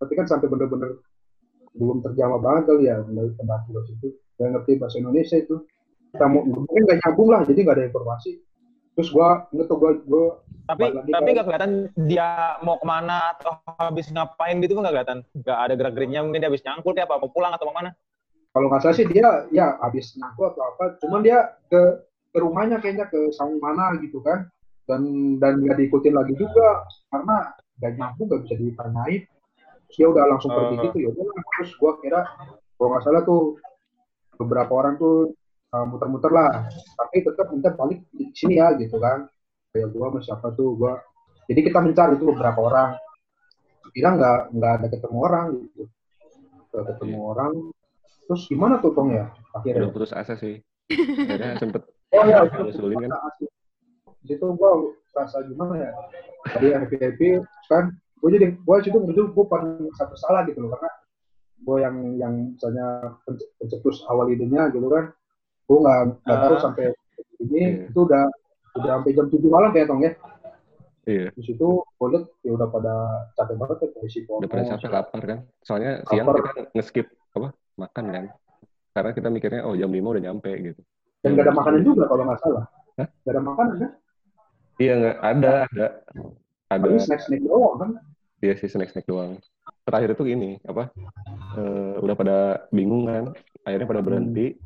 Tapi 0.00 0.12
kan 0.16 0.26
sampai 0.28 0.48
bener-bener 0.48 1.00
belum 1.76 2.00
terjamah 2.04 2.40
banget 2.40 2.62
kali 2.68 2.84
ya 2.88 2.96
dari 3.04 3.30
ke 3.32 3.80
situ. 3.88 4.08
Gak 4.36 4.48
ngerti 4.56 4.72
bahasa 4.76 4.96
Indonesia 5.00 5.36
itu. 5.40 5.56
Kita 6.10 6.26
mau, 6.26 6.42
mungkin 6.42 6.82
gak 6.90 6.98
nyambung 7.06 7.28
lah 7.30 7.40
jadi 7.46 7.58
gak 7.62 7.76
ada 7.78 7.84
informasi. 7.86 8.42
Terus 8.98 9.08
gua 9.14 9.46
inget 9.54 9.66
tuh 9.70 9.78
gua, 9.78 9.90
gua 10.04 10.24
Tapi 10.66 10.84
tapi 11.10 11.28
nggak 11.34 11.46
kelihatan 11.46 11.72
dia 12.06 12.58
mau 12.62 12.78
ke 12.78 12.86
mana 12.86 13.34
atau 13.34 13.58
habis 13.78 14.06
ngapain 14.10 14.58
gitu 14.62 14.76
nggak 14.76 14.92
kelihatan. 14.92 15.18
Nggak 15.34 15.58
ada 15.58 15.72
gerak 15.74 15.92
geriknya 15.98 16.20
mungkin 16.22 16.42
dia 16.42 16.50
habis 16.50 16.62
nyangkul 16.62 16.92
kayak 16.94 17.10
apa 17.10 17.18
mau 17.18 17.30
pulang 17.30 17.54
atau 17.54 17.66
mau 17.70 17.76
mana? 17.80 17.90
kalau 18.50 18.66
nggak 18.66 18.82
salah 18.82 18.96
sih 18.98 19.06
dia 19.06 19.46
ya 19.54 19.78
habis 19.78 20.14
ngaku 20.18 20.42
atau 20.50 20.62
apa. 20.74 20.98
Cuman 20.98 21.22
dia 21.22 21.54
ke 21.70 22.02
ke 22.30 22.38
rumahnya 22.38 22.82
kayaknya 22.82 23.06
ke 23.06 23.30
saung 23.34 23.62
mana 23.62 23.94
gitu 24.02 24.18
kan. 24.22 24.50
Dan 24.90 25.38
dan 25.38 25.62
nggak 25.62 25.78
diikutin 25.78 26.14
lagi 26.14 26.34
juga 26.34 26.82
karena 27.14 27.54
nggak 27.78 27.92
nyambung 27.94 28.26
nggak 28.26 28.42
bisa 28.46 28.54
ditanyain. 28.58 29.22
Dia 29.90 30.06
udah 30.06 30.24
langsung 30.26 30.50
pergi 30.50 30.74
Oh. 30.78 30.82
gitu 30.86 30.96
ya 31.02 31.08
udah 31.14 31.24
terus 31.58 31.70
gua 31.78 31.92
kira 32.02 32.20
kalau 32.78 32.88
nggak 32.94 33.02
salah 33.06 33.22
tuh 33.22 33.58
beberapa 34.38 34.72
orang 34.74 34.94
tuh 34.98 35.34
uh, 35.74 35.84
muter-muter 35.86 36.30
lah. 36.30 36.66
Tapi 36.70 37.22
tetap 37.22 37.46
minta 37.50 37.70
balik 37.74 38.02
di 38.14 38.30
sini 38.34 38.58
ya 38.58 38.74
gitu 38.76 38.98
kan. 38.98 39.26
Kayak 39.70 39.94
gua 39.94 40.10
sama 40.10 40.20
siapa 40.22 40.46
tuh 40.58 40.74
gua. 40.74 40.98
Jadi 41.46 41.60
kita 41.66 41.78
mencari 41.82 42.14
tuh 42.18 42.26
beberapa 42.34 42.60
orang. 42.62 42.90
Kira 43.90 44.14
nggak 44.14 44.38
nggak 44.54 44.72
ada 44.82 44.86
ketemu 44.90 45.18
orang 45.18 45.46
gitu. 45.66 45.82
Nggak 46.70 46.84
ketemu 46.94 47.18
orang. 47.22 47.52
Terus 48.30 48.42
gimana 48.46 48.74
tuh 48.78 48.94
tong 48.94 49.10
ya? 49.10 49.26
Udah 49.30 49.58
akhirnya 49.58 49.90
putus 49.90 50.14
asa 50.14 50.34
sih. 50.38 50.62
Akhirnya 50.90 51.58
sempet 51.62 51.82
oh 52.10 52.24
ya 52.30 52.46
nyusulin 52.46 53.06
kan. 53.06 53.10
di 54.20 54.36
situ 54.36 54.46
gua 54.54 54.94
rasa 55.14 55.42
gimana 55.46 55.74
ya? 55.78 55.90
Tadi 56.54 56.66
happy 56.70 56.96
happy 56.98 57.28
kan 57.66 57.94
gua 58.22 58.28
jadi 58.30 58.46
gua 58.62 58.82
situ 58.82 58.98
menuju 58.98 59.34
gua 59.34 59.46
paling 59.50 59.90
satu 59.98 60.14
salah 60.18 60.46
gitu 60.46 60.62
loh. 60.62 60.70
Karena 60.78 60.90
gua 61.66 61.76
yang 61.82 61.96
yang 62.18 62.34
misalnya 62.54 63.18
penc- 63.26 63.50
pencetus 63.58 64.06
awal 64.06 64.30
idenya 64.30 64.70
gitu 64.70 64.86
kan 64.86 65.10
gua 65.70 65.78
nggak 65.78 65.98
nggak 66.20 66.38
tahu 66.40 66.50
Ah. 66.50 66.60
sampai 66.60 66.84
ini 67.38 67.54
Iya. 67.54 67.68
itu 67.86 67.98
udah 68.00 68.24
udah 68.72 68.90
sampai 68.92 69.10
jam 69.12 69.26
tujuh 69.28 69.46
malam 69.48 69.70
kayak 69.70 69.86
tong 69.86 70.02
ya 70.02 70.12
Iya, 71.02 71.32
di 71.32 71.42
situ 71.42 71.66
liat 71.96 72.24
ya 72.40 72.50
udah 72.52 72.68
pada 72.68 72.94
capek 73.32 73.56
banget 73.56 73.76
ya 73.78 73.88
kayak 73.90 74.08
si 74.08 74.18
udah 74.22 74.46
pada 74.46 74.62
capek 74.68 74.90
lapar 74.92 75.22
kan. 75.24 75.38
Soalnya 75.60 75.92
Lapar. 75.96 76.10
siang 76.12 76.26
kita 76.28 76.50
nge-skip 76.70 77.06
apa? 77.32 77.48
Makan 77.76 78.04
kan. 78.06 78.24
Karena 78.90 79.10
kita 79.10 79.28
mikirnya 79.28 79.62
oh 79.62 79.72
jam 79.72 79.88
5 79.88 79.96
udah 80.04 80.22
nyampe 80.22 80.50
gitu. 80.60 80.80
dan 81.20 81.30
gak 81.32 81.46
ada 81.46 81.54
makanan 81.54 81.80
juga 81.82 82.04
kalau 82.06 82.22
nggak 82.24 82.40
salah 82.40 82.64
Hah? 82.96 83.08
gak 83.18 83.28
ada 83.30 83.42
makanan 83.42 83.74
kan 83.76 83.90
Iya 84.76 84.92
nggak 84.94 85.16
ada 85.20 85.50
ada 85.66 85.86
ada 86.66 86.80
paling 86.80 86.96
snack 86.98 87.20
snack 87.22 87.42
doang 87.42 87.74
kan 87.76 87.90
Iya 88.38 88.54
sih 88.56 88.68
snack 88.68 88.88
snack 88.88 89.04
doang. 89.04 89.36
terakhir 89.82 90.14
itu 90.14 90.22
gini 90.26 90.50
apa 90.62 90.88
eh, 91.54 91.94
udah 91.98 92.14
pada 92.14 92.36
bingung 92.68 93.04
kan 93.04 93.24
akhirnya 93.62 93.84
pada 93.86 94.00
berhenti 94.00 94.56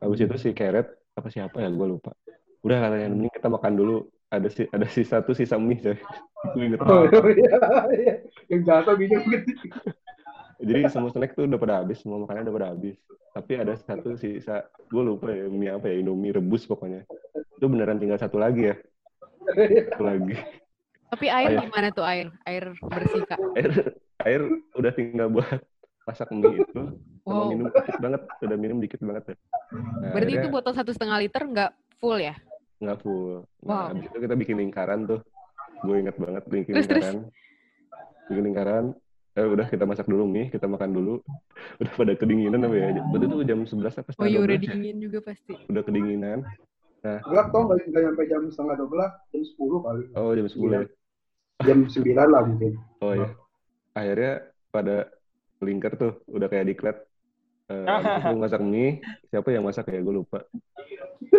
habis 0.00 0.18
itu 0.24 0.36
si 0.40 0.50
Keret 0.56 0.88
apa 1.14 1.28
siapa 1.28 1.60
ya 1.60 1.68
gue 1.68 1.86
lupa. 1.86 2.16
Udah 2.64 2.76
katanya 2.76 3.08
mending 3.12 3.32
kita 3.32 3.48
makan 3.48 3.72
dulu. 3.76 3.96
Ada 4.30 4.46
si 4.46 4.62
ada 4.70 4.86
sisa 4.86 5.16
tuh 5.26 5.34
sisa 5.34 5.58
mie 5.58 5.80
coy. 5.82 5.98
Gue 6.54 6.72
inget 6.72 6.80
Oh, 6.86 7.02
iya, 7.28 7.50
iya. 7.98 8.14
Yang 8.46 8.62
jatuh 8.64 8.94
gitu. 8.96 9.16
Jadi 10.70 10.80
semua 10.92 11.10
snack 11.10 11.34
tuh 11.34 11.50
udah 11.50 11.58
pada 11.58 11.74
habis 11.82 11.98
semua 11.98 12.22
makanan 12.22 12.46
udah 12.46 12.54
pada 12.54 12.68
habis. 12.70 12.96
Tapi 13.34 13.52
ada 13.58 13.74
satu 13.74 14.14
sisa 14.14 14.70
gue 14.86 15.02
lupa 15.02 15.34
ya 15.34 15.50
mie 15.50 15.74
apa 15.74 15.90
ya 15.90 15.98
Indomie 15.98 16.30
rebus 16.30 16.62
pokoknya. 16.64 17.02
Itu 17.58 17.66
beneran 17.66 17.98
tinggal 17.98 18.22
satu 18.22 18.38
lagi 18.38 18.70
ya. 18.70 18.76
Satu 19.90 20.04
lagi. 20.06 20.38
Tapi 21.10 21.26
air 21.26 21.58
Air. 21.58 21.60
gimana 21.66 21.88
tuh 21.90 22.06
air? 22.06 22.30
Air 22.46 22.64
bersih 22.86 23.26
kak. 23.26 23.40
air 23.58 23.70
air 24.22 24.40
udah 24.78 24.92
tinggal 24.94 25.26
buat 25.26 25.58
masak 26.06 26.30
mie 26.30 26.54
itu 26.62 26.82
sama 27.22 27.42
Wow. 27.42 27.50
minum 27.52 27.66
dikit 27.68 27.96
banget 28.00 28.22
udah 28.40 28.56
minum 28.56 28.78
dikit 28.80 29.00
banget 29.00 29.24
ya 29.24 29.36
nah, 30.00 30.12
Berarti 30.16 30.32
itu 30.34 30.48
botol 30.48 30.72
satu 30.72 30.90
setengah 30.90 31.18
liter 31.20 31.42
nggak 31.44 31.70
full 31.98 32.16
ya? 32.16 32.34
nggak 32.80 32.98
full 33.00 33.44
nah 33.60 33.86
Wow. 33.86 33.92
habis 33.92 34.08
itu 34.08 34.18
kita 34.18 34.34
bikin 34.34 34.56
lingkaran 34.58 35.04
tuh 35.04 35.20
gue 35.80 35.96
inget 35.96 36.16
banget 36.16 36.42
bikin 36.48 36.74
Terus, 36.76 36.86
terus? 36.88 36.96
lingkaran 36.96 37.16
bikin 38.26 38.44
lingkaran 38.46 38.84
eh, 39.32 39.46
udah 39.46 39.66
kita 39.68 39.84
masak 39.84 40.06
dulu 40.06 40.24
mie 40.24 40.48
kita 40.48 40.64
makan 40.64 40.90
dulu 40.90 41.14
udah 41.80 41.92
pada 41.94 42.12
kedinginan 42.16 42.64
apa 42.64 42.74
ya 42.74 42.88
berarti 43.04 43.26
itu 43.26 43.36
jam 43.44 43.60
11 43.64 44.00
apa 44.00 44.10
Oh 44.16 44.24
iya 44.24 44.40
setengah 44.40 44.40
udah 44.40 44.56
12 44.56 44.60
ya? 44.60 44.72
dingin 44.74 44.96
juga 44.98 45.18
pasti. 45.22 45.54
udah 45.68 45.82
kedinginan 45.84 46.40
Gelap 47.00 47.48
tau 47.48 47.64
nggak 47.64 47.80
nggak 47.88 48.02
sampai 48.12 48.26
jam 48.28 48.42
setengah 48.52 48.74
dua 48.76 48.88
belas, 48.92 49.12
jam 49.32 49.40
sepuluh 49.40 49.80
kali. 49.80 50.04
oh 50.12 50.32
jam 50.36 50.46
10 50.46 50.68
ya 50.68 50.82
Jam 51.60 51.78
sembilan 51.88 52.26
lah 52.28 52.42
mungkin. 52.44 52.72
oh 53.00 53.12
ya 53.12 53.28
akhirnya 53.92 54.32
pada 54.68 54.96
lingkar 55.60 55.92
tuh 55.96 56.20
udah 56.28 56.48
kayak 56.48 56.68
diklat 56.68 56.96
Eh, 57.70 57.86
habis 57.86 58.26
itu 58.26 58.36
masak 58.36 58.60
mie 58.60 58.98
siapa 59.26 59.48
yang 59.48 59.62
masak 59.62 59.86
ya 59.86 60.00
gue 60.00 60.10
lupa 60.12 60.42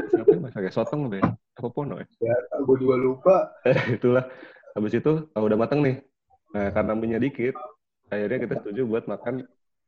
siapa 0.08 0.28
yang 0.30 0.44
masak 0.44 0.62
ya 0.64 0.72
sotong 0.72 1.02
apa 1.06 1.16
ya 1.18 1.26
apa 1.54 1.68
pono 1.68 1.96
ya 1.96 2.08
Ya, 2.22 2.36
gue 2.58 2.76
juga 2.78 2.96
lupa. 2.96 3.36
itulah 3.96 4.24
habis 4.72 4.94
itu 4.94 5.12
oh, 5.28 5.42
udah 5.42 5.58
matang 5.58 5.82
nih 5.82 6.00
nah 6.50 6.68
karena 6.70 6.92
minyak 6.94 7.22
dikit 7.22 7.56
akhirnya 8.08 8.40
kita 8.40 8.54
setuju 8.60 8.82
buat 8.86 9.04
makan 9.06 9.44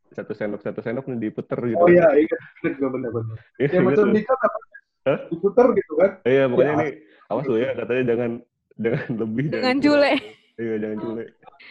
satu 0.10 0.32
sendok 0.32 0.62
satu 0.62 0.80
sendok 0.80 1.08
nih 1.08 1.20
diputer 1.24 1.60
gitu 1.66 1.80
Oh 1.80 1.88
iya, 1.88 2.08
ingat 2.14 2.40
ingat 2.60 2.74
gue 2.76 2.90
bener-bener. 2.92 3.38
Iya, 3.58 3.68
Ya 3.74 3.80
macam 3.82 4.08
nikah 4.10 4.38
apa? 4.38 4.60
Hah? 5.04 5.20
Diputer 5.28 5.66
gitu 5.74 5.94
kan? 5.96 6.12
iya 6.24 6.44
pokoknya 6.46 6.70
Ya. 6.70 6.78
ini 6.78 6.90
awas 7.26 7.46
lu 7.46 7.58
ya 7.58 7.70
katanya 7.74 8.04
jangan 8.06 8.32
jangan 8.76 9.04
lebih 9.18 9.46
Dengan 9.50 9.76
kurang. 9.76 9.80
cule. 9.82 10.14
iya 10.54 10.76
jangan 10.78 10.98
cule 11.00 11.24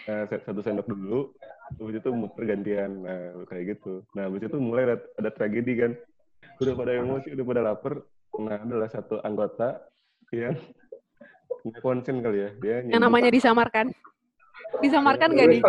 nah, 0.03 0.23
satu 0.27 0.61
sendok 0.61 0.87
dulu 0.87 1.21
habis 1.79 1.97
itu 1.99 2.11
muter 2.13 2.43
gantian 2.45 2.91
nah 3.03 3.21
kayak 3.49 3.79
gitu 3.79 4.03
nah 4.13 4.29
habis 4.29 4.45
itu 4.45 4.57
mulai 4.59 4.93
ada, 4.93 4.97
ada 5.19 5.31
tragedi 5.33 5.73
kan 5.79 5.93
udah 6.61 6.75
pada 6.75 6.93
emosi 6.99 7.29
udah 7.35 7.45
pada 7.47 7.63
lapar 7.63 7.95
nah 8.39 8.59
adalah 8.61 8.89
satu 8.89 9.21
anggota 9.23 9.83
yang 10.33 10.57
punya 11.63 11.79
konsen 11.85 12.25
kali 12.25 12.39
ya 12.43 12.51
dia 12.59 12.77
Yang 12.91 13.03
namanya 13.07 13.31
disamarkan. 13.31 13.87
Disamarkan 14.83 15.29
nggak 15.37 15.49
nih? 15.53 15.61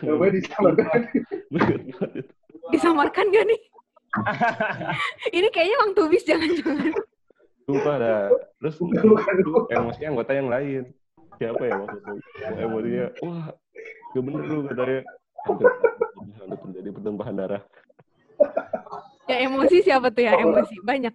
Namanya 0.00 0.32
disamarkan. 0.40 1.00
Disamarkan 2.72 3.24
nggak 3.28 3.44
nih? 3.52 3.60
Ini 5.34 5.48
kayaknya 5.50 5.76
Bang 5.82 5.92
Tubis 5.92 6.22
jangan-jangan. 6.24 6.94
Lupa 7.68 7.92
dah. 8.00 8.30
Terus 8.62 8.76
emosinya 9.74 10.08
anggota 10.14 10.32
yang 10.32 10.48
lain. 10.48 10.82
Siapa 11.34 11.62
ya 11.66 11.74
maksudnya? 11.82 12.14
Emosinya, 12.62 13.06
wah, 13.26 13.46
gak 14.14 14.22
bener 14.22 14.42
lu 14.46 14.60
katanya. 14.70 15.00
Hampir 15.44 15.66
terjadi 16.70 16.88
pertumpahan 16.94 17.34
darah. 17.36 17.62
Ya 19.28 19.36
emosi 19.44 19.76
siapa 19.82 20.08
tuh 20.14 20.22
ya 20.24 20.32
emosi? 20.38 20.78
Banyak. 20.84 21.14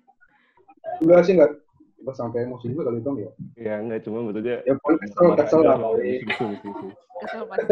Enggak 1.02 1.22
sih 1.26 1.34
enggak. 1.38 1.52
Enggak 2.00 2.16
sampai 2.16 2.47
emosi 2.47 2.66
juga 2.72 2.91
kali 2.91 3.00
Tong 3.02 3.18
ya. 3.18 3.32
Ya 3.56 3.74
enggak, 3.80 4.04
cuma 4.08 4.26
maksudnya 4.26 4.62
Ya 4.66 4.74
paling 4.82 5.00
kesel, 5.04 5.28
kesel 5.38 5.62
lah. 5.64 5.78
Musuh, 5.80 6.45
musuh, 6.52 6.70
musuh. 6.74 6.91
Kesel 7.24 7.43
pasti. 7.47 7.72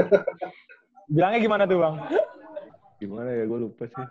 Bilangnya 1.08 1.40
gimana 1.40 1.64
tuh 1.64 1.78
bang? 1.80 1.96
Gimana 2.98 3.30
ya, 3.32 3.44
gue 3.48 3.60
lupa 3.62 3.84
sih. 3.88 4.06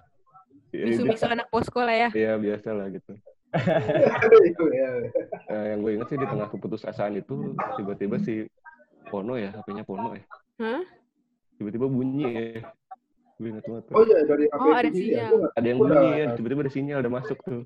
Ya, 0.74 0.84
Bisu-bisu 0.92 1.24
anak 1.28 1.46
posko 1.52 1.80
lah 1.84 1.96
ya. 1.96 2.08
Iya, 2.12 2.32
biasa 2.40 2.68
lah 2.72 2.86
gitu. 2.90 3.12
Itu 4.44 4.64
ya. 4.78 4.90
Nah, 5.48 5.64
yang 5.72 5.78
gue 5.84 5.92
inget 5.96 6.08
sih 6.10 6.18
di 6.18 6.26
tengah 6.26 6.48
keputusasaan 6.50 7.16
itu, 7.16 7.54
tiba-tiba 7.78 8.16
si 8.20 8.48
Pono 9.06 9.38
ya, 9.38 9.54
HP-nya 9.54 9.84
Pono 9.86 10.16
ya. 10.16 10.24
Hah? 10.60 10.82
Tiba-tiba 11.56 11.86
bunyi 11.86 12.24
ya. 12.26 12.46
Gue 13.36 13.48
inget 13.52 13.64
banget. 13.64 13.84
Oh 13.92 14.02
iya 14.02 14.18
dari 14.24 14.44
HP 14.48 14.56
Oh, 14.58 14.72
ada 14.72 14.90
sinyal. 14.90 15.30
Nggak- 15.30 15.52
ada 15.54 15.66
yang 15.66 15.78
bunyi 15.78 16.08
ya 16.08 16.24
tiba-tiba 16.34 16.60
ada 16.64 16.72
sinyal 16.72 16.98
udah 17.04 17.12
masuk 17.12 17.38
tuh. 17.42 17.62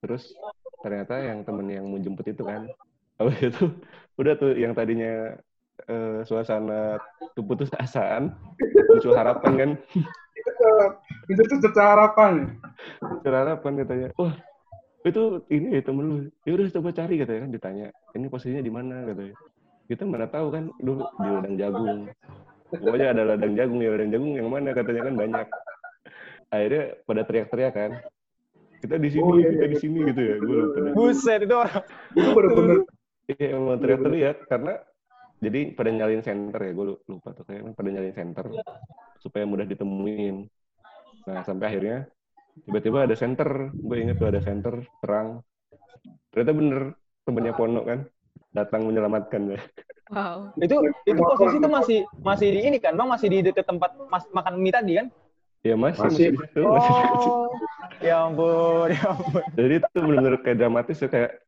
Terus 0.00 0.22
ternyata 0.80 1.14
yang 1.18 1.38
temen 1.42 1.66
yang 1.68 1.84
mau 1.84 2.00
jemput 2.00 2.24
itu 2.24 2.42
kan. 2.42 2.64
Habis 3.16 3.40
itu 3.48 3.64
udah 4.16 4.32
tuh 4.36 4.52
yang 4.56 4.72
tadinya 4.72 5.36
eh, 5.84 6.20
suasana 6.24 6.96
tuh 7.32 7.44
putus 7.44 7.68
asaan 7.76 8.32
muncul 8.88 9.12
harapan 9.12 9.52
kan. 9.56 9.70
Itu 11.26 11.42
tuh 11.42 11.58
cerita 11.58 11.82
harapan. 11.96 12.54
muncul 13.02 13.34
harapan 13.34 13.72
katanya. 13.82 14.08
Wah 14.16 14.34
itu 15.02 15.22
ini 15.48 15.78
ya 15.78 15.82
temen 15.82 16.04
lu. 16.06 16.16
Ya 16.42 16.54
udah 16.54 16.66
coba 16.70 16.90
cari 16.90 17.14
katanya 17.18 17.40
kan 17.46 17.50
ditanya 17.52 17.86
ini 18.14 18.26
posisinya 18.26 18.62
di 18.62 18.72
mana? 18.72 19.06
katanya. 19.06 19.34
Kita 19.86 20.02
mana 20.02 20.26
tahu 20.26 20.46
kan 20.50 20.64
dulu 20.78 21.02
di 21.02 21.28
ladang 21.28 21.54
jagung 21.58 22.00
pokoknya 22.70 23.06
ada 23.14 23.22
ladang 23.34 23.54
jagung 23.54 23.80
ya 23.82 23.94
ladang 23.94 24.10
jagung 24.10 24.32
yang 24.34 24.48
mana 24.50 24.74
katanya 24.74 25.02
kan 25.06 25.14
banyak 25.14 25.46
akhirnya 26.50 26.82
pada 27.06 27.22
teriak-teriak 27.26 27.74
kan 27.74 27.90
kita 28.82 28.96
di 29.00 29.08
sini 29.08 29.24
Oh, 29.24 29.34
iya, 29.40 29.48
kita 29.50 29.66
iya. 29.66 29.72
di 29.72 29.78
sini 29.80 29.98
gitu 30.12 30.20
ya 30.20 30.34
gue 30.36 30.56
lupa. 30.62 30.78
Buset 30.92 31.40
itu 31.42 31.54
orang. 31.56 31.82
Itu 32.12 32.30
bener-bener 32.36 32.78
Iya 33.26 33.58
emang 33.58 33.82
teriak-teriak 33.82 34.36
karena 34.46 34.72
jadi 35.42 35.60
pada 35.74 35.90
nyalin 35.90 36.22
center 36.22 36.60
ya 36.62 36.72
gue 36.72 36.86
lupa 37.10 37.28
tuh 37.34 37.44
kayaknya 37.44 37.74
pada 37.74 37.88
nyalin 37.90 38.14
center 38.14 38.46
supaya 39.18 39.44
mudah 39.44 39.66
ditemuin. 39.66 40.36
Nah 41.26 41.42
sampai 41.42 41.66
akhirnya 41.74 42.06
tiba-tiba 42.62 43.04
ada 43.04 43.18
center, 43.18 43.74
gue 43.74 43.96
inget 43.98 44.16
tuh 44.22 44.30
ada 44.30 44.38
center 44.38 44.78
terang. 45.02 45.42
Ternyata 46.30 46.52
bener 46.54 46.82
temennya 47.26 47.52
Pono 47.58 47.82
kan 47.82 48.06
datang 48.54 48.86
menyelamatkan 48.86 49.42
ya. 49.50 49.60
Wow. 50.06 50.54
Itu 50.54 50.76
itu 51.02 51.18
posisi 51.18 51.56
itu 51.58 51.68
masih 51.68 51.98
masih 52.22 52.48
di 52.54 52.60
ini 52.62 52.78
kan 52.78 52.94
bang 52.94 53.08
masih 53.10 53.26
di 53.26 53.38
dekat 53.42 53.66
tempat 53.66 53.90
mas, 54.06 54.22
makan 54.30 54.54
mie 54.62 54.70
tadi 54.70 54.92
kan? 55.02 55.06
Ya 55.66 55.74
masih 55.74 56.06
Masih. 56.06 56.28
masih. 56.30 56.62
Oh, 56.62 57.50
ya 58.06 58.22
ampun, 58.22 58.86
ya 58.94 59.02
ampun. 59.10 59.42
Jadi 59.58 59.74
itu 59.82 59.98
bener-bener 59.98 60.38
kayak 60.46 60.58
dramatis 60.62 60.96
tuh 61.02 61.10
kayak 61.10 61.42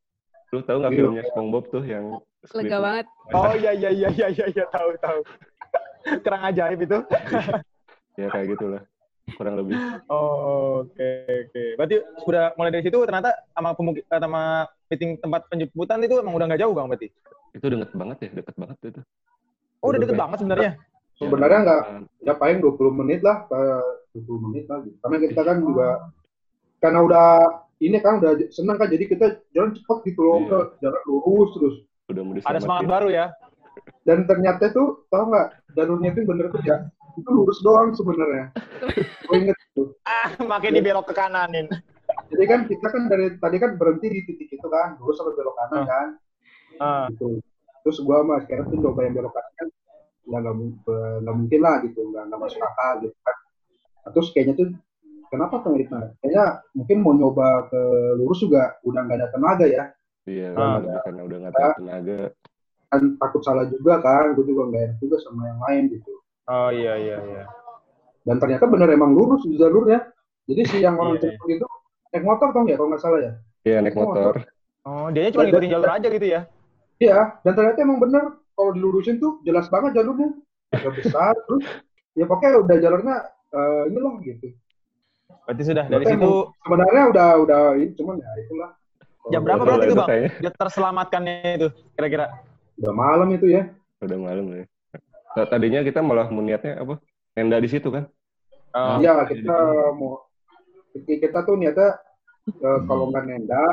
lu 0.50 0.58
tahu 0.64 0.82
nggak 0.82 0.90
Iya. 0.90 0.98
filmnya 0.98 1.22
SpongeBob 1.30 1.64
tuh 1.70 1.84
yang 1.86 2.04
Lega 2.50 2.78
banget. 2.80 3.06
Oh 3.30 3.54
iya 3.54 3.70
iya 3.74 3.90
iya 3.94 4.08
iya 4.10 4.26
iya 4.32 4.46
ya, 4.50 4.64
tahu 4.74 4.90
tahu. 4.98 5.20
Kerang 6.24 6.42
ajaib 6.50 6.80
itu. 6.82 6.98
ya 8.18 8.26
kayak 8.26 8.46
gitulah 8.58 8.82
kurang 9.34 9.54
lebih. 9.56 9.76
Oh, 10.08 10.84
oke 10.84 11.08
oke. 11.26 11.64
Berarti 11.76 11.96
sudah 12.22 12.54
mulai 12.54 12.70
dari 12.70 12.84
situ 12.84 12.96
ternyata 13.02 13.30
sama 13.52 13.74
pemuki, 13.74 14.00
eh, 14.00 14.20
sama 14.20 14.42
meeting 14.88 15.20
tempat 15.20 15.44
penjemputan 15.48 15.98
itu 16.00 16.14
emang 16.16 16.32
udah 16.32 16.46
nggak 16.48 16.62
jauh 16.62 16.72
bang 16.72 16.86
berarti? 16.86 17.08
Itu 17.52 17.66
deket 17.66 17.90
banget 17.92 18.16
ya, 18.24 18.30
deket 18.32 18.54
banget 18.56 18.76
itu. 18.84 19.00
Oh 19.78 19.90
udah 19.90 20.00
deket 20.00 20.16
banget 20.16 20.38
sebenarnya. 20.40 20.72
Sebenarnya 21.18 21.58
nggak- 21.66 21.84
Ya, 22.22 22.30
ya 22.30 22.34
paling 22.38 22.58
20 22.62 22.94
menit 22.94 23.20
lah, 23.20 23.42
kayak 23.50 23.82
20 24.14 24.38
menit 24.48 24.64
lah 24.70 24.78
gitu. 24.86 24.96
Karena 25.02 25.16
kita 25.18 25.40
kan 25.42 25.56
juga 25.58 25.88
karena 26.78 26.98
udah 27.02 27.26
ini 27.78 27.98
kan 27.98 28.22
udah 28.22 28.32
senang 28.54 28.78
kan 28.78 28.86
jadi 28.86 29.04
kita 29.06 29.26
jalan 29.50 29.74
cepat 29.74 29.98
gitu 30.06 30.20
loh, 30.22 30.38
Iya. 30.46 30.60
jalan 30.80 31.00
lurus 31.06 31.50
terus. 31.58 31.76
udah 32.08 32.22
Ada 32.24 32.32
semangat 32.32 32.56
diselamatin. 32.64 32.88
baru 32.88 33.08
ya. 33.12 33.26
Dan 34.02 34.18
ternyata 34.24 34.72
tuh 34.72 35.04
tau 35.12 35.28
nggak 35.28 35.46
jalurnya 35.76 36.08
itu 36.10 36.20
bener 36.24 36.46
tuh 36.48 36.62
ya 36.64 36.88
itu 37.18 37.30
lurus 37.30 37.58
doang 37.60 37.90
sebenarnya. 37.92 38.54
Gue 39.26 39.36
inget 39.38 39.56
tuh. 39.72 39.92
Ah, 40.02 40.32
makin 40.40 40.74
dibelok 40.74 41.10
ke 41.10 41.14
kananin. 41.14 41.66
Jadi 42.28 42.44
kan 42.44 42.60
kita 42.64 42.86
kan 42.88 43.02
dari 43.06 43.36
tadi 43.36 43.56
kan 43.56 43.74
berhenti 43.74 44.06
di 44.08 44.20
titik 44.24 44.48
itu 44.50 44.68
kan, 44.68 44.96
lurus 44.96 45.16
sampai 45.16 45.34
belok 45.34 45.54
kanan 45.56 45.76
Ah. 45.76 45.86
kan, 45.86 46.08
Ah, 46.78 47.04
gitu. 47.10 47.40
Terus 47.82 47.98
gua 48.00 48.20
sama 48.20 48.36
sekarang 48.44 48.68
tuh 48.68 48.78
coba 48.80 49.00
yang 49.02 49.14
belok 49.14 49.32
kanan 49.32 49.52
kan, 49.54 49.68
ya 50.24 50.38
nggak 50.38 50.54
eh, 50.88 51.16
nggak 51.22 51.36
mungkin 51.36 51.60
lah 51.60 51.76
gitu, 51.82 52.00
nggak 52.06 52.22
nggak 52.26 52.40
masuk 52.40 52.60
akal 52.60 52.92
gitu 53.02 53.16
kan. 53.20 53.36
Nah, 53.98 54.10
Terus 54.12 54.28
kayaknya 54.32 54.54
tuh 54.56 54.66
kenapa 55.28 55.54
tuh 55.60 55.72
Ritna? 55.76 56.00
Kayaknya 56.20 56.44
mungkin 56.72 56.96
mau 57.00 57.12
nyoba 57.12 57.46
ke 57.68 57.80
lurus 58.16 58.38
juga 58.40 58.62
udah 58.82 59.00
nggak 59.04 59.18
ada 59.18 59.28
tenaga 59.28 59.66
ya, 59.66 59.84
Iya, 60.24 60.48
Ah. 60.52 60.76
lebih 60.80 61.00
karena 61.02 61.22
udah 61.24 61.38
nggak 61.40 61.54
tahu 61.54 61.72
tenaga. 61.80 62.20
kan 62.88 63.02
takut 63.20 63.42
salah 63.44 63.64
juga 63.68 64.00
kan, 64.00 64.32
gue 64.32 64.44
juga 64.44 64.62
nggak 64.64 64.82
enak 64.82 64.98
juga 64.98 65.16
sama 65.20 65.44
yang 65.44 65.60
lain 65.60 65.82
gitu. 65.92 66.12
Oh 66.48 66.70
iya 66.70 66.94
iya 66.96 67.16
iya. 67.22 67.44
Dan 68.24 68.36
ternyata 68.36 68.64
bener 68.66 68.88
emang 68.90 69.12
lurus 69.12 69.44
di 69.44 69.56
jalurnya. 69.56 70.08
Jadi 70.44 70.60
si 70.64 70.76
yang 70.80 70.96
orang 70.96 71.16
Iya. 71.16 71.32
jemput 71.32 71.48
itu 71.48 71.66
naik 72.08 72.24
motor 72.24 72.48
tau 72.50 72.62
nggak 72.64 72.76
kalau 72.76 72.88
nggak 72.88 73.02
salah 73.02 73.20
ya? 73.20 73.32
Iya, 73.64 73.76
naik 73.84 73.94
Oh, 73.94 74.00
motor. 74.02 74.32
Oh, 74.82 75.06
dia 75.12 75.28
cuma 75.28 75.44
ngikutin 75.44 75.70
jalur 75.70 75.90
aja 75.92 76.08
gitu 76.08 76.26
ya? 76.26 76.40
Iya, 76.98 77.18
dan 77.44 77.52
ternyata 77.52 77.78
emang 77.78 78.00
bener 78.00 78.24
kalau 78.52 78.70
dilurusin 78.72 79.20
tuh 79.20 79.38
jelas 79.44 79.68
banget 79.68 80.00
jalurnya. 80.00 80.32
Agak 80.72 80.92
besar, 80.96 81.32
terus 81.46 81.64
ya 82.12 82.24
pokoknya 82.24 82.64
udah 82.64 82.76
jalurnya 82.80 83.16
eh, 83.48 83.82
ini 83.88 83.98
loh 84.00 84.12
gitu. 84.20 84.46
Berarti 85.44 85.62
sudah 85.64 85.84
dari 85.86 86.04
Berarti 86.04 86.16
situ 86.16 86.32
Sebenarnya 86.64 87.02
udah 87.08 87.28
udah 87.40 87.60
ini 87.76 87.92
cuman 87.94 88.14
ya 88.20 88.30
itulah. 88.40 88.70
jam 89.28 89.40
berapa 89.44 89.60
berarti 89.60 89.84
itu 89.84 89.96
bang? 89.96 90.08
Dia 90.40 90.52
terselamatkannya 90.52 91.34
itu 91.60 91.68
kira-kira. 91.92 92.26
Udah 92.80 92.92
malam 92.96 93.28
itu 93.32 93.46
ya. 93.48 93.68
Udah 94.00 94.16
malam 94.16 94.44
ya. 94.48 94.64
Tadinya 95.36 95.80
kita 95.84 96.00
malah 96.00 96.28
mau 96.32 96.40
niatnya 96.40 96.80
apa? 96.80 97.00
Nenda 97.36 97.60
di 97.60 97.68
situ 97.70 97.88
kan? 97.92 98.08
Oh, 98.74 99.00
Iya 99.00 99.24
kita 99.28 99.58
mau 99.96 100.24
kita 100.94 101.38
tuh 101.46 101.56
niatnya 101.56 102.00
eh, 102.48 102.80
kalau 102.88 103.12
nggak 103.12 103.24
nenda, 103.28 103.64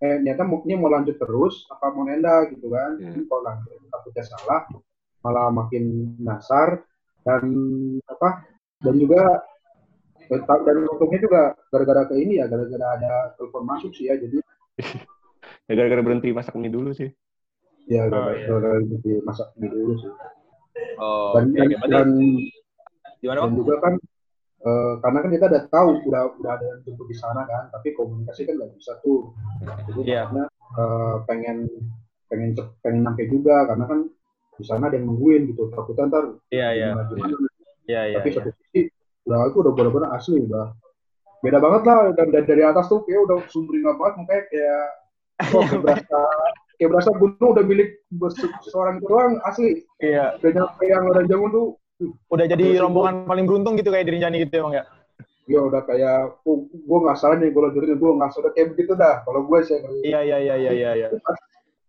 eh 0.00 0.16
niatnya 0.22 0.44
mau, 0.46 0.62
ini 0.64 0.74
mau 0.78 0.90
lanjut 0.90 1.16
terus 1.18 1.66
apa 1.70 1.92
mau 1.92 2.06
nenda 2.06 2.46
gitu 2.50 2.70
kan? 2.70 2.96
Ini 2.98 3.26
Kalau 3.26 3.42
lanjut 3.42 3.70
takutnya 3.90 4.24
salah, 4.24 4.60
malah 5.20 5.48
makin 5.52 6.14
nasar 6.22 6.82
dan 7.26 7.42
apa? 8.08 8.46
Dan 8.80 8.94
juga 9.00 9.44
eh, 10.30 10.40
dan 10.40 10.76
untungnya 10.88 11.20
juga 11.20 11.40
gara-gara 11.68 12.08
ke 12.08 12.14
ini 12.16 12.40
ya, 12.40 12.46
gara-gara 12.48 12.86
ada 12.96 13.12
telepon 13.36 13.64
masuk 13.66 13.92
sih 13.92 14.08
ya, 14.08 14.16
jadi 14.16 14.40
Ya 15.68 15.72
gara-gara 15.80 16.04
berhenti 16.04 16.28
masak 16.32 16.56
mie 16.60 16.68
dulu 16.72 16.92
sih. 16.92 17.08
ya 17.88 18.08
Oh, 18.08 18.12
gara-gara 18.12 18.36
iya. 18.36 18.46
gara-gara 18.48 18.76
berhenti 18.84 19.12
masak 19.24 19.48
mie 19.56 19.68
dulu 19.72 19.92
sih. 20.00 20.10
Oh 20.98 21.32
Dan, 21.38 21.44
oke, 21.52 21.58
dan, 21.58 21.90
dan 21.90 22.08
gimana 23.20 23.38
dan 23.46 23.52
juga 23.56 23.74
kan 23.80 23.94
eh, 24.64 24.92
karena 25.00 25.18
kan 25.24 25.30
kita 25.32 25.44
udah 25.48 25.62
tahu 25.68 25.90
udah 26.08 26.22
udah 26.40 26.50
ada 26.56 26.64
yang 26.64 26.80
jemput 26.84 27.06
di 27.08 27.16
sana 27.16 27.42
kan 27.46 27.68
tapi 27.72 27.92
komunikasi 27.96 28.44
kan 28.44 28.54
nggak 28.60 28.72
bisa 28.76 28.92
tuh 29.00 29.32
jadi 29.88 30.00
Iya. 30.04 30.22
makanya, 30.28 30.44
eh, 30.76 31.14
pengen 31.28 31.56
pengen 32.28 32.50
pengen 32.82 32.98
nyampe 33.04 33.24
juga 33.28 33.68
karena 33.68 33.84
kan 33.86 34.00
di 34.54 34.64
sana 34.64 34.86
ada 34.86 34.96
yang 34.96 35.10
nungguin 35.10 35.50
gitu 35.50 35.66
takutnya 35.74 36.06
ntar 36.10 36.24
Iya 36.50 36.68
iya 36.72 36.88
iya 37.90 38.00
iya. 38.08 38.16
tapi 38.22 38.28
iya. 38.32 38.36
satu 38.38 38.50
sisi 38.54 38.80
udah 39.24 39.48
itu 39.48 39.58
udah 39.64 39.72
benar-benar 39.72 40.10
asli 40.16 40.40
udah 40.44 40.72
beda 41.40 41.58
banget 41.60 41.82
lah 41.84 41.98
dan 42.16 42.26
dari, 42.32 42.46
dari 42.48 42.62
atas 42.64 42.88
tuh 42.88 43.04
kayak 43.04 43.20
udah 43.28 43.36
sumringah 43.52 43.94
banget 44.00 44.16
kayak 44.48 44.86
kayak 45.52 45.80
berasa 45.80 46.20
kayak 46.84 46.92
berasa 46.92 47.10
gunung 47.14 47.50
udah 47.50 47.64
milik 47.64 47.88
se- 48.30 48.52
seorang 48.64 49.00
itu 49.00 49.06
doang 49.06 49.32
asli 49.42 49.80
Iya. 49.98 50.36
udah 50.36 50.50
nyampe 50.52 50.84
yang 50.84 51.02
orang 51.02 51.24
jauh 51.24 51.48
tuh 51.48 51.68
Udah 52.28 52.44
jadi 52.44 52.60
Terus 52.68 52.82
rombongan 52.82 53.24
paling 53.24 53.46
beruntung 53.46 53.74
gitu 53.74 53.88
kayak 53.88 54.04
di 54.04 54.18
Rinjani 54.18 54.42
gitu 54.42 54.52
ya 54.52 54.62
bang 54.62 54.74
ya. 54.74 54.84
ya 55.44 55.60
udah 55.62 55.82
kayak 55.84 56.16
oh, 56.42 56.56
gue 56.66 56.98
nggak 57.00 57.16
salah 57.16 57.36
nih 57.36 57.48
gue 57.48 57.62
lanjutin 57.62 57.94
gue 57.94 58.10
nggak 58.12 58.30
salah 58.30 58.50
kayak 58.50 58.68
begitu 58.72 58.92
dah 58.92 59.22
kalau 59.22 59.40
gue 59.42 59.58
sih 59.62 59.76
Iya 60.02 60.20
iya 60.20 60.36
iya 60.38 60.54
iya 60.58 60.70
iya. 60.72 60.90
iya. 60.96 61.08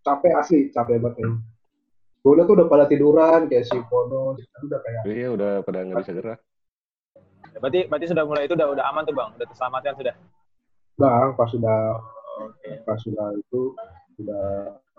capek 0.01 0.33
asli 0.35 0.59
capek 0.69 0.99
banget 0.99 1.19
ya. 1.19 1.27
gue 2.21 2.31
liat 2.31 2.45
tuh 2.45 2.55
udah 2.55 2.67
pada 2.67 2.85
tiduran 2.85 3.41
kayak 3.45 3.65
si 3.65 3.77
Pono 3.85 4.33
udah 4.37 4.79
kayak 4.79 5.01
Iya 5.05 5.27
udah 5.31 5.51
pada 5.61 5.79
nggak 5.83 5.99
bisa 5.99 6.13
gerak. 6.13 6.39
Berarti 7.55 7.79
berarti 7.85 8.05
sudah 8.05 8.23
mulai 8.23 8.43
itu 8.43 8.53
udah 8.53 8.67
udah 8.69 8.85
aman 8.85 9.03
tuh 9.03 9.13
bang, 9.13 9.29
udah 9.31 9.47
terselamatkan 9.47 9.93
sudah. 9.95 10.15
udah 10.95 11.15
pas 11.33 11.47
sudah 11.47 11.79
Oke. 12.45 12.71
pas 12.83 12.99
sudah 12.99 13.27
itu 13.31 13.61
udah 14.17 14.45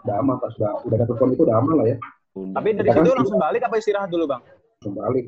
udah 0.05 0.15
aman 0.21 0.37
pas 0.37 0.51
sudah 0.53 0.71
udah 0.85 0.97
dapet 1.01 1.15
pon 1.17 1.31
itu 1.33 1.43
udah 1.47 1.57
aman 1.61 1.75
lah 1.81 1.87
ya. 1.89 1.97
Tapi 2.37 2.69
dari 2.77 2.85
Kita 2.85 2.97
kan 3.01 3.05
situ 3.09 3.17
langsung 3.17 3.41
balik 3.41 3.63
apa 3.65 3.75
istirahat 3.81 4.09
dulu 4.13 4.25
bang? 4.29 4.43
kembali 4.85 5.21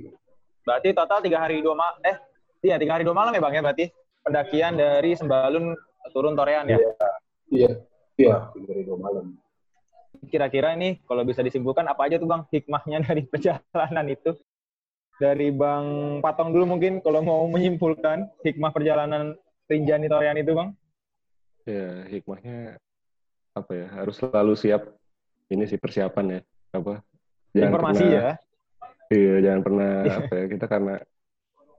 Berarti 0.68 0.88
total 0.92 1.18
tiga 1.24 1.38
hari 1.40 1.64
dua 1.64 1.72
malam 1.72 1.96
eh 2.04 2.16
iya 2.60 2.76
tiga 2.76 3.00
hari 3.00 3.04
dua 3.08 3.16
malam 3.16 3.32
ya 3.32 3.40
bang 3.40 3.54
ya 3.56 3.62
berarti 3.64 3.84
pendakian 4.20 4.76
dari 4.76 5.16
Sembalun 5.16 5.72
turun 6.12 6.36
Torean 6.36 6.68
ya. 6.68 6.76
iya 7.48 7.70
iya 8.20 8.52
dari 8.52 8.84
dua 8.84 9.00
malam 9.00 9.32
Kira-kira 10.28 10.74
ini 10.76 10.98
kalau 11.08 11.22
bisa 11.24 11.40
disimpulkan 11.40 11.86
apa 11.88 12.10
aja 12.10 12.20
tuh 12.20 12.28
bang 12.28 12.44
hikmahnya 12.52 12.98
dari 13.08 13.24
perjalanan 13.24 14.06
itu? 14.10 14.36
Dari 15.18 15.50
Bang 15.50 16.18
Patong 16.22 16.54
dulu 16.54 16.78
mungkin 16.78 17.02
kalau 17.02 17.18
mau 17.26 17.42
menyimpulkan 17.50 18.30
hikmah 18.46 18.70
perjalanan 18.70 19.34
Rinjani 19.66 20.06
Torean 20.06 20.38
itu 20.38 20.54
bang? 20.54 20.68
Ya 21.66 22.06
hikmahnya 22.06 22.78
apa 23.58 23.72
ya? 23.74 23.86
Harus 23.92 24.16
selalu 24.16 24.54
siap. 24.54 24.82
Ini 25.48 25.64
sih 25.64 25.76
persiapan 25.76 26.26
ya. 26.28 26.40
Apa? 26.72 27.00
Informasi 27.50 28.04
pernah- 28.04 28.14
ya. 28.14 28.30
Iya, 29.08 29.34
jangan 29.40 29.60
pernah 29.64 29.90
apa 30.20 30.32
ya? 30.34 30.44
Kita 30.46 30.66
karena 30.66 30.94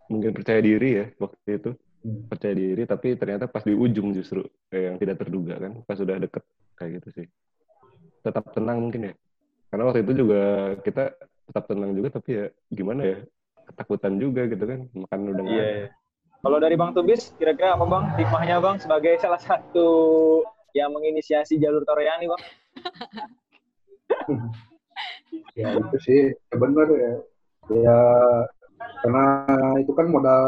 mungkin 0.07 0.31
percaya 0.33 0.59
diri 0.59 0.89
ya 0.95 1.05
waktu 1.15 1.51
itu 1.55 1.71
Hmm. 1.99 2.31
percaya 2.31 2.55
diri, 2.55 2.87
tapi 2.87 3.11
ternyata 3.13 3.43
pas 3.43 3.59
di 3.59 3.75
ujung 3.75 4.15
justru 4.15 4.39
kayak 4.71 4.83
yang 4.87 4.95
tidak 4.97 5.19
terduga 5.19 5.59
kan, 5.59 5.83
pas 5.83 5.99
sudah 5.99 6.15
deket 6.15 6.47
kayak 6.79 6.91
gitu 6.95 7.09
sih. 7.11 7.25
Tetap 8.23 8.55
tenang 8.55 8.79
mungkin 8.79 9.11
ya. 9.11 9.13
Karena 9.67 9.83
waktu 9.83 10.07
itu 10.07 10.23
juga 10.23 10.41
kita 10.79 11.11
tetap 11.43 11.67
tenang 11.67 11.91
juga, 11.91 12.15
tapi 12.15 12.39
ya 12.39 12.45
gimana 12.71 13.03
ya? 13.03 13.17
Ketakutan 13.67 14.15
juga 14.15 14.47
gitu 14.47 14.63
kan, 14.63 14.87
makan 14.95 15.19
udah 15.27 15.43
nggak 15.43 15.59
Iya. 15.59 15.67
iya. 15.75 15.87
Kalau 16.39 16.57
dari 16.57 16.75
Bang 16.79 16.95
Tubis, 16.95 17.35
kira-kira 17.35 17.75
apa 17.75 17.83
Bang 17.83 18.07
hikmahnya 18.15 18.57
Bang 18.57 18.79
sebagai 18.79 19.19
salah 19.19 19.41
satu 19.43 19.87
yang 20.75 20.93
menginisiasi 20.93 21.57
jalur 21.57 21.83
Toreani 21.85 22.25
Bang? 22.29 22.43
ya 25.59 25.75
itu 25.77 25.97
sih 26.01 26.21
bener 26.53 26.87
ya. 26.93 27.13
Ya 27.69 27.99
karena 29.05 29.25
itu 29.81 29.91
kan 29.93 30.07
modal 30.09 30.43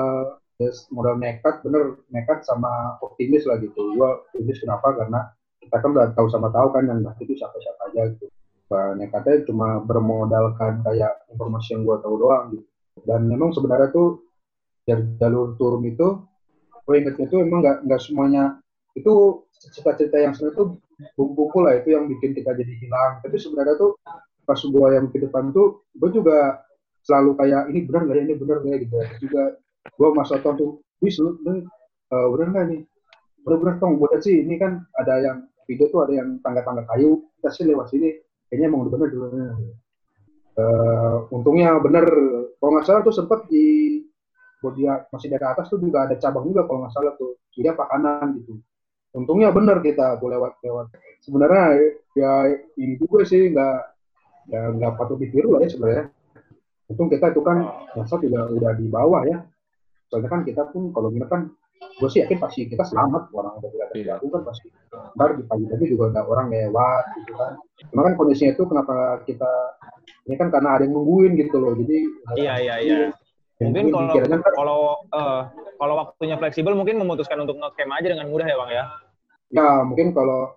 modal 0.94 1.16
nekat 1.18 1.66
bener 1.66 1.98
nekat 2.14 2.46
sama 2.46 2.98
optimis 3.02 3.46
lah 3.50 3.58
gitu. 3.62 3.98
Gua 3.98 4.22
optimis 4.30 4.62
kenapa? 4.62 4.94
Karena 4.98 5.30
kita 5.62 5.76
kan 5.78 5.90
udah 5.94 6.08
tahu 6.18 6.28
sama 6.30 6.50
tahu 6.50 6.74
kan 6.74 6.84
yang 6.90 7.00
pasti 7.06 7.26
itu 7.26 7.34
siapa 7.38 7.58
siapa 7.62 7.82
aja 7.94 8.04
gitu. 8.18 8.26
Nah, 8.72 8.96
nekatnya 8.96 9.44
cuma 9.52 9.84
bermodalkan 9.84 10.80
kayak 10.88 11.28
informasi 11.34 11.76
yang 11.76 11.84
gua 11.84 12.00
tahu 12.00 12.16
doang 12.18 12.56
gitu. 12.56 12.66
Dan 13.04 13.28
memang 13.28 13.52
sebenarnya 13.52 13.90
tuh 13.92 14.24
jalur 14.88 15.56
turun 15.56 15.86
itu 15.86 16.26
gue 16.86 16.96
ingetnya 16.98 17.26
tuh 17.30 17.40
emang 17.46 17.62
nggak 17.62 17.78
nggak 17.88 18.02
semuanya 18.02 18.60
itu 18.96 19.14
cita-cita 19.72 20.18
yang 20.20 20.34
sebenarnya 20.36 20.58
tuh 20.58 20.68
bumbu 21.16 21.48
lah 21.62 21.78
itu 21.78 21.94
yang 21.94 22.10
bikin 22.10 22.34
kita 22.36 22.52
jadi 22.58 22.74
hilang. 22.82 23.22
Tapi 23.22 23.36
sebenarnya 23.38 23.76
tuh 23.78 23.98
pas 24.44 24.58
gue 24.58 24.88
yang 24.92 25.06
ke 25.14 25.18
depan 25.22 25.54
tuh 25.54 25.86
gue 25.96 26.10
juga 26.12 26.66
selalu 27.06 27.38
kayak 27.40 27.62
ini 27.72 27.80
benar 27.88 28.02
nggak 28.10 28.18
ya? 28.18 28.24
Ini 28.26 28.36
benar 28.38 28.58
nggak 28.62 28.72
ya? 28.72 28.78
Gitu. 28.84 28.96
Terus 28.96 29.20
juga 29.22 29.44
gue 29.98 30.08
masuk 30.14 30.38
tahun 30.42 30.56
tuh 30.60 30.72
wis 31.02 31.16
lu 31.18 31.30
eh, 31.42 32.28
benar 32.38 32.48
nggak 32.54 32.66
nih 32.70 32.82
benar 33.42 33.58
benar 33.58 33.76
tong 33.82 33.98
buat 33.98 34.22
sih 34.22 34.46
ini 34.46 34.62
kan 34.62 34.86
ada 34.94 35.18
yang 35.18 35.38
video 35.66 35.90
tuh 35.90 36.06
ada 36.06 36.14
yang 36.22 36.38
tangga-tangga 36.46 36.86
kayu 36.94 37.26
kita 37.42 37.50
sih 37.50 37.66
lewat 37.66 37.90
sini 37.90 38.14
kayaknya 38.46 38.70
emang 38.70 38.86
udah 38.86 38.92
benar 38.94 39.08
dulu. 39.10 39.28
Eh, 40.52 41.18
untungnya 41.32 41.80
bener 41.80 42.06
kalau 42.60 42.72
nggak 42.76 42.86
salah 42.86 43.02
tuh 43.02 43.16
sempet 43.16 43.48
di 43.50 43.98
buat 44.62 44.78
dia 44.78 45.02
masih 45.10 45.34
dari 45.34 45.42
atas 45.42 45.74
tuh 45.74 45.82
juga 45.82 46.06
ada 46.06 46.14
cabang 46.22 46.46
juga 46.46 46.70
kalau 46.70 46.86
nggak 46.86 46.94
salah 46.94 47.14
tuh. 47.18 47.34
Kiri 47.52 47.68
apa 47.68 47.84
kanan 47.90 48.40
gitu 48.40 48.62
untungnya 49.12 49.52
bener 49.52 49.84
kita 49.84 50.18
tuh 50.20 50.30
lewat 50.32 50.60
lewat. 50.64 50.92
Sebenarnya 51.22 51.66
ya 52.16 52.32
ini 52.80 52.96
juga 52.98 53.28
sih 53.28 53.52
nggak 53.52 53.78
ya 54.52 54.62
nggak 54.74 54.92
patut 54.98 55.18
ditiru 55.20 55.56
lah 55.58 55.62
ya 55.64 55.70
sebenarnya. 55.70 56.06
Untung 56.92 57.08
kita 57.08 57.32
itu 57.32 57.40
kan 57.40 57.64
masa 57.96 58.20
udah 58.20 58.52
udah 58.52 58.72
di 58.76 58.86
bawah 58.92 59.24
ya. 59.28 59.44
Soalnya 60.12 60.28
kan 60.28 60.42
kita 60.44 60.68
pun 60.72 60.92
kalau 60.92 61.08
kita 61.12 61.28
kan 61.28 61.52
gue 61.82 62.10
sih 62.12 62.22
yakin 62.22 62.38
pasti 62.38 62.68
kita 62.70 62.84
selamat 62.86 63.34
orang 63.34 63.58
udah 63.58 63.70
berada 63.74 63.94
di 63.96 64.04
Iya. 64.06 64.16
kan 64.20 64.42
pasti. 64.44 64.68
Ntar 64.92 65.30
di 65.40 65.44
pagi-pagi 65.48 65.86
juga 65.88 66.12
ada 66.12 66.22
orang 66.28 66.48
lewat 66.52 67.04
gitu 67.24 67.34
kan. 67.40 67.52
Cuma 67.92 68.02
kan 68.06 68.14
kondisinya 68.20 68.52
itu 68.54 68.64
kenapa 68.68 69.24
kita 69.24 69.52
ini 70.28 70.36
kan 70.38 70.52
karena 70.54 70.78
ada 70.78 70.84
yang 70.86 70.94
nungguin 70.94 71.34
gitu 71.40 71.58
loh 71.58 71.74
jadi 71.76 71.98
Iya 72.38 72.54
iya 72.60 72.76
iya. 72.84 72.98
Mungkin 73.62 73.94
kalau 73.94 74.26
kan 74.26 74.42
kalau 74.42 74.82
eh, 75.14 75.42
kalau 75.82 75.94
waktunya 75.98 76.38
fleksibel 76.38 76.78
mungkin 76.78 77.02
memutuskan 77.02 77.42
untuk 77.42 77.58
ngecamp 77.58 77.90
aja 77.98 78.08
dengan 78.14 78.30
mudah 78.30 78.46
ya 78.46 78.56
Bang 78.62 78.70
ya. 78.70 78.86
ya 79.50 79.68
mungkin 79.82 80.14
kalau 80.14 80.54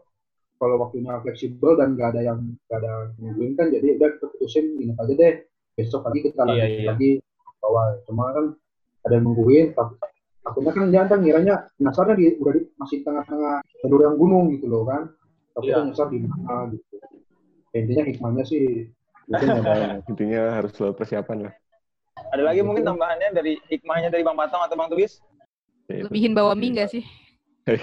kalau 0.61 0.77
waktunya 0.85 1.17
fleksibel 1.25 1.81
dan 1.81 1.97
nggak 1.97 2.13
ada 2.13 2.21
yang 2.29 2.39
nggak 2.69 2.79
ada 2.85 2.93
nungguin 3.17 3.57
kan 3.57 3.73
jadi 3.73 3.97
udah 3.97 4.09
kita 4.21 4.27
putusin 4.37 4.77
ini 4.77 4.93
aja 4.93 5.13
deh 5.17 5.35
besok 5.75 6.05
pagi 6.05 6.21
kita 6.29 6.45
Iya, 6.45 6.53
lanjut 6.53 6.69
iya. 6.77 6.89
lagi 6.93 7.11
bawa 7.59 7.83
cuma 8.05 8.25
kan 8.37 8.45
ada 9.09 9.13
yang 9.17 9.25
nungguin 9.25 9.73
tapi 9.73 9.97
takutnya 10.45 10.73
kan 10.77 10.85
jangan 10.93 11.09
kan 11.09 11.19
ngiranya 11.25 11.55
nyasarnya 11.81 12.15
di 12.21 12.25
udah 12.37 12.53
di, 12.53 12.61
masih 12.77 12.99
tengah-tengah 13.01 13.65
jalur 13.81 14.01
yang 14.05 14.17
gunung 14.21 14.45
gitu 14.53 14.69
loh 14.69 14.85
kan 14.85 15.09
tapi 15.57 15.73
Iya. 15.73 15.89
nyasar 15.89 16.07
di 16.13 16.19
mana 16.21 16.69
gitu 16.69 16.85
Ya, 17.75 17.83
intinya 17.83 18.05
hikmahnya 18.07 18.45
sih 18.47 18.87
mungkin 19.27 19.49
ada 19.59 19.99
Intinya 20.07 20.63
harus 20.63 20.79
selalu 20.79 20.95
persiapan 20.95 21.51
lah. 21.51 21.55
Ada 22.15 22.43
lagi 22.43 22.61
mungkin 22.63 22.83
tambahannya 22.83 23.35
dari 23.35 23.59
hikmahnya 23.67 24.09
dari 24.09 24.23
Bang 24.23 24.39
Patong 24.39 24.63
atau 24.63 24.75
Bang 24.75 24.87
Tubis? 24.87 25.19
Ya. 25.87 26.07
Lebihin 26.07 26.33
bawa 26.33 26.55
mie 26.55 26.73
nggak 26.75 26.91
sih? 26.91 27.05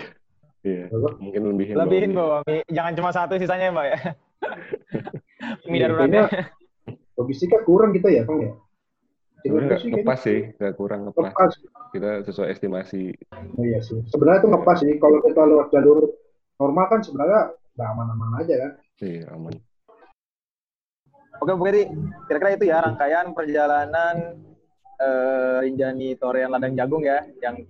Iya, 0.61 0.93
mungkin 1.17 1.57
lebihin. 1.57 1.73
Lebihin 1.73 2.13
bawa 2.13 2.45
mie. 2.45 2.61
Jangan 2.69 2.93
cuma 2.93 3.09
satu 3.09 3.33
sisanya 3.33 3.69
ya 3.69 3.73
Mbak 3.73 3.87
ya. 3.89 3.97
mie 5.65 5.73
Iya, 5.73 5.85
daruratnya. 5.89 6.21
logistiknya 7.17 7.65
kurang 7.65 7.89
kita 7.93 8.13
ya 8.13 8.21
kang 8.25 8.45
ya 8.45 8.51
Sebenarnya 9.41 9.77
ngepas 9.81 10.19
sih, 10.21 10.53
nggak 10.53 10.73
kurang 10.77 11.09
ngepas. 11.09 11.33
ngepas 11.33 11.51
Kita 11.89 12.09
sesuai 12.29 12.53
estimasi. 12.53 13.09
Oh, 13.57 13.65
iya 13.65 13.81
sih 13.81 14.05
sebenarnya 14.05 14.45
itu 14.45 14.49
ngepas 14.53 14.77
sih 14.85 14.91
kalau 15.01 15.17
kita 15.25 15.41
lewat 15.41 15.67
jalur 15.73 16.13
normal 16.61 16.85
kan 16.93 16.99
sebenarnya 17.01 17.41
nggak 17.73 17.87
aman-aman 17.97 18.31
aja 18.45 18.53
kan 18.61 18.71
Iya, 19.01 19.33
aman. 19.33 19.53
Oke, 21.41 21.57
berarti 21.57 21.89
kira-kira 22.29 22.51
itu 22.53 22.65
ya 22.69 22.85
rangkaian 22.85 23.33
perjalanan 23.33 24.37
eh, 25.01 25.57
Rinjani 25.65 26.13
Torian 26.21 26.53
Ladang 26.53 26.77
Jagung 26.77 27.01
ya, 27.01 27.25
yang 27.41 27.65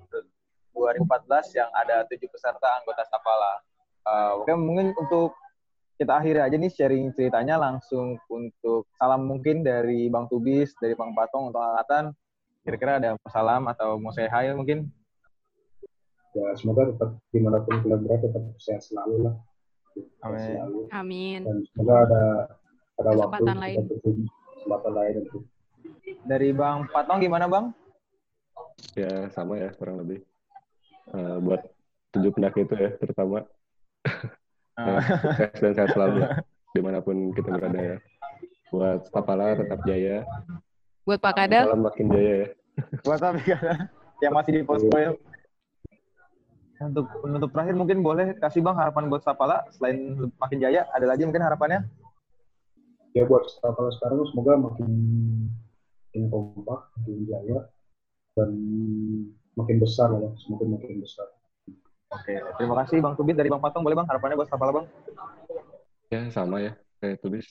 2014 0.76 1.08
yang 1.56 1.72
ada 1.72 2.04
tujuh 2.12 2.28
peserta 2.28 2.68
anggota 2.84 3.08
Stapala. 3.08 3.64
Eh, 4.04 4.32
oke, 4.44 4.52
mungkin 4.60 4.92
untuk 5.00 5.40
kita 5.96 6.20
akhiri 6.20 6.44
aja 6.44 6.58
nih 6.58 6.68
sharing 6.68 7.16
ceritanya 7.16 7.56
langsung 7.62 8.20
untuk 8.28 8.92
salam 9.00 9.24
mungkin 9.24 9.64
dari 9.64 10.12
Bang 10.12 10.28
Tubis, 10.28 10.76
dari 10.76 10.92
Bang 10.92 11.16
Patong 11.16 11.56
untuk 11.56 11.64
angkatan. 11.64 12.12
Kira-kira 12.68 13.00
ada 13.00 13.16
salam 13.32 13.72
atau 13.72 13.96
mau 14.02 14.12
say 14.12 14.28
hi 14.28 14.52
mungkin? 14.52 14.92
Ya 16.36 16.52
semoga 16.60 16.92
tetap 16.92 17.16
di 17.32 17.40
mana 17.40 17.64
pun 17.64 17.80
kalian 17.86 18.04
berada 18.04 18.28
tetap 18.28 18.44
sehat 18.60 18.84
selalu 18.84 19.32
lah. 19.32 19.36
Amin. 20.28 20.44
Selalu. 20.44 20.80
Amin. 20.92 21.40
Dan 21.48 21.58
semoga 21.72 21.96
ada 22.10 22.24
ada 23.02 23.10
waktu 23.12 23.18
Kesempatan 23.18 23.56
kita 23.58 23.64
lain. 23.66 23.78
kesempatan 24.56 24.92
lain 24.94 25.14
untuk 25.26 25.42
Dari 26.22 26.50
Bang 26.54 26.78
Patong 26.88 27.20
gimana 27.20 27.46
Bang? 27.50 27.66
Ya 28.94 29.30
sama 29.34 29.58
ya 29.58 29.74
kurang 29.74 30.02
lebih. 30.02 30.22
Eh, 31.12 31.38
buat 31.42 31.62
tujuh 32.14 32.32
pendaki 32.32 32.64
itu 32.64 32.76
ya 32.78 32.90
terutama 32.98 33.44
eh, 34.78 35.02
sukses 35.02 35.60
dan 35.62 35.72
sehat 35.74 35.90
selalu 35.94 36.16
lah, 36.24 36.32
di 36.72 36.80
mana 36.80 37.00
pun 37.02 37.34
kita 37.34 37.50
berada 37.52 37.80
ya. 37.80 37.98
Buat 38.72 39.10
Stapala 39.10 39.58
tetap 39.58 39.84
jaya, 39.84 40.24
Buat 41.04 41.20
Pak 41.20 41.34
Kadal, 41.36 41.68
salam 41.68 41.84
makin 41.84 42.08
jaya 42.08 42.34
ya. 42.34 42.48
buat 43.04 43.20
apa 43.20 43.40
ya? 43.44 43.58
yang 44.22 44.34
masih 44.38 44.52
di 44.56 44.62
posko 44.64 44.96
ya. 44.96 45.12
Untuk 46.82 47.06
penutup 47.22 47.50
terakhir 47.54 47.76
mungkin 47.78 48.02
boleh 48.02 48.34
kasih 48.40 48.62
Bang 48.62 48.74
harapan 48.74 49.06
buat 49.06 49.22
Stapala 49.22 49.68
selain 49.76 50.18
makin 50.40 50.58
jaya, 50.58 50.88
ada 50.90 51.06
lagi 51.06 51.26
mungkin 51.28 51.44
harapannya? 51.44 51.86
Ya 53.12 53.24
buat 53.28 53.44
kalau 53.60 53.92
sekarang 53.92 54.24
semoga 54.32 54.54
makin 54.60 54.92
makin 56.12 56.24
kompak, 56.28 56.80
makin 57.00 57.18
jaya 57.28 57.60
dan 58.36 58.52
makin 59.56 59.78
besar 59.80 60.12
lah 60.12 60.28
ya, 60.28 60.32
semakin 60.44 60.68
makin 60.76 61.00
besar. 61.04 61.28
Oke, 62.12 62.36
terima 62.60 62.76
kasih 62.84 63.00
Bang 63.00 63.16
Tubis 63.16 63.40
dari 63.40 63.48
Bang 63.48 63.64
Patong. 63.64 63.84
Boleh 63.88 63.96
Bang 63.96 64.08
harapannya 64.08 64.36
buat 64.36 64.48
Stapala 64.52 64.72
Bang? 64.76 64.86
Ya 66.12 66.28
sama 66.28 66.60
ya 66.60 66.76
kayak 67.00 67.24
tulis. 67.24 67.48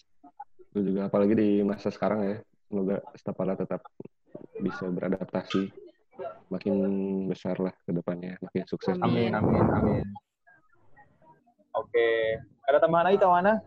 Itu 0.70 0.84
juga 0.84 1.08
apalagi 1.08 1.32
di 1.32 1.48
masa 1.64 1.88
sekarang 1.88 2.20
ya. 2.28 2.36
Semoga 2.68 3.00
Stapala 3.16 3.56
tetap 3.56 3.80
bisa 4.61 4.84
beradaptasi 4.92 5.72
makin 6.52 6.76
besar 7.30 7.56
lah 7.56 7.72
ke 7.88 7.90
depannya, 7.96 8.36
makin 8.44 8.68
sukses. 8.68 9.00
Amin. 9.00 9.32
Amin, 9.32 9.64
amin, 9.64 9.66
amin. 9.72 10.04
Oke, 11.72 12.36
ada 12.68 12.76
tambahan 12.82 13.08
lagi 13.08 13.18
Tawana? 13.22 13.62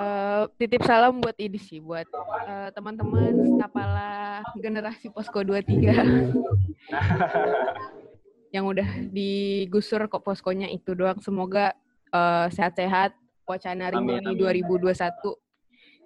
Eh, 0.00 0.44
titip 0.58 0.82
salam 0.82 1.20
buat 1.20 1.34
ini 1.38 1.58
sih, 1.58 1.78
buat 1.78 2.06
eh, 2.46 2.68
teman-teman 2.74 3.54
Stapala 3.54 4.42
generasi 4.58 5.10
Posko 5.10 5.42
23 5.42 5.70
yang 8.54 8.70
udah 8.70 8.86
digusur 9.10 10.06
kok 10.06 10.22
poskonya 10.22 10.70
itu 10.70 10.94
doang. 10.94 11.18
Semoga 11.18 11.74
eh, 12.14 12.46
sehat-sehat, 12.54 13.14
wacana 13.46 13.90
Amin, 13.90 14.22
Rimani 14.22 14.38
amin. 14.38 14.94
2021 14.94 14.94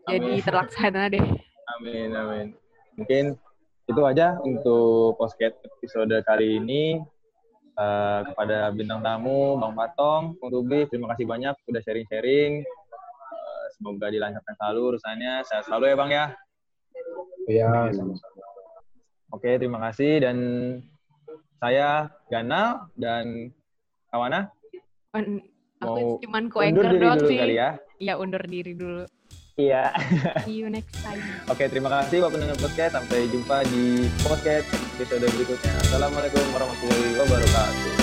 jadi 0.09 0.41
terlaksana 0.41 1.12
deh. 1.12 1.26
Amin, 1.76 2.09
amin. 2.16 2.47
Mungkin 2.97 3.36
itu 3.89 4.01
aja 4.05 4.36
untuk 4.41 5.16
podcast 5.20 5.61
episode 5.64 6.16
kali 6.24 6.57
ini. 6.57 6.97
Eh, 7.78 8.20
kepada 8.26 8.74
bintang 8.74 9.07
tamu, 9.07 9.55
Bang 9.55 9.78
Patong, 9.78 10.34
Bang 10.43 10.51
Tubi, 10.51 10.91
terima 10.91 11.14
kasih 11.14 11.30
banyak 11.30 11.55
udah 11.70 11.82
sharing-sharing. 11.86 12.66
Semoga 13.79 14.07
dilancarkan 14.11 14.55
selalu 14.59 14.81
urusannya. 14.93 15.33
Sehat 15.47 15.64
selalu 15.64 15.85
ya 15.87 15.95
Bang 15.95 16.11
ya. 16.11 16.24
Ya, 17.47 17.70
sama-sama. 17.95 18.37
Oke, 19.31 19.55
terima 19.55 19.79
kasih. 19.89 20.18
Dan 20.20 20.37
saya 21.59 22.11
Gana 22.26 22.91
dan 22.95 23.55
Kawana 24.11 24.51
Un- 25.14 25.43
mau 25.79 25.95
Aku 25.95 26.26
cuman 26.26 26.51
undur 26.51 26.53
co-anchor 26.59 26.91
doang 26.99 27.18
dulu 27.22 27.31
sih. 27.31 27.39
kali 27.39 27.55
ya. 27.55 27.70
Iya, 27.99 28.14
undur 28.18 28.43
diri 28.43 28.72
dulu. 28.74 29.05
Iya. 29.55 29.91
See 30.43 30.62
you 30.62 30.70
next 30.70 30.99
time. 31.03 31.18
Oke, 31.53 31.66
terima 31.66 31.91
kasih 31.91 32.22
Bapak 32.22 32.35
pendengar 32.35 32.59
podcast. 32.59 32.93
Sampai 32.95 33.26
jumpa 33.31 33.62
di 33.66 34.07
podcast 34.22 34.66
episode 34.99 35.26
berikutnya. 35.26 35.72
Assalamualaikum 35.87 36.43
warahmatullahi 36.51 37.11
wabarakatuh. 37.18 37.97